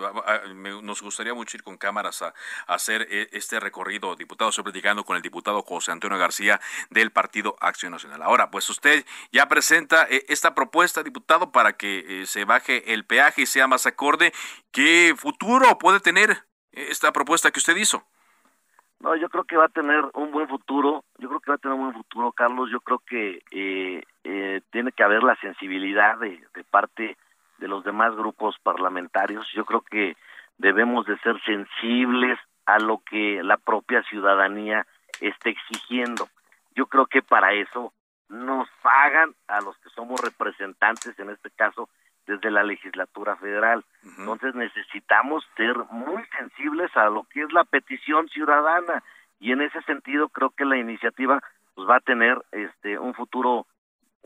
nos 0.82 1.02
gustaría 1.04 1.36
mucho 1.36 1.56
ir 1.56 1.62
con 1.62 1.78
cámaras 1.78 2.24
a, 2.24 2.34
hacer 2.66 3.08
eh, 3.10 3.30
este 3.32 3.60
recorrido. 3.60 4.16
Diputado, 4.16 4.50
estoy 4.50 4.64
platicando 4.64 5.04
con 5.04 5.16
el 5.16 5.22
diputado 5.22 5.62
José 5.62 5.92
Antonio 5.92 6.18
García 6.18 6.60
del 6.90 7.12
Partido 7.12 7.56
Acción 7.60 7.92
Nacional. 7.92 8.24
Ahora, 8.24 8.50
pues 8.50 8.68
usted 8.70 9.06
ya 9.32 9.48
presenta 9.48 10.08
eh, 10.10 10.26
esta 10.30 10.56
propuesta, 10.56 11.04
diputado, 11.04 11.52
para 11.52 11.74
que 11.74 12.22
eh, 12.22 12.26
se 12.26 12.44
baje 12.44 12.94
el 12.94 13.06
peaje 13.06 13.44
y 13.44 13.46
sea 13.46 13.68
más 13.68 13.86
acorde. 13.86 14.34
¿Qué 14.72 15.14
futuro 15.16 15.78
puede 15.78 16.00
tener 16.00 16.46
esta 16.72 17.12
propuesta 17.12 17.52
que 17.52 17.60
usted 17.60 17.76
hizo? 17.76 18.04
No, 19.00 19.16
yo 19.16 19.30
creo 19.30 19.44
que 19.44 19.58
va 19.58 19.66
a 19.66 19.70
tener 19.70 20.04
un 20.16 20.32
buen 20.32 20.48
futuro. 20.48 21.06
Yo 21.20 21.30
creo 21.30 21.40
que 21.40 21.52
va 21.52 21.56
a 21.56 21.60
tener 21.60 21.76
un 21.76 21.84
buen 21.84 21.94
futuro, 21.94 22.32
Carlos. 22.32 22.70
Yo 22.72 22.82
creo 22.82 23.00
que 23.08 23.44
tiene 24.72 24.92
que 24.92 25.04
haber 25.04 25.22
la 25.22 25.36
sensibilidad 25.36 26.18
de, 26.18 26.44
de 26.56 26.64
parte 26.64 27.16
de 27.60 27.68
los 27.68 27.84
demás 27.84 28.16
grupos 28.16 28.58
parlamentarios. 28.64 29.48
Yo 29.54 29.66
creo 29.66 29.82
que 29.82 30.16
debemos 30.58 31.06
de 31.06 31.18
ser 31.20 31.42
sensibles 31.44 32.40
a 32.66 32.80
lo 32.80 33.00
que 33.00 33.42
la 33.44 33.58
propia 33.58 34.04
ciudadanía 34.04 34.86
está 35.22 35.50
exigiendo. 35.50 36.28
Yo 36.76 36.88
creo 36.88 37.08
que 37.08 37.22
para 37.22 37.54
eso 37.54 37.94
nos 38.30 38.70
pagan 38.82 39.34
a 39.48 39.60
los 39.62 39.78
que 39.80 39.90
somos 39.90 40.22
representantes, 40.22 41.18
en 41.20 41.30
este 41.30 41.50
caso 41.52 41.90
desde 42.28 42.52
la 42.52 42.64
legislatura 42.64 43.36
federal. 43.38 43.84
Entonces 44.04 44.54
necesitamos 44.54 45.44
ser 45.58 45.76
muy 45.90 46.24
sensibles 46.38 46.96
a 46.96 47.10
lo 47.10 47.24
que 47.24 47.42
es 47.42 47.52
la 47.52 47.64
petición 47.64 48.30
ciudadana 48.30 49.04
y 49.40 49.52
en 49.52 49.62
ese 49.62 49.82
sentido 49.82 50.30
creo 50.30 50.52
que 50.52 50.66
la 50.66 50.78
iniciativa 50.78 51.42
pues 51.74 51.90
va 51.90 51.96
a 51.96 52.02
tener 52.02 52.40
este 52.52 53.00
un 53.00 53.16
futuro 53.16 53.66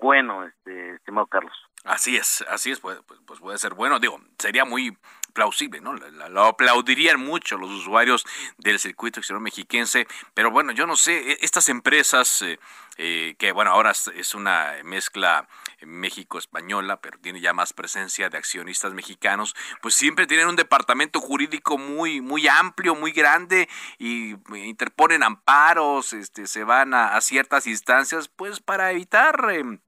bueno, 0.01 0.43
este 0.43 0.95
estimado 0.95 1.27
Carlos. 1.27 1.55
Así 1.83 2.15
es, 2.15 2.45
así 2.49 2.71
es, 2.71 2.79
pues, 2.79 2.99
pues, 3.25 3.41
puede 3.41 3.57
ser 3.57 3.73
bueno, 3.73 3.99
digo, 3.99 4.21
sería 4.39 4.63
muy 4.63 4.97
plausible, 5.33 5.81
¿no? 5.81 5.93
Lo 5.93 6.45
aplaudirían 6.45 7.19
mucho 7.19 7.57
los 7.57 7.69
usuarios 7.71 8.25
del 8.57 8.79
circuito 8.79 9.19
exterior 9.19 9.41
mexiquense, 9.41 10.07
pero 10.33 10.49
bueno, 10.49 10.71
yo 10.71 10.87
no 10.87 10.95
sé, 10.95 11.31
e, 11.31 11.37
estas 11.41 11.67
empresas 11.67 12.41
eh, 12.43 12.57
eh, 12.97 13.35
que, 13.37 13.51
bueno, 13.51 13.71
ahora 13.71 13.91
es 13.91 14.33
una 14.33 14.75
mezcla 14.83 15.47
México-española, 15.81 17.01
pero 17.01 17.19
tiene 17.19 17.41
ya 17.41 17.51
más 17.51 17.73
presencia 17.73 18.29
de 18.29 18.37
accionistas 18.37 18.93
mexicanos, 18.93 19.55
pues 19.81 19.95
siempre 19.95 20.27
tienen 20.27 20.47
un 20.47 20.55
departamento 20.55 21.19
jurídico 21.19 21.77
muy, 21.77 22.21
muy 22.21 22.47
amplio, 22.47 22.95
muy 22.95 23.11
grande 23.11 23.67
y 23.97 24.35
interponen 24.55 25.23
amparos, 25.23 26.13
este, 26.13 26.47
se 26.47 26.63
van 26.63 26.93
a, 26.93 27.19
ciertas 27.19 27.67
instancias, 27.67 28.29
pues 28.29 28.61
para 28.61 28.91
evitar... 28.91 29.49
Em, 29.51 29.79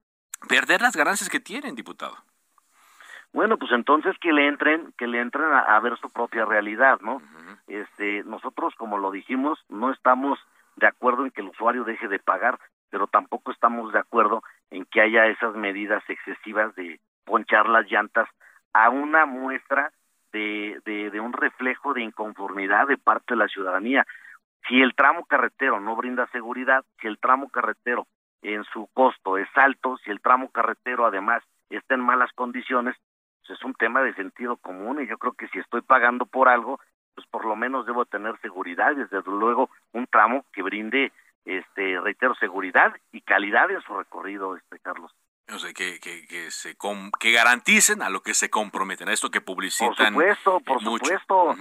perder 0.48 0.82
las 0.82 0.96
ganancias 0.96 1.30
que 1.30 1.40
tienen, 1.40 1.76
diputado. 1.76 2.16
Bueno, 3.36 3.58
pues 3.58 3.72
entonces 3.74 4.16
que 4.22 4.32
le 4.32 4.48
entren, 4.48 4.94
que 4.98 5.08
le 5.08 5.20
entren 5.20 5.52
a, 5.52 5.78
ver 5.82 5.98
su 5.98 6.10
propia 6.10 6.46
realidad, 6.46 7.02
¿no? 7.02 7.22
Este, 7.68 8.24
nosotros, 8.24 8.74
como 8.76 8.98
lo 8.98 9.12
dijimos, 9.12 9.60
no 9.68 9.92
estamos 9.92 10.40
de 10.78 10.88
acuerdo 10.88 11.26
en 11.26 11.32
que 11.32 11.42
el 11.42 11.50
usuario 11.50 11.84
deje 11.84 12.08
de 12.08 12.20
pagar, 12.20 12.58
pero 12.90 13.08
tampoco 13.08 13.52
estamos 13.52 13.92
de 13.92 14.00
acuerdo 14.00 14.42
en 14.72 14.86
que 14.86 15.02
haya 15.02 15.26
esas 15.26 15.54
medidas 15.54 16.02
excesivas 16.08 16.74
de 16.76 17.02
ponchar 17.26 17.68
las 17.68 17.92
llantas 17.92 18.30
a 18.72 18.90
una 18.90 19.26
muestra 19.26 19.92
de, 20.32 20.80
de, 20.86 21.10
de 21.10 21.20
un 21.20 21.34
reflejo 21.34 21.94
de 21.94 22.04
inconformidad 22.04 22.88
de 22.88 22.98
parte 22.98 23.34
de 23.34 23.40
la 23.40 23.50
ciudadanía. 23.50 24.06
Si 24.70 24.82
el 24.82 24.96
tramo 24.96 25.26
carretero 25.26 25.82
no 25.82 25.98
brinda 25.98 26.28
seguridad, 26.28 26.86
si 27.02 27.08
el 27.08 27.20
tramo 27.20 27.50
carretero 27.50 28.08
en 28.42 28.64
su 28.66 28.88
costo 28.94 29.38
es 29.38 29.48
alto, 29.56 29.98
si 30.04 30.12
el 30.12 30.22
tramo 30.22 30.50
carretero 30.52 31.06
además 31.06 31.44
está 31.70 31.96
en 31.96 32.02
malas 32.02 32.32
condiciones, 32.34 32.96
pues 33.40 33.58
es 33.58 33.66
un 33.66 33.74
tema 33.74 34.02
de 34.02 34.14
sentido 34.14 34.58
común 34.58 35.02
y 35.02 35.08
yo 35.08 35.18
creo 35.18 35.34
que 35.34 35.48
si 35.50 35.60
estoy 35.60 35.82
pagando 35.82 36.26
por 36.26 36.50
algo, 36.50 36.80
pues 37.14 37.26
por 37.28 37.46
lo 37.46 37.56
menos 37.56 37.86
debo 37.86 38.06
tener 38.06 38.40
seguridad, 38.42 38.96
desde 38.96 39.22
luego 39.26 39.70
un 39.94 40.08
tramo 40.08 40.46
que 40.54 40.62
brinde, 40.62 41.12
este, 41.46 42.00
reitero, 42.02 42.36
seguridad 42.36 42.96
y 43.12 43.22
calidad 43.22 43.70
en 43.72 43.82
su 43.82 43.96
recorrido, 43.96 44.56
este 44.56 44.80
Carlos. 44.80 45.12
O 45.54 45.60
sea, 45.60 45.74
que, 45.74 46.00
que, 46.00 46.26
que, 46.28 46.50
se 46.50 46.76
que 47.20 47.32
garanticen 47.32 48.02
a 48.02 48.10
lo 48.10 48.22
que 48.22 48.34
se 48.34 48.50
comprometen, 48.50 49.10
a 49.10 49.14
esto 49.14 49.30
que 49.30 49.42
publicitan. 49.42 50.14
Por 50.14 50.36
supuesto, 50.36 50.60
por 50.62 50.82
supuesto, 50.82 51.56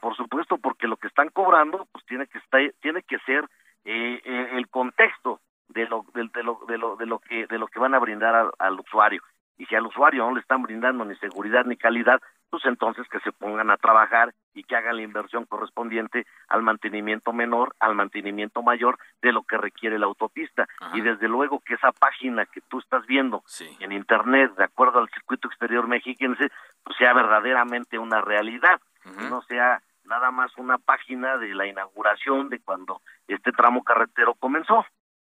por 0.00 0.16
supuesto, 0.16 0.58
porque 0.58 0.88
lo 0.88 0.96
que 0.96 1.06
están 1.06 1.28
cobrando, 1.30 1.86
pues 1.92 2.04
tiene 2.06 2.26
que 2.26 2.38
estar, 2.38 2.60
tiene 2.80 3.02
que 3.02 3.18
ser 3.20 3.44
eh, 3.84 4.20
eh, 4.24 4.48
el 4.54 4.68
contexto 4.68 5.40
de 5.68 5.86
lo, 5.86 6.04
de, 6.14 6.42
lo, 6.42 6.60
de 6.66 6.78
lo, 6.78 6.96
de 6.96 7.06
lo 7.06 7.18
que, 7.18 7.46
de 7.46 7.58
lo 7.58 7.66
que 7.68 7.78
van 7.78 7.94
a 7.94 7.98
brindar 7.98 8.50
al 8.58 8.80
usuario. 8.80 9.22
Y 9.56 9.66
si 9.66 9.74
al 9.74 9.86
usuario 9.86 10.24
no 10.24 10.34
le 10.34 10.40
están 10.40 10.62
brindando 10.62 11.04
ni 11.04 11.16
seguridad 11.16 11.64
ni 11.64 11.76
calidad, 11.76 12.20
pues 12.50 12.64
entonces 12.64 13.06
que 13.08 13.20
se 13.20 13.32
pongan 13.32 13.70
a 13.70 13.76
trabajar 13.76 14.32
y 14.54 14.64
que 14.64 14.76
hagan 14.76 14.96
la 14.96 15.02
inversión 15.02 15.44
correspondiente 15.44 16.26
al 16.48 16.62
mantenimiento 16.62 17.32
menor, 17.32 17.74
al 17.80 17.94
mantenimiento 17.94 18.62
mayor 18.62 18.98
de 19.20 19.32
lo 19.32 19.42
que 19.42 19.58
requiere 19.58 19.98
la 19.98 20.06
autopista. 20.06 20.66
Y 20.94 21.00
desde 21.00 21.28
luego 21.28 21.60
que 21.60 21.74
esa 21.74 21.92
página 21.92 22.46
que 22.46 22.60
tú 22.62 22.78
estás 22.78 23.04
viendo 23.06 23.42
en 23.80 23.92
Internet, 23.92 24.54
de 24.56 24.64
acuerdo 24.64 25.00
al 25.00 25.10
circuito 25.10 25.48
exterior 25.48 25.86
mexiquense, 25.86 26.50
pues 26.84 26.96
sea 26.96 27.12
verdaderamente 27.12 27.98
una 27.98 28.20
realidad, 28.20 28.80
no 29.28 29.42
sea 29.42 29.82
nada 30.04 30.30
más 30.30 30.56
una 30.56 30.78
página 30.78 31.36
de 31.36 31.54
la 31.54 31.66
inauguración 31.66 32.48
de 32.48 32.60
cuando 32.60 33.02
este 33.26 33.52
tramo 33.52 33.84
carretero 33.84 34.34
comenzó. 34.34 34.86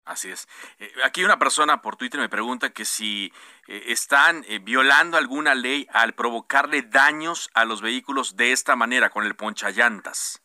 Así 0.04 0.30
es. 0.30 0.46
Eh, 0.78 0.92
aquí 1.04 1.24
una 1.24 1.38
persona 1.38 1.80
por 1.80 1.96
Twitter 1.96 2.20
me 2.20 2.28
pregunta 2.28 2.70
que 2.70 2.84
si 2.84 3.32
eh, 3.66 3.84
están 3.88 4.44
eh, 4.48 4.58
violando 4.58 5.16
alguna 5.16 5.54
ley 5.54 5.86
al 5.92 6.12
provocarle 6.12 6.82
daños 6.82 7.50
a 7.54 7.64
los 7.64 7.80
vehículos 7.80 8.36
de 8.36 8.52
esta 8.52 8.76
manera, 8.76 9.08
con 9.08 9.24
el 9.24 9.34
ponchallantas. 9.34 10.42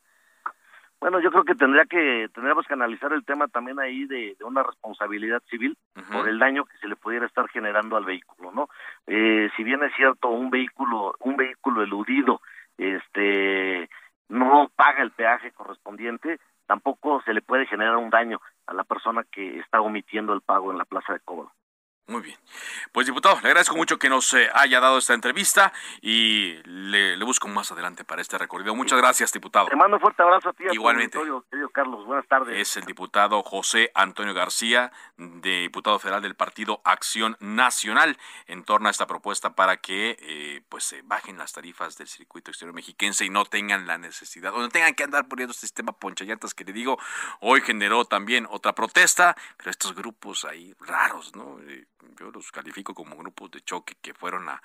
Bueno, 1.01 1.19
yo 1.21 1.31
creo 1.31 1.43
que 1.43 1.55
tendría 1.55 1.85
que 1.85 2.27
tendríamos 2.33 2.65
que 2.67 2.73
analizar 2.73 3.13
el 3.13 3.23
tema 3.23 3.47
también 3.47 3.79
ahí 3.79 4.05
de, 4.05 4.35
una 4.41 4.63
responsabilidad 4.63 5.41
civil 5.49 5.77
por 6.11 6.27
el 6.27 6.39
daño 6.39 6.65
que 6.65 6.77
se 6.77 6.89
le 6.89 6.97
pudiera 6.97 7.25
estar 7.25 7.47
generando 7.47 7.95
al 7.95 8.03
vehículo, 8.03 8.51
¿no? 8.51 8.67
si 9.07 9.63
bien 9.63 9.81
es 9.81 9.93
cierto 9.95 10.27
un 10.27 10.49
vehículo 10.49 11.13
un 11.19 11.37
vehículo 11.37 11.83
eludido, 11.83 12.41
este 12.77 13.89
no 14.27 14.69
paga 14.75 15.01
el 15.01 15.11
peaje 15.11 15.53
correspondiente, 15.53 16.37
tampoco 16.69 17.19
se 17.25 17.33
le 17.33 17.41
puede 17.41 17.65
generar 17.65 17.97
un 17.97 18.11
daño 18.11 18.39
a 18.67 18.75
la 18.75 18.83
persona 18.83 19.23
que 19.23 19.57
está 19.57 19.81
omitiendo 19.81 20.33
el 20.33 20.41
pago 20.41 20.71
en 20.71 20.77
la 20.77 20.85
plaza 20.85 21.13
de 21.13 21.19
cobro. 21.19 21.51
Muy 22.09 22.21
bien. 22.21 22.37
Pues 22.91 23.05
diputado, 23.05 23.39
le 23.43 23.49
agradezco 23.49 23.75
mucho 23.75 23.99
que 23.99 24.09
nos 24.09 24.33
eh, 24.33 24.49
haya 24.55 24.79
dado 24.79 24.97
esta 24.97 25.13
entrevista 25.13 25.71
y 26.01 26.55
le, 26.63 27.23
busco 27.23 27.47
más 27.47 27.71
adelante 27.71 28.03
para 28.03 28.19
este 28.23 28.35
recorrido. 28.39 28.73
Muchas 28.73 28.97
gracias, 28.97 29.31
diputado. 29.31 29.67
Te 29.67 29.75
mando 29.75 29.97
un 29.97 30.01
fuerte 30.01 30.23
abrazo 30.23 30.49
a 30.49 30.53
ti. 30.53 30.63
Igualmente. 30.71 31.19
querido 31.19 31.69
Carlos, 31.71 32.07
buenas 32.07 32.27
tardes. 32.27 32.57
Es 32.57 32.77
el 32.77 32.85
diputado 32.85 33.43
José 33.43 33.91
Antonio 33.93 34.33
García, 34.33 34.91
de 35.17 35.61
diputado 35.61 35.99
federal 35.99 36.23
del 36.23 36.33
Partido 36.33 36.81
Acción 36.83 37.37
Nacional, 37.39 38.17
en 38.47 38.63
torno 38.63 38.87
a 38.87 38.91
esta 38.91 39.05
propuesta 39.05 39.53
para 39.53 39.77
que 39.77 40.17
eh, 40.19 40.63
pues 40.67 40.85
se 40.85 41.03
bajen 41.03 41.37
las 41.37 41.53
tarifas 41.53 41.95
del 41.99 42.07
circuito 42.07 42.49
exterior 42.49 42.73
mexiquense 42.73 43.23
y 43.23 43.29
no 43.29 43.45
tengan 43.45 43.85
la 43.85 43.99
necesidad, 43.99 44.51
o 44.55 44.59
no 44.59 44.69
tengan 44.69 44.95
que 44.95 45.03
andar 45.03 45.27
poniendo 45.27 45.51
este 45.51 45.67
sistema 45.67 45.91
ponchallantas 45.91 46.55
que 46.55 46.63
le 46.63 46.73
digo, 46.73 46.97
hoy 47.39 47.61
generó 47.61 48.05
también 48.05 48.47
otra 48.49 48.73
protesta, 48.73 49.35
pero 49.57 49.69
estos 49.69 49.93
grupos 49.93 50.43
ahí 50.43 50.73
raros, 50.79 51.35
¿no? 51.35 51.59
Yo 52.19 52.31
los 52.31 52.51
califico 52.51 52.93
como 52.93 53.15
grupos 53.15 53.51
de 53.51 53.61
choque 53.61 53.95
que 54.01 54.13
fueron 54.13 54.47
a, 54.49 54.61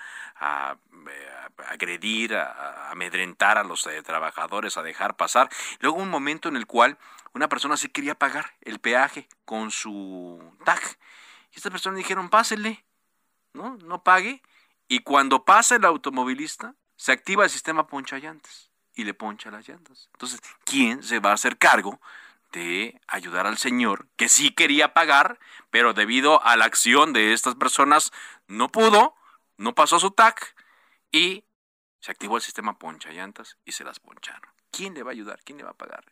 agredir, 1.68 2.34
a, 2.36 2.90
amedrentar 2.90 3.58
a 3.58 3.64
los 3.64 3.86
eh, 3.86 4.02
trabajadores, 4.02 4.76
a 4.76 4.82
dejar 4.82 5.16
pasar. 5.16 5.48
Luego 5.80 5.98
un 5.98 6.10
momento 6.10 6.48
en 6.48 6.56
el 6.56 6.66
cual 6.66 6.98
una 7.32 7.48
persona 7.48 7.76
sí 7.76 7.88
quería 7.88 8.14
pagar 8.14 8.54
el 8.60 8.78
peaje 8.78 9.28
con 9.44 9.70
su 9.70 10.40
tag. 10.64 10.80
Y 11.52 11.56
estas 11.56 11.70
personas 11.70 11.98
dijeron, 11.98 12.28
pásele, 12.28 12.84
¿no? 13.52 13.76
No 13.78 14.02
pague. 14.02 14.42
Y 14.88 15.00
cuando 15.00 15.44
pasa 15.44 15.76
el 15.76 15.84
automovilista, 15.84 16.74
se 16.96 17.12
activa 17.12 17.44
el 17.44 17.50
sistema 17.50 17.86
poncha 17.86 18.18
llantas 18.18 18.70
y 18.94 19.04
le 19.04 19.14
poncha 19.14 19.50
las 19.50 19.68
llantas. 19.68 20.08
Entonces, 20.12 20.40
¿quién 20.64 21.02
se 21.02 21.18
va 21.18 21.30
a 21.30 21.34
hacer 21.34 21.58
cargo 21.58 22.00
de 22.54 23.00
ayudar 23.08 23.48
al 23.48 23.58
señor 23.58 24.06
que 24.16 24.28
sí 24.28 24.50
quería 24.54 24.94
pagar, 24.94 25.40
pero 25.70 25.92
debido 25.92 26.42
a 26.44 26.56
la 26.56 26.64
acción 26.64 27.12
de 27.12 27.32
estas 27.32 27.56
personas 27.56 28.12
no 28.46 28.70
pudo, 28.70 29.16
no 29.56 29.74
pasó 29.74 29.98
su 29.98 30.12
TAC 30.12 30.54
y 31.10 31.44
se 31.98 32.12
activó 32.12 32.36
el 32.36 32.42
sistema 32.42 32.78
poncha 32.78 33.10
llantas 33.10 33.58
y 33.64 33.72
se 33.72 33.82
las 33.82 33.98
poncharon. 33.98 34.50
¿Quién 34.70 34.94
le 34.94 35.02
va 35.02 35.10
a 35.10 35.12
ayudar? 35.12 35.42
¿Quién 35.42 35.58
le 35.58 35.64
va 35.64 35.70
a 35.70 35.76
pagar? 35.76 36.04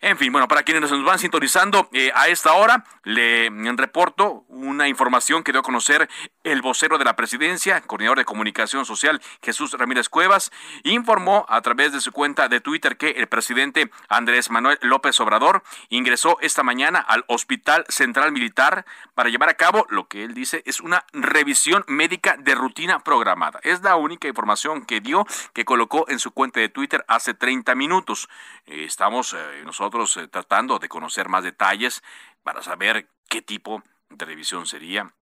En 0.00 0.18
fin, 0.18 0.30
bueno, 0.32 0.48
para 0.48 0.62
quienes 0.62 0.90
nos 0.90 1.04
van 1.04 1.18
sintonizando 1.18 1.88
eh, 1.92 2.10
a 2.14 2.28
esta 2.28 2.52
hora, 2.54 2.84
le 3.02 3.50
reporto 3.76 4.44
una 4.48 4.88
información 4.88 5.42
que 5.42 5.52
dio 5.52 5.60
a 5.60 5.64
conocer 5.64 6.08
el 6.44 6.62
vocero 6.62 6.98
de 6.98 7.04
la 7.04 7.16
presidencia, 7.16 7.80
coordinador 7.82 8.18
de 8.18 8.24
comunicación 8.24 8.84
social, 8.84 9.20
Jesús 9.42 9.72
Ramírez 9.72 10.08
Cuevas, 10.08 10.50
informó 10.82 11.46
a 11.48 11.60
través 11.60 11.92
de 11.92 12.00
su 12.00 12.12
cuenta 12.12 12.48
de 12.48 12.60
Twitter 12.60 12.96
que 12.96 13.10
el 13.10 13.26
presidente 13.26 13.90
Andrés 14.08 14.50
Manuel 14.50 14.78
López 14.82 15.18
Obrador 15.20 15.62
ingresó 15.88 16.38
esta 16.40 16.62
mañana 16.62 16.98
al 16.98 17.24
Hospital 17.28 17.84
Central 17.88 18.32
Militar 18.32 18.84
para 19.14 19.30
llevar 19.30 19.48
a 19.48 19.54
cabo 19.54 19.86
lo 19.88 20.08
que 20.08 20.24
él 20.24 20.34
dice 20.34 20.62
es 20.66 20.80
una 20.80 21.04
revisión 21.12 21.84
médica 21.86 22.36
de 22.38 22.54
rutina 22.54 23.00
programada. 23.00 23.60
Es 23.62 23.82
la 23.82 23.96
única 23.96 24.28
información 24.28 24.84
que 24.84 25.00
dio, 25.00 25.26
que 25.52 25.64
colocó 25.64 26.06
en 26.08 26.18
su 26.18 26.32
cuenta 26.32 26.60
de 26.60 26.68
Twitter 26.68 27.04
hace 27.08 27.34
30 27.34 27.74
minutos. 27.74 28.28
Eh, 28.66 28.84
estamos 28.84 29.34
eh, 29.34 29.62
nosotros 29.64 29.85
nosotros 29.86 30.16
eh, 30.16 30.28
tratando 30.28 30.78
de 30.78 30.88
conocer 30.88 31.28
más 31.28 31.44
detalles 31.44 32.02
para 32.42 32.62
saber 32.62 33.08
qué 33.28 33.42
tipo 33.42 33.82
de 34.10 34.24
revisión 34.24 34.66
sería, 34.66 35.14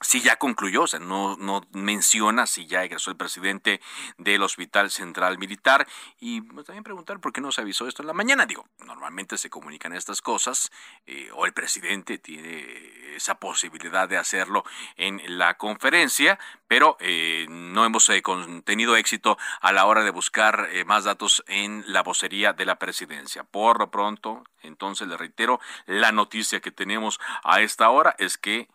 si 0.00 0.20
ya 0.22 0.36
concluyó, 0.36 0.82
o 0.82 0.86
sea, 0.86 0.98
no, 0.98 1.36
no 1.36 1.66
menciona 1.72 2.46
si 2.46 2.66
ya 2.66 2.82
egresó 2.84 3.10
el 3.10 3.16
presidente 3.16 3.80
del 4.16 4.42
Hospital 4.42 4.90
Central 4.90 5.38
Militar 5.38 5.86
y 6.18 6.40
pues, 6.40 6.66
también 6.66 6.84
preguntar 6.84 7.20
por 7.20 7.32
qué 7.32 7.40
no 7.42 7.52
se 7.52 7.60
avisó 7.60 7.86
esto 7.86 8.02
en 8.02 8.06
la 8.06 8.14
mañana. 8.14 8.46
Digo, 8.46 8.66
normalmente 8.86 9.36
se 9.36 9.50
comunican 9.50 9.92
estas 9.92 10.22
cosas 10.22 10.70
eh, 11.06 11.30
o 11.34 11.44
el 11.44 11.52
presidente 11.52 12.16
tiene 12.16 13.14
esa 13.14 13.34
posibilidad 13.34 14.08
de 14.08 14.16
hacerlo 14.16 14.64
en 14.96 15.20
la 15.38 15.58
conferencia, 15.58 16.38
pero 16.66 16.96
eh, 17.00 17.46
no 17.50 17.84
hemos 17.84 18.08
eh, 18.08 18.22
tenido 18.64 18.96
éxito 18.96 19.36
a 19.60 19.72
la 19.72 19.84
hora 19.84 20.02
de 20.02 20.10
buscar 20.10 20.68
más 20.86 21.04
datos 21.04 21.44
en 21.46 21.84
la 21.86 22.02
vocería 22.02 22.54
de 22.54 22.64
la 22.64 22.78
presidencia. 22.78 23.44
Por 23.44 23.78
lo 23.78 23.90
pronto, 23.90 24.44
entonces 24.62 25.08
le 25.08 25.18
reitero, 25.18 25.60
la 25.84 26.10
noticia 26.10 26.60
que 26.60 26.70
tenemos 26.70 27.20
a 27.44 27.60
esta 27.60 27.90
hora 27.90 28.14
es 28.18 28.38
que 28.38 28.68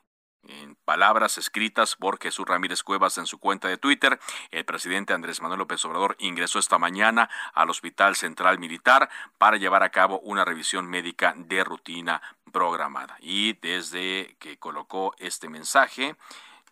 en 0.48 0.76
palabras 0.86 1.38
escritas 1.38 1.96
por 1.96 2.20
Jesús 2.20 2.46
Ramírez 2.46 2.84
Cuevas 2.84 3.18
en 3.18 3.26
su 3.26 3.39
cuenta 3.39 3.68
de 3.68 3.78
Twitter, 3.78 4.20
el 4.52 4.66
presidente 4.66 5.14
Andrés 5.14 5.41
Manuel 5.41 5.60
López 5.60 5.84
Obrador 5.86 6.16
ingresó 6.20 6.60
esta 6.60 6.78
mañana 6.78 7.30
al 7.54 7.70
Hospital 7.70 8.16
Central 8.16 8.60
Militar 8.60 9.10
para 9.38 9.58
llevar 9.58 9.84
a 9.84 9.89
cabo 9.89 10.20
una 10.20 10.46
revisión 10.46 10.88
médica 10.88 11.34
de 11.38 11.64
rutina 11.64 12.22
programada. 12.52 13.18
Y 13.20 13.54
desde 13.54 14.36
que 14.39 14.58
colocó 14.58 15.16
este 15.20 15.50
mensaje, 15.50 16.16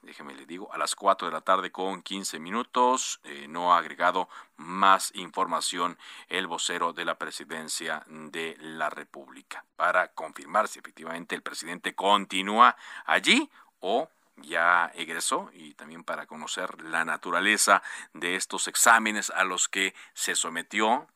déjeme 0.03 0.35
le 0.35 0.45
digo, 0.45 0.71
a 0.73 0.77
las 0.77 0.95
4 0.95 1.27
de 1.27 1.33
la 1.33 1.41
tarde 1.41 1.71
con 1.71 2.01
15 2.01 2.39
minutos. 2.39 3.19
Eh, 3.23 3.47
no 3.47 3.73
ha 3.73 3.77
agregado 3.77 4.29
más 4.57 5.11
información 5.15 5.97
el 6.27 6.47
vocero 6.47 6.93
de 6.93 7.05
la 7.05 7.17
presidencia 7.17 8.03
de 8.07 8.55
la 8.59 8.89
República 8.89 9.65
para 9.75 10.09
confirmar 10.09 10.67
si 10.67 10.79
efectivamente 10.79 11.35
el 11.35 11.41
presidente 11.41 11.95
continúa 11.95 12.75
allí 13.05 13.49
o 13.83 14.09
ya 14.37 14.91
egresó 14.95 15.51
y 15.53 15.73
también 15.73 16.03
para 16.03 16.25
conocer 16.25 16.81
la 16.81 17.05
naturaleza 17.05 17.83
de 18.13 18.35
estos 18.35 18.67
exámenes 18.67 19.29
a 19.29 19.43
los 19.43 19.67
que 19.67 19.93
se 20.13 20.35
sometió, 20.35 21.07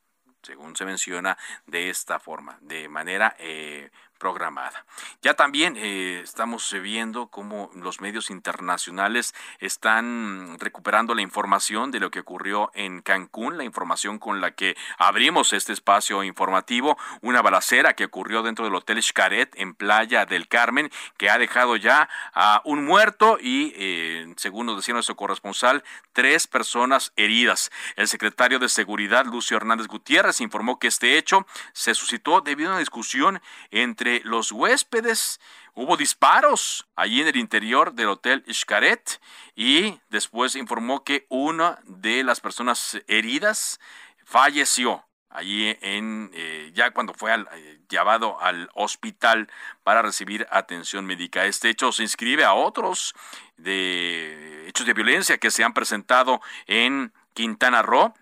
según 0.43 0.75
se 0.75 0.85
menciona, 0.85 1.37
de 1.65 1.89
esta 1.89 2.19
forma, 2.19 2.57
de 2.61 2.89
manera 2.89 3.35
eh, 3.39 3.89
programada. 4.17 4.85
Ya 5.21 5.33
también 5.33 5.75
eh, 5.77 6.21
estamos 6.23 6.75
viendo 6.81 7.27
cómo 7.27 7.69
los 7.73 8.01
medios 8.01 8.29
internacionales 8.29 9.33
están 9.59 10.57
recuperando 10.59 11.15
la 11.15 11.21
información 11.21 11.91
de 11.91 11.99
lo 11.99 12.11
que 12.11 12.19
ocurrió 12.19 12.71
en 12.73 13.01
Cancún, 13.01 13.57
la 13.57 13.63
información 13.63 14.19
con 14.19 14.41
la 14.41 14.51
que 14.51 14.75
abrimos 14.97 15.53
este 15.53 15.73
espacio 15.73 16.23
informativo, 16.23 16.97
una 17.21 17.41
balacera 17.41 17.93
que 17.93 18.05
ocurrió 18.05 18.43
dentro 18.43 18.65
del 18.65 18.75
Hotel 18.75 19.01
Xcaret 19.01 19.53
en 19.55 19.73
Playa 19.73 20.25
del 20.25 20.47
Carmen, 20.47 20.89
que 21.17 21.29
ha 21.29 21.37
dejado 21.37 21.75
ya 21.75 22.09
a 22.33 22.61
un 22.65 22.85
muerto 22.85 23.37
y, 23.39 23.73
eh, 23.75 24.33
según 24.37 24.65
nos 24.65 24.77
decía 24.77 24.93
nuestro 24.93 25.15
corresponsal, 25.15 25.83
tres 26.13 26.47
personas 26.47 27.13
heridas. 27.15 27.71
El 27.95 28.07
secretario 28.07 28.59
de 28.59 28.69
Seguridad, 28.69 29.25
Lucio 29.25 29.57
Hernández 29.57 29.87
Gutiérrez, 29.87 30.41
informó 30.41 30.79
que 30.79 30.87
este 30.87 31.17
hecho 31.17 31.45
se 31.73 31.93
suscitó 31.93 32.41
debido 32.41 32.69
a 32.69 32.73
una 32.73 32.79
discusión 32.79 33.41
entre 33.71 34.06
los 34.23 34.51
huéspedes. 34.51 35.39
Hubo 35.73 35.97
disparos 35.97 36.87
allí 36.95 37.21
en 37.21 37.27
el 37.27 37.35
interior 37.37 37.93
del 37.93 38.09
hotel 38.09 38.43
Xcaret 38.51 39.21
y 39.55 39.99
después 40.09 40.55
informó 40.55 41.03
que 41.03 41.25
una 41.29 41.79
de 41.83 42.23
las 42.23 42.39
personas 42.39 42.97
heridas 43.07 43.79
falleció 44.25 45.03
allí 45.29 45.77
en 45.81 46.31
eh, 46.33 46.71
ya 46.73 46.91
cuando 46.91 47.13
fue 47.13 47.33
eh, 47.33 47.79
llevado 47.89 48.41
al 48.41 48.69
hospital 48.73 49.49
para 49.83 50.01
recibir 50.01 50.47
atención 50.49 51.05
médica. 51.05 51.45
Este 51.45 51.69
hecho 51.69 51.91
se 51.91 52.03
inscribe 52.03 52.43
a 52.43 52.53
otros 52.53 53.13
de 53.57 54.67
hechos 54.67 54.85
de 54.85 54.93
violencia 54.93 55.37
que 55.37 55.51
se 55.51 55.63
han 55.63 55.73
presentado 55.73 56.41
en 56.65 57.13
Quintana 57.33 57.81
Roo 57.81 58.13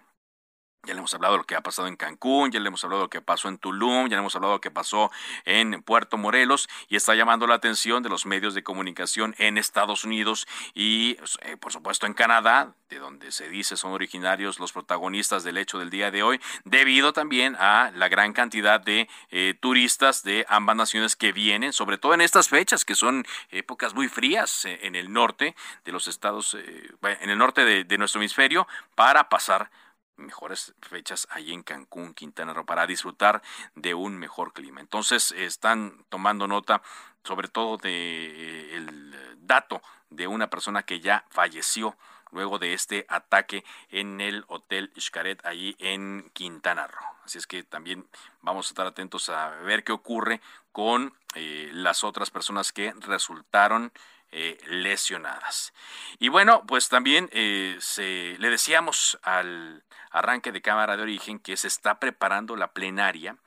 ya 0.86 0.94
le 0.94 1.00
hemos 1.00 1.14
hablado 1.14 1.34
de 1.34 1.38
lo 1.40 1.44
que 1.46 1.56
ha 1.56 1.62
pasado 1.62 1.88
en 1.88 1.96
Cancún, 1.96 2.52
ya 2.52 2.60
le 2.60 2.68
hemos 2.68 2.84
hablado 2.84 3.02
de 3.02 3.06
lo 3.06 3.10
que 3.10 3.22
pasó 3.22 3.50
en 3.50 3.58
Tulum, 3.58 4.08
ya 4.08 4.16
le 4.16 4.20
hemos 4.20 4.36
hablado 4.36 4.54
de 4.54 4.58
lo 4.58 4.62
que 4.62 4.72
pasó 4.72 5.12
en 5.46 5.82
Puerto 5.84 6.18
Morelos 6.18 6.70
y 6.88 6.96
está 6.96 7.16
llamando 7.16 7.48
la 7.48 7.56
atención 7.56 8.04
de 8.04 8.10
los 8.10 8.26
medios 8.26 8.54
de 8.54 8.64
comunicación 8.64 9.36
en 9.38 9.58
Estados 9.58 10.04
Unidos 10.04 10.48
y 10.74 11.18
eh, 11.42 11.58
por 11.58 11.72
supuesto 11.72 12.06
en 12.06 12.14
Canadá, 12.14 12.74
de 12.90 13.00
donde 13.00 13.32
se 13.32 13.50
dice 13.50 13.78
son 13.78 13.92
originarios 13.92 14.60
los 14.60 14.72
protagonistas 14.72 15.44
del 15.44 15.58
hecho 15.58 15.80
del 15.80 15.90
día 15.90 16.12
de 16.12 16.24
hoy, 16.24 16.40
debido 16.64 17.14
también 17.14 17.56
a 17.60 17.92
la 17.96 18.08
gran 18.08 18.34
cantidad 18.34 18.80
de 18.80 19.10
eh, 19.32 19.56
turistas 19.60 20.24
de 20.24 20.46
ambas 20.50 20.76
naciones 20.76 21.16
que 21.16 21.32
vienen, 21.32 21.74
sobre 21.74 21.98
todo 21.98 22.14
en 22.14 22.22
estas 22.22 22.50
fechas 22.50 22.86
que 22.86 22.96
son 22.96 23.26
épocas 23.50 23.94
muy 23.94 24.08
frías 24.08 24.66
eh, 24.66 24.80
en 24.84 24.96
el 24.96 25.12
norte 25.12 25.56
de 25.84 25.92
los 25.92 26.08
estados, 26.08 26.56
en 26.56 27.30
el 27.30 27.38
norte 27.38 27.86
de 27.86 27.98
nuestro 27.98 28.22
hemisferio, 28.22 28.68
para 28.96 29.30
pasar 29.30 29.70
mejores 30.18 30.74
fechas 30.82 31.28
ahí 31.32 31.52
en 31.52 31.64
Cancún, 31.64 32.14
Quintana 32.14 32.54
Roo, 32.54 32.66
para 32.66 32.88
disfrutar 32.88 33.42
de 33.76 33.94
un 33.94 34.18
mejor 34.18 34.54
clima. 34.54 34.82
Entonces 34.82 35.32
están 35.32 36.06
tomando 36.10 36.48
nota 36.48 36.82
sobre 37.24 37.48
todo 37.48 37.78
de 37.78 37.90
eh, 37.92 38.76
el 38.76 39.38
dato 39.40 39.82
de 40.10 40.28
una 40.28 40.50
persona 40.50 40.84
que 40.84 41.00
ya 41.00 41.26
falleció 41.30 41.98
luego 42.32 42.60
de 42.60 42.74
este 42.74 43.06
ataque 43.10 43.64
en 43.90 44.22
el 44.22 44.44
Hotel 44.48 44.92
Xcaret 45.00 45.46
allí 45.46 45.76
en 45.80 46.30
Quintana 46.34 46.88
Roo. 46.88 47.06
Así 47.24 47.38
es 47.38 47.48
que 47.48 47.64
también 47.64 48.06
vamos 48.42 48.68
a 48.68 48.70
estar 48.70 48.86
atentos 48.86 49.30
a 49.30 49.50
ver 49.62 49.84
qué 49.84 49.92
ocurre 49.92 50.42
con 50.72 51.14
eh, 51.36 51.70
las 51.74 52.04
otras 52.04 52.30
personas 52.30 52.72
que 52.72 52.94
resultaron 53.00 53.92
eh, 54.32 54.58
lesionadas. 54.68 55.74
Y 56.20 56.30
bueno, 56.30 56.64
pues 56.68 56.90
también 56.90 57.30
eh, 57.32 57.78
se, 57.80 58.36
le 58.40 58.50
decíamos 58.50 59.18
al 59.24 59.84
arranque 60.12 60.52
de 60.52 60.62
Cámara 60.62 60.98
de 60.98 61.04
Origen 61.04 61.40
que 61.40 61.58
se 61.58 61.68
está 61.68 62.00
preparando 62.00 62.56
la 62.56 62.74
plenaria 62.74 63.38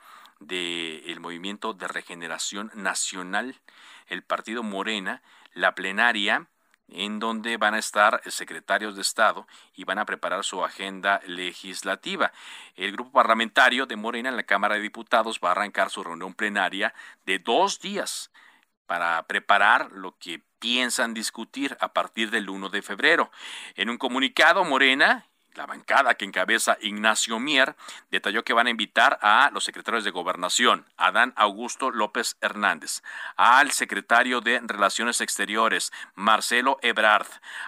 del 0.41 1.21
Movimiento 1.21 1.75
de 1.75 1.89
Regeneración 1.89 2.71
Nacional, 2.75 3.61
el 4.07 4.23
Partido 4.23 4.63
Morena, 4.63 5.23
la 5.53 5.75
plenaria 5.75 6.47
en 6.91 7.19
donde 7.19 7.57
van 7.59 7.75
a 7.75 7.79
estar 7.79 8.23
secretarios 8.31 8.97
de 8.97 9.03
Estado 9.03 9.47
y 9.75 9.85
van 9.85 9.99
a 9.99 10.07
preparar 10.07 10.45
su 10.45 10.65
agenda 10.65 11.21
legislativa. 11.27 12.33
El 12.77 12.93
grupo 12.93 13.13
parlamentario 13.13 13.87
de 13.87 13.97
Morena 13.97 14.31
en 14.31 14.37
la 14.37 14.45
Cámara 14.45 14.77
de 14.77 14.81
Diputados 14.81 15.41
va 15.45 15.51
a 15.51 15.53
arrancar 15.53 15.91
su 15.91 16.03
reunión 16.03 16.35
plenaria 16.35 16.95
de 17.27 17.39
dos 17.39 17.81
días 17.81 18.31
para 18.87 19.23
preparar 19.25 19.93
lo 19.93 20.17
que 20.19 20.41
piensan 20.59 21.15
discutir 21.15 21.77
a 21.81 21.93
partir 21.93 22.31
del 22.31 22.49
1 22.49 22.69
de 22.69 22.83
febrero. 22.83 23.31
En 23.75 23.91
un 23.91 23.99
comunicado, 23.99 24.65
Morena 24.65 25.29
la 25.59 25.67
bancada 25.67 26.15
que 26.15 26.25
encabeza 26.25 26.79
Ignacio 26.81 27.41
Mier 27.41 27.75
detalló 28.13 28.45
que 28.45 28.53
van 28.53 28.69
a 28.69 28.71
invitar 28.71 29.19
a 29.23 29.51
los 29.53 29.65
secretarios 29.65 30.05
de 30.05 30.13
Gobernación, 30.13 30.87
Adán 30.97 31.33
Augusto 31.37 31.91
López 31.91 32.37
Hernández, 32.41 33.03
al 33.37 33.73
secretario 33.73 34.41
de 34.41 34.61
Relaciones 34.63 35.21
Exteriores, 35.21 35.93
Marcelo 36.15 36.79
Ebrard, 36.81 37.27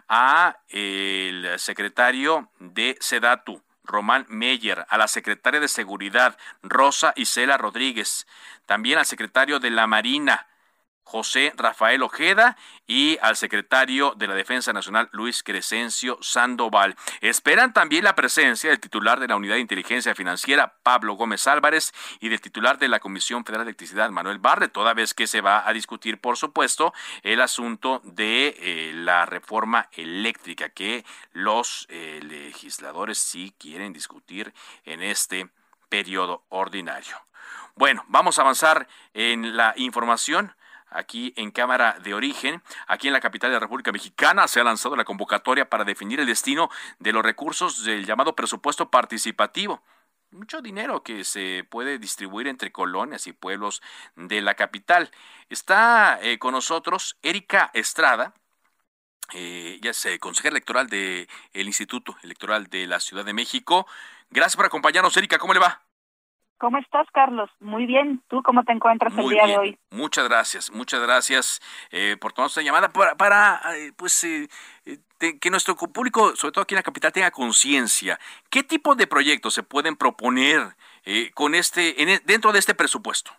a 0.09 0.59
el 0.69 1.59
secretario 1.59 2.49
de 2.61 2.97
Sedatu, 3.01 3.61
Román 3.83 4.25
Meyer, 4.29 4.87
a 4.89 4.97
la 4.97 5.09
secretaria 5.09 5.59
de 5.59 5.67
Seguridad, 5.67 6.39
Rosa 6.63 7.13
Isela 7.17 7.57
Rodríguez, 7.57 8.29
también 8.67 8.99
al 8.99 9.07
secretario 9.07 9.59
de 9.59 9.71
la 9.71 9.89
Marina, 9.89 10.47
José 11.11 11.53
Rafael 11.57 12.05
Ojeda 12.05 12.57
y 12.87 13.19
al 13.21 13.35
secretario 13.35 14.15
de 14.17 14.29
la 14.29 14.35
Defensa 14.37 14.73
Nacional 14.73 15.09
Luis 15.11 15.43
Crescencio 15.43 16.19
Sandoval. 16.21 16.95
Esperan 17.21 17.73
también 17.73 18.05
la 18.05 18.15
presencia 18.15 18.71
del 18.71 18.79
titular 18.79 19.19
de 19.19 19.27
la 19.27 19.35
Unidad 19.35 19.55
de 19.55 19.61
Inteligencia 19.61 20.15
Financiera 20.15 20.77
Pablo 20.85 21.15
Gómez 21.15 21.49
Álvarez 21.49 21.93
y 22.21 22.29
del 22.29 22.41
titular 22.41 22.79
de 22.79 22.87
la 22.87 23.01
Comisión 23.01 23.45
Federal 23.45 23.65
de 23.65 23.71
Electricidad 23.71 24.11
Manuel 24.11 24.39
Barre, 24.39 24.69
toda 24.69 24.95
vez 24.95 25.13
que 25.13 25.27
se 25.27 25.41
va 25.41 25.69
a 25.69 25.73
discutir, 25.73 26.21
por 26.21 26.37
supuesto, 26.37 26.95
el 27.25 27.41
asunto 27.41 28.01
de 28.05 28.55
eh, 28.61 28.93
la 28.95 29.27
reforma 29.27 29.89
eléctrica 29.91 30.69
que 30.69 31.05
los 31.33 31.87
eh, 31.89 32.21
legisladores 32.23 33.19
sí 33.19 33.53
quieren 33.59 33.93
discutir 33.93 34.55
en 34.85 35.03
este 35.03 35.49
periodo 35.89 36.45
ordinario. 36.51 37.17
Bueno, 37.75 38.05
vamos 38.07 38.39
a 38.39 38.43
avanzar 38.43 38.87
en 39.13 39.57
la 39.57 39.75
información 39.77 40.55
aquí 40.91 41.33
en 41.37 41.51
Cámara 41.51 41.97
de 42.03 42.15
Origen, 42.15 42.63
aquí 42.87 43.07
en 43.07 43.13
la 43.13 43.21
capital 43.21 43.51
de 43.51 43.55
la 43.55 43.61
República 43.61 43.93
Mexicana, 43.93 44.49
se 44.49 44.61
ha 44.61 44.65
lanzado 44.65 44.97
la 44.97 45.05
convocatoria 45.05 45.69
para 45.69 45.85
definir 45.85 46.21
el 46.21 46.27
destino 46.27 46.71
de 46.99 47.13
los 47.13 47.23
recursos 47.23 47.85
del 47.85 48.05
llamado 48.07 48.35
presupuesto 48.35 48.91
participativo. 48.91 49.83
Mucho 50.33 50.63
dinero 50.63 51.03
que 51.03 51.25
se 51.25 51.65
puede 51.69 51.99
distribuir 51.99 52.47
entre 52.47 52.71
colonias 52.71 53.27
y 53.27 53.33
pueblos 53.33 53.83
de 54.15 54.41
la 54.41 54.55
capital. 54.55 55.11
Está 55.49 56.21
eh, 56.23 56.39
con 56.39 56.53
nosotros 56.53 57.19
Erika 57.23 57.71
Estrada, 57.75 58.35
eh, 59.33 59.79
ya 59.83 59.91
es 59.91 60.07
consejera 60.21 60.53
electoral 60.53 60.89
del 60.89 61.27
Instituto 61.53 62.17
Electoral 62.23 62.67
de 62.69 62.87
la 62.87 63.01
Ciudad 63.01 63.25
de 63.25 63.33
México. 63.33 63.87
Gracias 64.31 64.57
por 64.57 64.67
acompañarnos, 64.67 65.17
Erika. 65.17 65.39
¿Cómo 65.39 65.55
le 65.55 65.61
va? 65.61 65.83
¿Cómo 66.61 66.77
estás, 66.77 67.07
Carlos? 67.13 67.49
Muy 67.59 67.87
bien. 67.87 68.21
¿Tú 68.29 68.43
cómo 68.43 68.65
te 68.65 68.73
encuentras 68.73 69.17
el 69.17 69.31
día 69.31 69.47
de 69.47 69.57
hoy? 69.57 69.79
Muchas 69.91 70.29
gracias, 70.29 70.71
muchas 70.71 71.01
gracias 71.01 71.59
eh, 71.91 72.19
por 72.21 72.35
tomar 72.35 72.49
esta 72.49 72.61
llamada 72.61 72.91
para, 72.91 73.15
para 73.15 73.63
eh, 73.79 73.93
pues, 73.97 74.23
eh, 74.25 74.47
que 75.41 75.51
nuestro 75.51 75.75
público, 75.75 76.37
sobre 76.37 76.53
todo 76.53 76.63
aquí 76.63 76.75
en 76.75 76.81
la 76.81 76.83
capital, 76.83 77.13
tenga 77.13 77.31
conciencia. 77.31 78.19
¿Qué 78.51 78.63
tipo 78.63 78.95
de 78.95 79.07
proyectos 79.07 79.55
se 79.55 79.63
pueden 79.63 79.97
proponer 79.97 80.77
con 81.33 81.55
este, 81.55 82.03
en, 82.03 82.11
e, 82.11 82.21
dentro 82.27 82.53
de 82.53 82.59
este 82.59 82.75
presupuesto? 82.75 83.31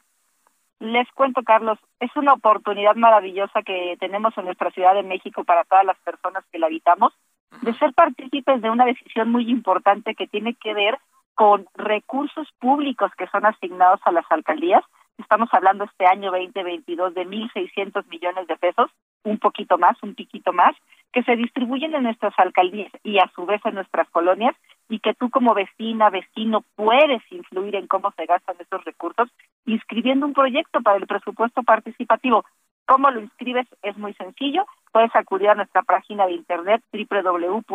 Les 0.80 1.08
cuento, 1.12 1.44
Carlos, 1.44 1.78
es 2.00 2.10
una 2.16 2.34
oportunidad 2.34 2.96
maravillosa 2.96 3.62
que 3.62 3.98
tenemos 4.00 4.36
en 4.36 4.46
nuestra 4.46 4.72
Ciudad 4.72 4.96
de 4.96 5.04
México 5.04 5.44
para 5.44 5.64
todas 5.66 5.86
las 5.86 6.00
personas 6.00 6.44
que 6.52 6.58
la 6.58 6.66
habitamos, 6.66 7.14
de 7.62 7.72
ser 7.76 7.94
partícipes 7.94 8.64
de 8.64 8.72
una 8.72 8.86
decisión 8.86 9.32
muy 9.32 9.48
importante 9.48 10.16
que 10.16 10.26
tiene 10.26 10.56
que 10.56 10.74
ver 10.74 10.98
con 11.36 11.66
recursos 11.76 12.48
públicos 12.60 13.12
que 13.18 13.28
son 13.28 13.46
asignados 13.46 14.00
a 14.06 14.12
las 14.12 14.26
alcaldías. 14.30 14.84
Estamos 15.18 15.50
hablando 15.52 15.84
este 15.84 16.06
año 16.06 16.32
2022 16.32 17.14
de 17.14 17.28
1.600 17.28 18.08
millones 18.08 18.48
de 18.48 18.56
pesos, 18.58 18.90
un 19.24 19.38
poquito 19.38 19.78
más, 19.78 20.02
un 20.02 20.16
piquito 20.16 20.54
más, 20.54 20.76
que 21.12 21.24
se 21.24 21.36
distribuyen 21.36 21.94
en 21.94 22.04
nuestras 22.04 22.34
alcaldías 22.38 22.92
y 23.04 23.20
a 23.20 23.30
su 23.36 23.46
vez 23.46 23.62
en 23.66 23.76
nuestras 23.76 24.10
colonias 24.10 24.56
y 24.90 25.00
que 25.00 25.14
tú 25.14 25.30
como 25.30 25.54
vecina, 25.54 26.10
vecino, 26.10 26.64
puedes 26.76 27.22
influir 27.32 27.76
en 27.76 27.88
cómo 27.88 28.12
se 28.12 28.26
gastan 28.26 28.56
esos 28.60 28.84
recursos 28.84 29.30
inscribiendo 29.66 30.26
un 30.26 30.34
proyecto 30.34 30.82
para 30.82 30.98
el 30.98 31.08
presupuesto 31.08 31.64
participativo. 31.64 32.46
¿Cómo 32.86 33.10
lo 33.10 33.22
inscribes? 33.22 33.68
Es 33.84 33.98
muy 33.98 34.14
sencillo. 34.16 34.66
Puedes 34.92 35.16
acudir 35.16 35.50
a 35.50 35.56
nuestra 35.56 35.82
página 35.84 36.26
de 36.26 36.34
internet 36.34 36.84
www.ism.mx 36.92 37.72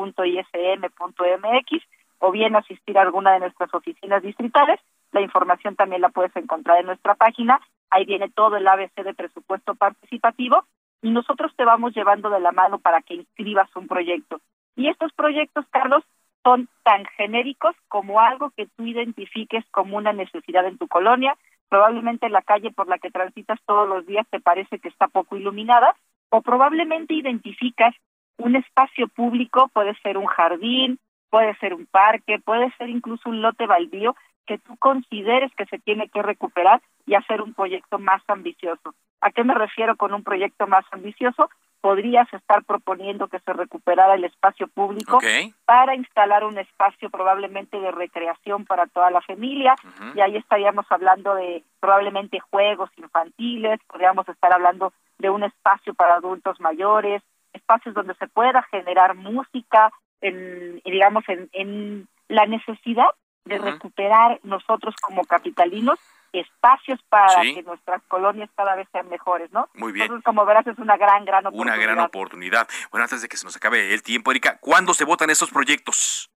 o 2.18 2.30
bien 2.30 2.56
asistir 2.56 2.98
a 2.98 3.02
alguna 3.02 3.32
de 3.32 3.40
nuestras 3.40 3.72
oficinas 3.74 4.22
distritales. 4.22 4.80
La 5.12 5.20
información 5.20 5.76
también 5.76 6.02
la 6.02 6.08
puedes 6.08 6.34
encontrar 6.36 6.80
en 6.80 6.86
nuestra 6.86 7.14
página. 7.14 7.60
Ahí 7.90 8.04
viene 8.04 8.30
todo 8.30 8.56
el 8.56 8.66
ABC 8.66 8.94
de 9.02 9.14
presupuesto 9.14 9.74
participativo 9.74 10.64
y 11.02 11.10
nosotros 11.10 11.52
te 11.56 11.64
vamos 11.64 11.94
llevando 11.94 12.30
de 12.30 12.40
la 12.40 12.52
mano 12.52 12.78
para 12.78 13.02
que 13.02 13.14
inscribas 13.14 13.74
un 13.76 13.86
proyecto. 13.86 14.40
Y 14.74 14.88
estos 14.88 15.12
proyectos, 15.12 15.64
Carlos, 15.70 16.02
son 16.42 16.68
tan 16.84 17.04
genéricos 17.16 17.74
como 17.88 18.20
algo 18.20 18.50
que 18.56 18.66
tú 18.76 18.84
identifiques 18.84 19.64
como 19.70 19.96
una 19.96 20.12
necesidad 20.12 20.66
en 20.66 20.78
tu 20.78 20.86
colonia. 20.86 21.36
Probablemente 21.68 22.28
la 22.28 22.42
calle 22.42 22.70
por 22.70 22.88
la 22.88 22.98
que 22.98 23.10
transitas 23.10 23.58
todos 23.66 23.88
los 23.88 24.06
días 24.06 24.26
te 24.30 24.40
parece 24.40 24.78
que 24.78 24.88
está 24.88 25.08
poco 25.08 25.36
iluminada 25.36 25.96
o 26.30 26.42
probablemente 26.42 27.14
identificas 27.14 27.94
un 28.38 28.56
espacio 28.56 29.08
público, 29.08 29.68
puede 29.72 29.94
ser 30.02 30.18
un 30.18 30.26
jardín, 30.26 30.98
puede 31.30 31.56
ser 31.56 31.74
un 31.74 31.86
parque, 31.86 32.38
puede 32.38 32.70
ser 32.76 32.88
incluso 32.88 33.28
un 33.28 33.42
lote 33.42 33.66
baldío 33.66 34.16
que 34.46 34.58
tú 34.58 34.76
consideres 34.76 35.52
que 35.56 35.66
se 35.66 35.78
tiene 35.78 36.08
que 36.08 36.22
recuperar 36.22 36.80
y 37.04 37.14
hacer 37.14 37.42
un 37.42 37.52
proyecto 37.54 37.98
más 37.98 38.22
ambicioso. 38.28 38.94
¿A 39.20 39.30
qué 39.30 39.42
me 39.42 39.54
refiero 39.54 39.96
con 39.96 40.14
un 40.14 40.22
proyecto 40.22 40.66
más 40.66 40.84
ambicioso? 40.92 41.48
podrías 41.86 42.26
estar 42.32 42.64
proponiendo 42.64 43.28
que 43.28 43.38
se 43.38 43.52
recuperara 43.52 44.14
el 44.14 44.24
espacio 44.24 44.66
público 44.66 45.20
para 45.64 45.94
instalar 45.94 46.42
un 46.44 46.58
espacio 46.58 47.10
probablemente 47.10 47.78
de 47.78 47.92
recreación 47.92 48.64
para 48.64 48.88
toda 48.88 49.12
la 49.12 49.20
familia 49.20 49.76
y 50.16 50.20
ahí 50.20 50.36
estaríamos 50.36 50.84
hablando 50.90 51.36
de 51.36 51.62
probablemente 51.78 52.40
juegos 52.40 52.90
infantiles, 52.96 53.78
podríamos 53.86 54.28
estar 54.28 54.52
hablando 54.52 54.92
de 55.18 55.30
un 55.30 55.44
espacio 55.44 55.94
para 55.94 56.16
adultos 56.16 56.60
mayores, 56.60 57.22
espacios 57.52 57.94
donde 57.94 58.14
se 58.14 58.26
pueda 58.26 58.62
generar 58.64 59.14
música, 59.14 59.92
en, 60.20 60.80
digamos, 60.84 61.24
en, 61.28 61.48
en 61.52 62.08
la 62.28 62.46
necesidad 62.46 63.06
de 63.44 63.58
recuperar 63.58 64.40
nosotros 64.42 64.94
como 65.00 65.24
capitalinos 65.24 65.98
espacios 66.32 67.00
para 67.08 67.42
Sí. 67.42 67.54
que 67.54 67.62
nuestras 67.62 68.02
colonias 68.08 68.50
cada 68.56 68.74
vez 68.74 68.88
sean 68.92 69.08
mejores, 69.08 69.50
¿no? 69.52 69.68
Muy 69.74 69.92
bien. 69.92 70.04
Entonces, 70.04 70.24
como 70.24 70.44
verás, 70.44 70.66
es 70.66 70.78
una 70.78 70.96
gran, 70.96 71.24
gran 71.24 71.46
oportunidad. 71.46 71.76
Una 71.76 71.82
gran 71.82 71.98
oportunidad. 72.00 72.68
Bueno, 72.90 73.04
antes 73.04 73.22
de 73.22 73.28
que 73.28 73.36
se 73.36 73.46
nos 73.46 73.56
acabe 73.56 73.94
el 73.94 74.02
tiempo, 74.02 74.30
Erika, 74.32 74.58
¿cuándo 74.60 74.92
se 74.92 75.04
votan 75.04 75.30
estos 75.30 75.50
proyectos? 75.50 76.28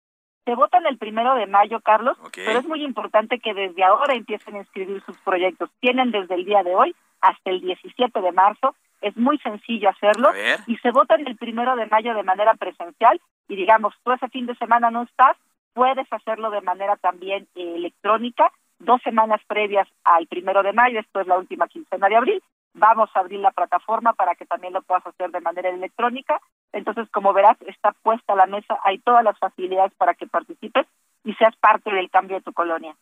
Se 0.47 0.55
votan 0.55 0.87
el 0.87 0.97
primero 0.97 1.35
de 1.35 1.47
mayo, 1.47 1.81
Carlos, 1.81 2.17
pero 2.35 2.61
es 2.61 2.67
muy 2.67 2.83
importante 2.83 3.41
que 3.41 3.53
desde 3.53 3.85
ahora 3.85 4.15
empiecen 4.15 4.55
a 4.55 4.59
inscribir 4.59 5.03
sus 5.05 5.19
proyectos. 5.19 5.69
Tienen 5.81 6.13
desde 6.13 6.35
el 6.35 6.45
día 6.45 6.63
de 6.63 6.75
hoy 6.75 6.97
hasta 7.21 7.51
el 7.51 7.61
17 7.61 8.21
de 8.21 8.33
marzo. 8.33 8.75
Es 9.01 9.17
muy 9.17 9.39
sencillo 9.39 9.89
hacerlo 9.89 10.31
y 10.67 10.77
se 10.79 10.91
votan 10.91 11.27
el 11.27 11.37
primero 11.37 11.75
de 11.77 11.87
mayo 11.87 12.15
de 12.15 12.23
manera 12.23 12.55
presencial 12.55 13.21
y 13.49 13.57
digamos, 13.57 13.95
tú 14.05 14.13
ese 14.13 14.29
fin 14.29 14.47
de 14.47 14.55
semana 14.57 14.91
no 14.91 15.03
estás, 15.03 15.37
puedes 15.73 16.07
hacerlo 16.13 16.51
de 16.51 16.61
manera 16.61 16.97
también 16.97 17.49
eh, 17.55 17.75
electrónica, 17.77 18.53
dos 18.79 19.01
semanas 19.03 19.41
previas 19.47 19.89
al 20.05 20.27
primero 20.27 20.63
de 20.63 20.73
mayo, 20.73 21.01
esto 21.01 21.21
es 21.21 21.27
la 21.27 21.39
última 21.39 21.67
quincena 21.69 22.09
de 22.09 22.17
abril, 22.17 22.43
vamos 22.75 23.11
a 23.15 23.21
abrir 23.21 23.41
la 23.41 23.51
plataforma 23.51 24.13
para 24.13 24.35
que 24.35 24.47
también 24.47 24.73
lo 24.73 24.83
puedas 24.83 25.07
hacer 25.07 25.31
de 25.31 25.41
manera 25.41 25.69
electrónica. 25.69 26.41
Entonces, 26.73 27.09
como 27.11 27.33
verás, 27.33 27.57
está 27.67 27.93
puesta 28.03 28.33
a 28.33 28.37
la 28.37 28.47
mesa, 28.47 28.79
hay 28.85 28.99
todas 28.99 29.25
las 29.25 29.39
facilidades 29.39 29.93
para 29.95 30.15
que 30.15 30.27
participes 30.27 30.87
y 31.25 31.35
seas 31.35 31.57
parte 31.57 31.91
del 31.91 32.11
cambio 32.11 32.37
de 32.37 32.43
tu 32.43 32.53
colonia. 32.53 32.95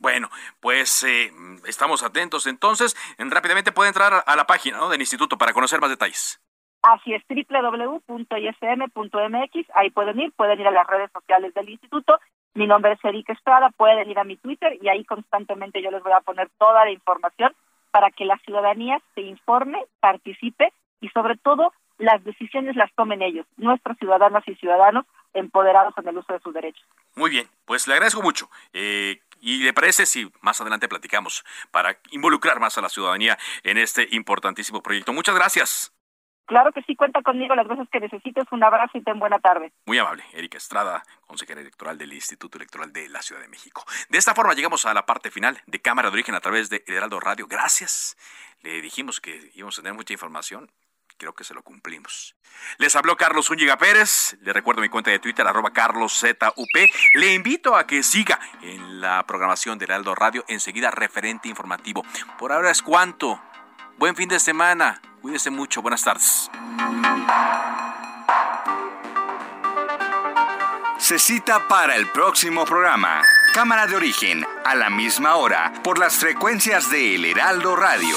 Bueno, 0.00 0.30
pues 0.60 1.02
eh, 1.04 1.32
estamos 1.66 2.02
atentos 2.02 2.46
entonces. 2.46 2.96
En- 3.18 3.30
Rápidamente 3.30 3.72
puede 3.72 3.88
entrar 3.88 4.22
a- 4.26 4.36
la 4.36 4.46
página 4.46 4.78
¿no? 4.78 4.88
del 4.88 5.00
instituto 5.00 5.36
para 5.38 5.52
conocer 5.52 5.80
más 5.80 5.90
detalles. 5.90 6.40
Así 6.82 7.12
es, 7.12 7.22
www.ism.mx, 8.38 9.70
ahí 9.74 9.90
pueden 9.90 10.20
ir, 10.20 10.32
pueden 10.32 10.60
ir 10.60 10.66
a 10.68 10.70
las 10.70 10.86
redes 10.86 11.10
sociales 11.12 11.52
del 11.54 11.68
instituto. 11.70 12.18
Mi 12.54 12.66
nombre 12.66 12.92
es 12.92 13.04
Erika 13.04 13.32
Estrada, 13.32 13.70
pueden 13.76 14.08
ir 14.10 14.18
a 14.18 14.24
mi 14.24 14.36
Twitter 14.36 14.78
y 14.80 14.88
ahí 14.88 15.04
constantemente 15.04 15.82
yo 15.82 15.90
les 15.90 16.02
voy 16.02 16.12
a 16.12 16.20
poner 16.20 16.48
toda 16.58 16.84
la 16.84 16.90
información 16.90 17.54
para 17.90 18.10
que 18.10 18.24
la 18.24 18.38
ciudadanía 18.38 19.00
se 19.14 19.22
informe, 19.22 19.84
participe 20.00 20.72
y 21.00 21.08
sobre 21.10 21.36
todo 21.36 21.72
las 21.98 22.22
decisiones 22.24 22.76
las 22.76 22.92
tomen 22.94 23.22
ellos, 23.22 23.46
nuestros 23.56 23.96
ciudadanas 23.98 24.44
y 24.46 24.54
ciudadanos 24.54 25.04
empoderados 25.34 25.94
en 25.98 26.08
el 26.08 26.18
uso 26.18 26.32
de 26.32 26.40
sus 26.40 26.54
derechos. 26.54 26.84
Muy 27.16 27.30
bien, 27.30 27.48
pues 27.64 27.86
le 27.88 27.94
agradezco 27.94 28.22
mucho. 28.22 28.48
Eh, 28.72 29.20
¿Y 29.40 29.62
le 29.62 29.72
parece 29.72 30.06
si 30.06 30.30
más 30.40 30.60
adelante 30.60 30.88
platicamos 30.88 31.44
para 31.70 31.98
involucrar 32.10 32.60
más 32.60 32.78
a 32.78 32.82
la 32.82 32.88
ciudadanía 32.88 33.38
en 33.62 33.78
este 33.78 34.08
importantísimo 34.12 34.82
proyecto? 34.82 35.12
Muchas 35.12 35.34
gracias. 35.34 35.92
Claro 36.48 36.72
que 36.72 36.82
sí, 36.84 36.96
cuenta 36.96 37.20
conmigo 37.20 37.54
las 37.54 37.68
veces 37.68 37.86
que 37.92 38.00
necesites. 38.00 38.46
Un 38.50 38.64
abrazo 38.64 38.96
y 38.96 39.02
ten 39.02 39.18
buena 39.18 39.38
tarde. 39.38 39.70
Muy 39.84 39.98
amable, 39.98 40.24
Erika 40.32 40.56
Estrada, 40.56 41.02
consejera 41.26 41.60
electoral 41.60 41.98
del 41.98 42.14
Instituto 42.14 42.56
Electoral 42.56 42.90
de 42.90 43.06
la 43.10 43.20
Ciudad 43.20 43.42
de 43.42 43.48
México. 43.48 43.84
De 44.08 44.16
esta 44.16 44.34
forma 44.34 44.54
llegamos 44.54 44.86
a 44.86 44.94
la 44.94 45.04
parte 45.04 45.30
final 45.30 45.60
de 45.66 45.80
Cámara 45.82 46.08
de 46.08 46.14
Origen 46.14 46.34
a 46.34 46.40
través 46.40 46.70
de 46.70 46.82
Heraldo 46.86 47.20
Radio. 47.20 47.46
Gracias. 47.48 48.16
Le 48.62 48.80
dijimos 48.80 49.20
que 49.20 49.52
íbamos 49.56 49.78
a 49.78 49.82
tener 49.82 49.94
mucha 49.94 50.14
información. 50.14 50.70
Creo 51.18 51.34
que 51.34 51.42
se 51.42 51.52
lo 51.52 51.64
cumplimos. 51.64 52.36
Les 52.78 52.94
habló 52.94 53.16
Carlos 53.16 53.50
Úñiga 53.50 53.76
Pérez. 53.76 54.36
Le 54.40 54.52
recuerdo 54.52 54.80
mi 54.80 54.88
cuenta 54.88 55.10
de 55.10 55.18
Twitter, 55.18 55.44
arroba 55.44 55.72
carloszup. 55.72 56.44
Le 57.14 57.34
invito 57.34 57.74
a 57.74 57.88
que 57.88 58.04
siga 58.04 58.38
en 58.62 59.00
la 59.00 59.26
programación 59.26 59.78
de 59.78 59.86
Heraldo 59.86 60.14
Radio. 60.14 60.44
Enseguida, 60.46 60.92
referente 60.92 61.48
informativo. 61.48 62.04
Por 62.38 62.52
ahora 62.52 62.70
es 62.70 62.82
cuanto. 62.82 63.42
Buen 63.96 64.14
fin 64.14 64.28
de 64.28 64.38
semana. 64.38 65.02
Cuídese 65.20 65.50
mucho. 65.50 65.82
Buenas 65.82 66.04
tardes. 66.04 66.48
Se 70.98 71.18
cita 71.18 71.66
para 71.66 71.96
el 71.96 72.08
próximo 72.12 72.64
programa. 72.64 73.22
Cámara 73.54 73.88
de 73.88 73.96
origen, 73.96 74.46
a 74.64 74.76
la 74.76 74.88
misma 74.88 75.34
hora, 75.34 75.72
por 75.82 75.98
las 75.98 76.16
frecuencias 76.16 76.90
de 76.90 77.16
El 77.16 77.24
Heraldo 77.24 77.74
Radio. 77.74 78.16